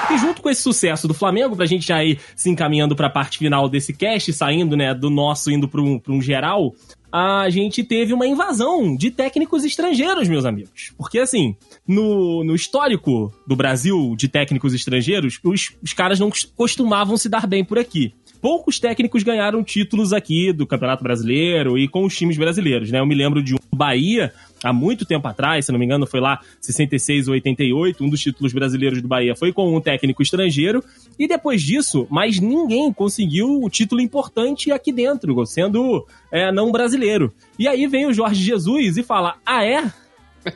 [0.09, 3.37] E junto com esse sucesso do Flamengo, pra gente já ir se encaminhando pra parte
[3.37, 6.73] final desse cast, saindo, né, do nosso, indo pra um, pra um geral,
[7.11, 10.93] a gente teve uma invasão de técnicos estrangeiros, meus amigos.
[10.97, 17.17] Porque, assim, no, no histórico do Brasil de técnicos estrangeiros, os, os caras não costumavam
[17.17, 18.15] se dar bem por aqui.
[18.41, 23.01] Poucos técnicos ganharam títulos aqui do Campeonato Brasileiro e com os times brasileiros, né?
[23.01, 24.33] Eu me lembro de um Bahia,
[24.63, 28.21] há muito tempo atrás, se não me engano, foi lá 66 ou 88, um dos
[28.21, 30.83] títulos brasileiros do Bahia foi com um técnico estrangeiro,
[31.19, 37.33] e depois disso, mais ninguém conseguiu o título importante aqui dentro, sendo é, não brasileiro.
[37.59, 39.91] E aí vem o Jorge Jesus e fala: Ah, é?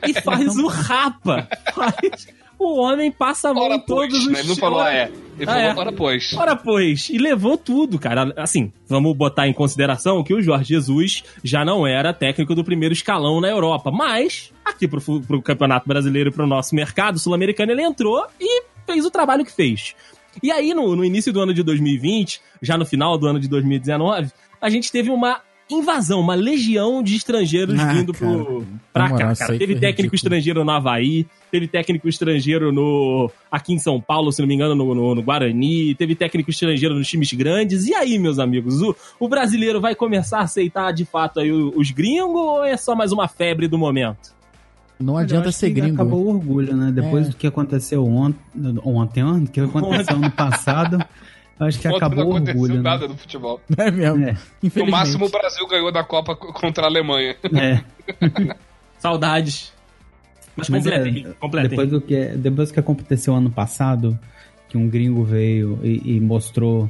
[0.07, 1.47] E faz o rapa.
[1.73, 2.27] Faz-
[2.63, 4.39] O homem passa a mão Ora em todos pois, os né?
[4.39, 5.11] Ele não falou, é.
[5.39, 5.75] Ele Ah, falou, é.
[5.75, 6.33] ora pois.
[6.37, 8.31] Ora, pois, e levou tudo, cara.
[8.37, 12.93] Assim, vamos botar em consideração que o Jorge Jesus já não era técnico do primeiro
[12.93, 17.81] escalão na Europa, mas aqui pro, pro Campeonato Brasileiro e pro nosso mercado sul-americano ele
[17.81, 19.95] entrou e fez o trabalho que fez.
[20.43, 23.47] E aí, no, no início do ano de 2020, já no final do ano de
[23.47, 24.31] 2019,
[24.61, 25.41] a gente teve uma
[25.75, 29.57] invasão, uma legião de estrangeiros Ah, vindo cara, pro, pra cá, cara.
[29.57, 30.15] Teve técnico ridículo.
[30.15, 34.75] estrangeiro no Havaí, teve técnico estrangeiro no aqui em São Paulo, se não me engano,
[34.75, 37.87] no, no- no Guarani, teve técnico estrangeiro nos times grandes.
[37.87, 41.73] E aí, meus amigos, o, o brasileiro vai começar a aceitar de fato aí o-
[41.75, 44.39] os gringos ou é só mais uma febre do momento?
[44.99, 45.95] Não adianta acho ser que gringo.
[45.95, 46.91] Acabou o orgulho, né?
[46.93, 47.29] Depois É.
[47.31, 48.37] do que aconteceu ontem,
[48.85, 51.03] ontem, ontem, do que aconteceu ano passado,
[51.67, 52.89] acho que acabou não o aconteceu orgulho, né?
[52.89, 53.61] nada no futebol.
[53.77, 54.25] É mesmo.
[54.25, 54.37] É.
[54.75, 57.35] No máximo, o Brasil ganhou da Copa contra a Alemanha.
[57.53, 57.81] É.
[58.99, 59.73] Saudades.
[60.55, 61.69] Mas, Mas é, completem, completem.
[61.69, 64.17] Depois do que, depois que aconteceu ano passado,
[64.67, 66.89] que um gringo veio e, e mostrou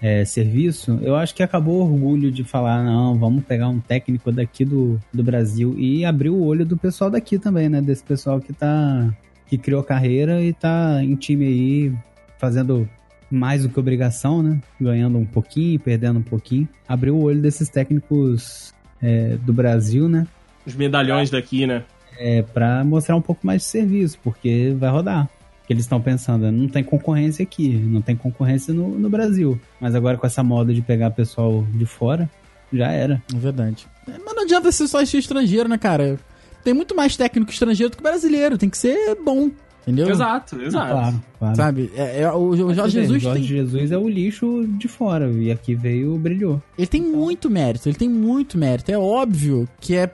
[0.00, 4.32] é, serviço, eu acho que acabou o orgulho de falar, não, vamos pegar um técnico
[4.32, 7.82] daqui do, do Brasil e abrir o olho do pessoal daqui também, né?
[7.82, 9.12] Desse pessoal que tá.
[9.46, 11.92] que criou carreira e tá em time aí
[12.38, 12.88] fazendo
[13.30, 14.60] mais do que obrigação, né?
[14.80, 16.68] Ganhando um pouquinho, perdendo um pouquinho.
[16.88, 20.26] Abriu o olho desses técnicos é, do Brasil, né?
[20.66, 21.84] Os medalhões daqui, né?
[22.18, 25.28] É, pra mostrar um pouco mais de serviço, porque vai rodar.
[25.66, 29.58] Que eles estão pensando, não tem concorrência aqui, não tem concorrência no, no Brasil.
[29.80, 32.28] Mas agora com essa moda de pegar pessoal de fora,
[32.72, 33.22] já era.
[33.32, 33.86] É verdade.
[34.08, 36.18] É, Mas não adianta ser só esse estrangeiro, né, cara?
[36.64, 38.58] Tem muito mais técnico estrangeiro do que brasileiro.
[38.58, 39.50] Tem que ser bom,
[39.82, 40.08] entendeu?
[40.10, 40.90] Exato, exato.
[40.92, 41.56] Claro, claro.
[41.56, 41.90] Sabe?
[41.94, 45.50] É, é, o, o Jorge Jesus Jorge tem, Jesus é o lixo de fora, e
[45.50, 46.62] aqui veio, brilhou.
[46.76, 47.88] ele tem muito mérito.
[47.88, 48.90] Ele tem muito mérito.
[48.90, 50.10] É óbvio que é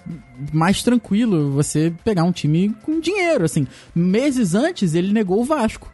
[0.52, 3.66] mais tranquilo você pegar um time com dinheiro, assim.
[3.94, 5.92] Meses antes, ele negou o Vasco.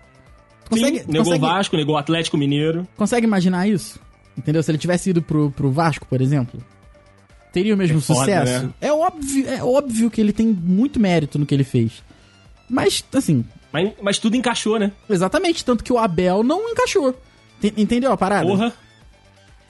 [0.69, 2.87] Consegue, Sim, negou o consegue, Vasco, negou o Atlético Mineiro.
[2.97, 4.01] consegue imaginar isso?
[4.39, 4.63] Entendeu?
[4.63, 6.59] Se ele tivesse ido pro, pro Vasco, por exemplo,
[7.53, 8.67] teria o mesmo É foda, sucesso?
[8.67, 8.73] né?
[8.81, 12.03] É óbvio, é óbvio que ele tem muito mérito no que ele fez.
[12.71, 14.93] Mas, assim, Mas, mas tudo encaixou, né?
[15.09, 17.15] exatamente, tanto que o Abel não encaixou.
[17.63, 18.47] Ent- Entendeu a parada?
[18.47, 18.73] Porra.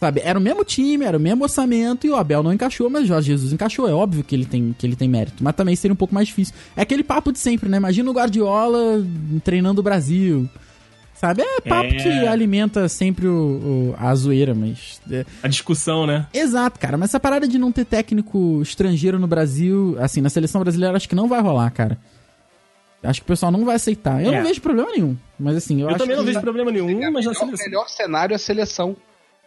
[0.01, 3.05] Sabe, era o mesmo time, era o mesmo orçamento e o Abel não encaixou, mas
[3.05, 3.89] o Jorge Jesus encaixou.
[3.89, 6.27] É óbvio que ele tem, que ele tem mérito, mas também seria um pouco mais
[6.27, 6.53] difícil.
[6.77, 7.77] É aquele papo de sempre, né?
[7.77, 9.07] Imagina o Guardiola
[9.45, 10.49] treinando o Brasil.
[11.15, 11.43] Sabe?
[11.43, 11.95] É papo É.
[11.99, 15.01] que alimenta sempre o, o- a zoeira, mas.
[15.09, 16.27] é- A discussão, né?
[16.35, 16.97] Exato, cara.
[16.97, 21.09] Mas essa parada de não ter técnico estrangeiro no Brasil, assim, na seleção brasileira, acho
[21.09, 21.97] que não vai rolar, cara.
[23.03, 24.23] Acho que o pessoal não vai aceitar.
[24.23, 24.37] Eu É.
[24.39, 25.17] não vejo problema nenhum.
[25.39, 27.49] Mas assim, eu, Eu, acho também não que- vejo problema nenhum, É, mas melhor- seleção.
[27.49, 28.97] O melhor cenário é a seleção.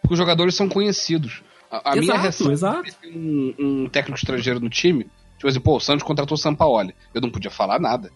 [0.02, 1.42] Porque os jogadores são conhecidos.
[1.70, 2.82] A, a minha Exato, ressalva exato.
[2.84, 5.04] de ter um, um técnico estrangeiro no time,
[5.36, 6.94] tipo assim, pô, o Santos contratou o Sampaoli.
[7.14, 8.10] Eu não podia falar nada.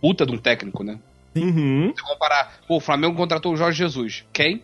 [0.00, 0.98] Puta de um técnico, né?
[1.36, 1.92] Uhum.
[1.96, 4.24] Se comparar, pô, o Flamengo contratou o Jorge Jesus.
[4.32, 4.62] Quem?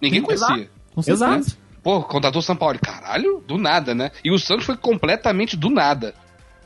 [0.00, 0.70] Ninguém Sim, conhecia.
[0.94, 1.24] Com certeza.
[1.36, 1.56] Exato.
[1.82, 2.78] Pô, contratou o Sampaoli.
[2.78, 4.10] Caralho, do nada, né?
[4.22, 6.14] E o Santos foi completamente do nada.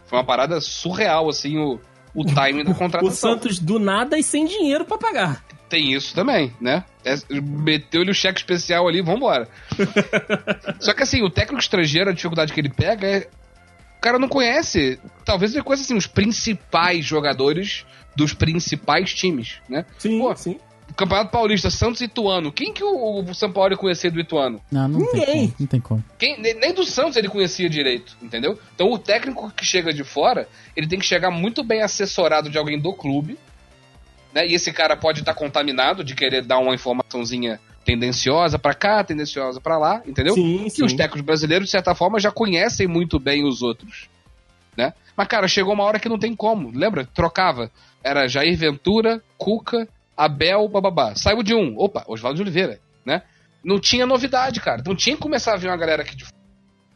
[0.06, 1.80] Foi uma parada surreal, assim, o,
[2.14, 3.32] o timing da O contratação.
[3.32, 5.44] Santos do nada e sem dinheiro pra pagar.
[5.68, 6.84] Tem isso também, né?
[7.04, 9.48] É, Meteu-lhe o cheque especial ali, vambora.
[10.78, 13.28] Só que assim, o técnico estrangeiro, a dificuldade que ele pega é.
[13.98, 19.86] O cara não conhece, talvez ele conheça assim, os principais jogadores dos principais times, né?
[19.98, 20.58] Sim, Pô, sim.
[20.90, 22.52] O Campeonato Paulista, Santos e Ituano.
[22.52, 24.60] Quem que o, o São Paulo conhecia do Ituano?
[24.70, 25.34] Não, não tem Ninguém.
[25.48, 25.54] como.
[25.60, 26.04] Não tem como.
[26.18, 28.58] Quem, nem, nem do Santos ele conhecia direito, entendeu?
[28.74, 32.58] Então o técnico que chega de fora, ele tem que chegar muito bem assessorado de
[32.58, 33.36] alguém do clube,
[34.32, 34.46] né?
[34.46, 39.60] E esse cara pode estar contaminado de querer dar uma informaçãozinha tendenciosa pra cá, tendenciosa
[39.60, 40.34] pra lá, entendeu?
[40.34, 40.84] Sim, E sim.
[40.84, 44.08] os técnicos brasileiros, de certa forma, já conhecem muito bem os outros,
[44.76, 44.92] né?
[45.16, 47.04] Mas, cara, chegou uma hora que não tem como, lembra?
[47.14, 47.70] Trocava.
[48.02, 51.14] Era Jair Ventura, Cuca, Abel, bababá.
[51.14, 51.74] Saiu de um.
[51.78, 53.22] Opa, Oswaldo de Oliveira, né?
[53.64, 54.82] Não tinha novidade, cara.
[54.86, 56.24] Não tinha que começar a vir uma galera aqui de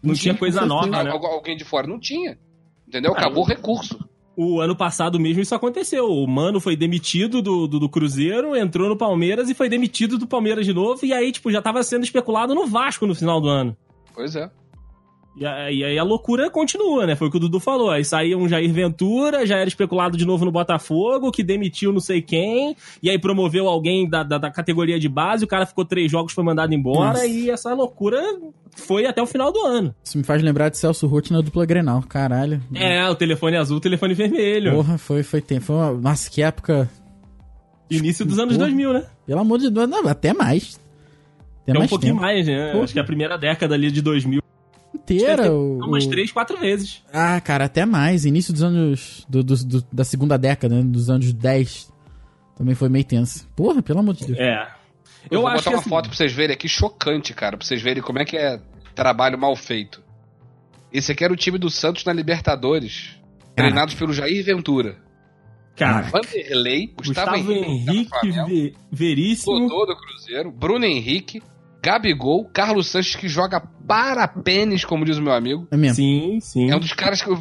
[0.03, 1.11] Não tinha coisa nova, né?
[1.11, 1.87] al- Alguém de fora.
[1.87, 2.39] Não tinha.
[2.87, 3.13] Entendeu?
[3.15, 3.99] Ah, Acabou o recurso.
[4.37, 6.07] O ano passado mesmo isso aconteceu.
[6.07, 10.29] O Mano foi demitido do, do, do Cruzeiro, entrou no Palmeiras e foi demitido do
[10.29, 11.05] Palmeiras de novo.
[11.05, 13.77] E aí, tipo, já tava sendo especulado no Vasco no final do ano.
[14.15, 14.49] Pois é.
[15.39, 15.47] E
[15.85, 17.15] aí, a loucura continua, né?
[17.15, 17.91] Foi o que o Dudu falou.
[17.91, 22.01] Aí saía um Jair Ventura, já era especulado de novo no Botafogo, que demitiu não
[22.01, 25.85] sei quem, e aí promoveu alguém da, da, da categoria de base, o cara ficou
[25.85, 27.27] três jogos, foi mandado embora, Nossa.
[27.27, 28.21] e essa loucura
[28.75, 29.95] foi até o final do ano.
[30.03, 32.03] Isso me faz lembrar de Celso Roth na dupla Grenal.
[32.03, 32.61] Caralho.
[32.75, 34.73] É, o telefone azul, o telefone vermelho.
[34.73, 35.67] Porra, foi, foi tempo.
[35.67, 35.93] Foi uma...
[35.93, 36.89] Nossa, que época.
[37.91, 38.67] Início dos anos Porra.
[38.67, 39.07] 2000, né?
[39.27, 40.81] Pelo amor de Deus, não, até mais.
[41.63, 42.23] Até É um mais pouquinho tempo.
[42.23, 42.73] mais, né?
[42.73, 42.85] Porra.
[42.85, 44.41] Acho que a primeira década ali de 2000.
[45.03, 45.43] Inteira.
[45.45, 47.03] Ter o- Umas o- três, quatro vezes.
[47.13, 48.25] Ah, cara, até mais.
[48.25, 49.25] Início dos anos.
[49.29, 50.83] do- do- do- da segunda década, né?
[50.83, 51.93] Dos anos 10.
[52.57, 53.47] Também foi meio tenso.
[53.57, 54.39] Porra, pelo amor de Deus.
[54.39, 54.69] É.
[55.31, 57.57] Eu, Eu vou acho botar que uma assim, foto pra vocês verem aqui, chocante, cara.
[57.57, 58.61] Pra vocês verem como é que é
[58.95, 60.03] trabalho mal feito.
[60.93, 63.17] Esse aqui era o time do Santos na Libertadores.
[63.55, 64.97] Treinados pelo Jair Ventura.
[65.77, 69.69] cara, Vanderlei, Gustavo, Gustavo Henrique, Ve- Veríssimo.
[69.69, 71.41] Dodô do Cruzeiro, Bruno Henrique,
[71.83, 75.67] Gabigol, Carlos Sanches, que joga para pênis, como diz o meu amigo.
[75.71, 75.97] É mesmo.
[75.97, 76.71] Sim, sim.
[76.71, 77.39] É um dos caras que eu.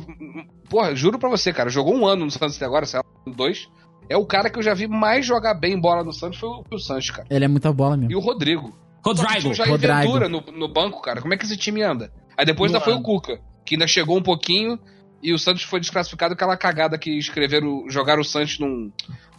[0.69, 1.69] Porra, juro pra você, cara.
[1.69, 3.67] Jogou um ano no Santos até agora, sei lá, dois.
[4.09, 6.63] É o cara que eu já vi mais jogar bem bola no Santos foi o,
[6.71, 7.27] o Sanches, cara.
[7.29, 8.11] Ele é muita bola mesmo.
[8.11, 8.73] E o Rodrigo.
[9.03, 9.53] Rodrigo.
[9.53, 9.93] Jair Rodrigo.
[10.01, 11.21] Ventura no, no banco, cara.
[11.21, 12.11] Como é que esse time anda?
[12.38, 14.77] Aí depois Não ainda foi o Cuca, que ainda chegou um pouquinho
[15.21, 18.91] e o Santos foi desclassificado aquela cagada que escreveram, jogaram o Santos num.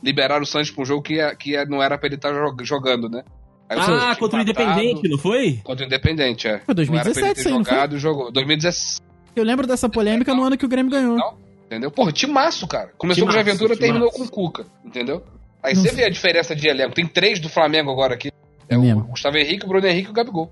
[0.02, 2.30] Liberaram o Santos pra um jogo que, ia- que ia- não era pra ele estar
[2.62, 3.22] jogando, né?
[3.70, 4.42] O Ah, contra o.
[4.42, 5.60] Independente, não foi?
[5.62, 6.58] Contra o Independente, é.
[6.60, 7.74] Foi Não era pra 2017 ele ter isso aí, não foi?
[7.74, 8.32] jogado jogou.
[8.32, 9.00] 2017,
[9.36, 11.16] Eu lembro dessa polêmica no ano que o Grêmio ganhou.
[11.16, 11.34] Não.
[11.66, 11.90] entendeu?
[11.90, 12.92] Porra, timaço, cara.
[12.96, 13.80] Começou com o Timaço, Jair Ventura, timaço.
[13.92, 15.22] terminou com o Cuca, entendeu?
[15.62, 15.96] Aí Não você sei.
[15.98, 16.94] vê a diferença de elenco.
[16.94, 18.30] Tem três do Flamengo agora aqui.
[18.68, 19.02] É o mesmo.
[19.04, 20.50] Gustavo Henrique, o Bruno Henrique e o Gabigol.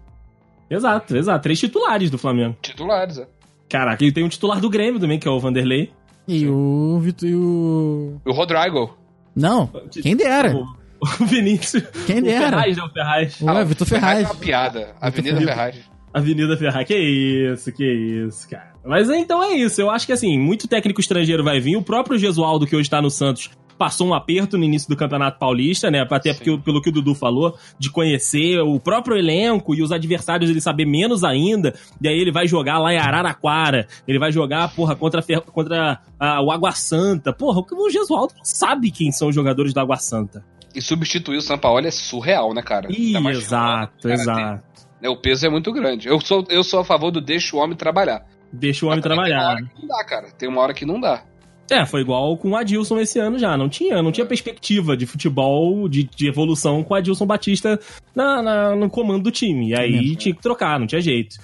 [0.68, 1.42] Exato, exato.
[1.42, 2.56] Três titulares do Flamengo.
[2.60, 3.26] Titulares, é.
[3.68, 5.90] Caraca, e tem um titular do Grêmio também, que é o Vanderlei.
[6.28, 8.20] E o Vitor e o.
[8.26, 8.96] E o Rodrigo.
[9.34, 9.70] Não,
[10.02, 10.54] quem dera.
[10.56, 10.66] O,
[11.00, 11.82] o Vinícius.
[12.06, 12.48] Quem o dera.
[12.50, 12.82] Ferraz, né?
[12.84, 13.40] O Ferraz.
[13.40, 14.20] Ué, Vitor Ferraz.
[14.22, 14.94] é uma piada.
[15.00, 15.74] Avenida Ferraz.
[15.74, 15.90] Ferraz.
[16.14, 16.86] Avenida Ferraz.
[16.86, 18.72] Que isso, que isso, cara.
[18.84, 19.80] Mas então é isso.
[19.80, 21.76] Eu acho que assim, muito técnico estrangeiro vai vir.
[21.76, 25.38] O próprio Gesualdo, que hoje tá no Santos, passou um aperto no início do Campeonato
[25.38, 26.06] Paulista, né?
[26.08, 30.48] Até porque, pelo que o Dudu falou, de conhecer o próprio elenco e os adversários
[30.48, 31.74] ele saber menos ainda.
[32.00, 33.86] E aí ele vai jogar lá em Araraquara.
[34.08, 35.20] Ele vai jogar, porra, contra,
[35.52, 37.32] contra a- o Água Santa.
[37.34, 40.42] Porra, o Gesualdo sabe quem são os jogadores da Água Santa.
[40.76, 42.86] E substituir o Sampaoli é surreal, né, cara?
[42.92, 44.38] Ih, mais exato, cara, exato.
[44.62, 46.06] tem- né, o peso é muito grande.
[46.06, 48.24] Eu sou, eu sou a favor do deixa o homem trabalhar.
[48.52, 49.54] Deixa o homem Mas também Tem uma trabalhar.
[49.56, 50.26] hora que não dá, cara.
[50.38, 51.22] Tem uma hora que não dá.
[51.70, 53.56] É, foi igual com o Adilson esse ano já.
[53.56, 57.80] Não tinha, não tinha perspectiva de futebol, de, de evolução com o Adilson Batista
[58.14, 59.70] na, na- no comando do time.
[59.70, 61.36] E aí tinha que trocar, não tinha jeito.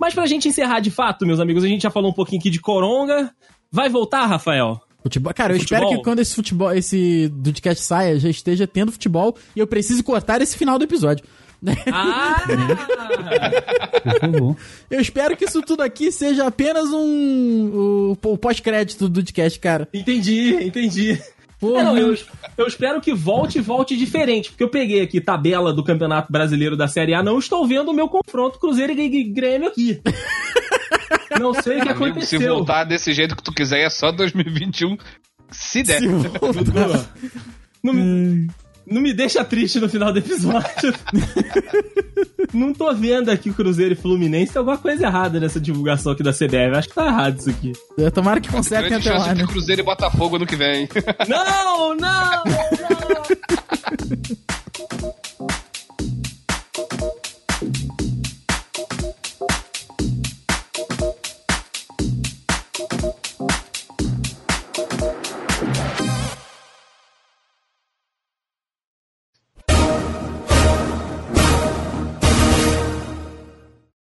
[0.00, 2.50] Mas pra gente encerrar de fato, meus amigos, a gente já falou um pouquinho aqui
[2.50, 3.30] de Coronga.
[3.70, 4.80] Vai voltar, Rafael?
[5.06, 5.32] Futebol.
[5.32, 5.78] Cara, eu Futebol.
[5.78, 10.02] espero que quando esse futebol, esse Dudcast saia, já esteja tendo futebol e eu preciso
[10.02, 11.24] cortar esse final do episódio.
[11.92, 12.42] Ah!
[14.90, 18.12] Eu espero que isso tudo aqui seja apenas um.
[18.12, 19.88] o, o pós-crédito do Dudcast, cara.
[19.92, 21.18] entendi, entendi.
[21.58, 21.84] Porra.
[21.84, 22.14] Não, eu,
[22.58, 26.76] eu espero que volte e volte diferente, porque eu peguei aqui tabela do Campeonato Brasileiro
[26.76, 30.00] da Série A, não estou vendo o meu confronto Cruzeiro e Grêmio aqui.
[31.40, 32.54] Não sei o que Amigo, se aconteceu.
[32.54, 34.96] voltar desse jeito que tu quiser, é só 2021.
[35.50, 36.00] Se der.
[36.00, 37.06] Se voltar.
[37.82, 38.48] Não, me-
[38.86, 40.94] não me deixa triste no final do episódio.
[42.52, 44.52] não tô vendo aqui Cruzeiro e Fluminense.
[44.52, 46.76] Tem alguma coisa errada nessa divulgação aqui da CBF.
[46.76, 47.72] Acho que tá errado isso aqui.
[48.12, 49.46] Tomara que consertem Grande até lá, né?
[49.46, 50.88] Cruzeiro e Botafogo no que vem.
[51.28, 52.42] Não, não, não!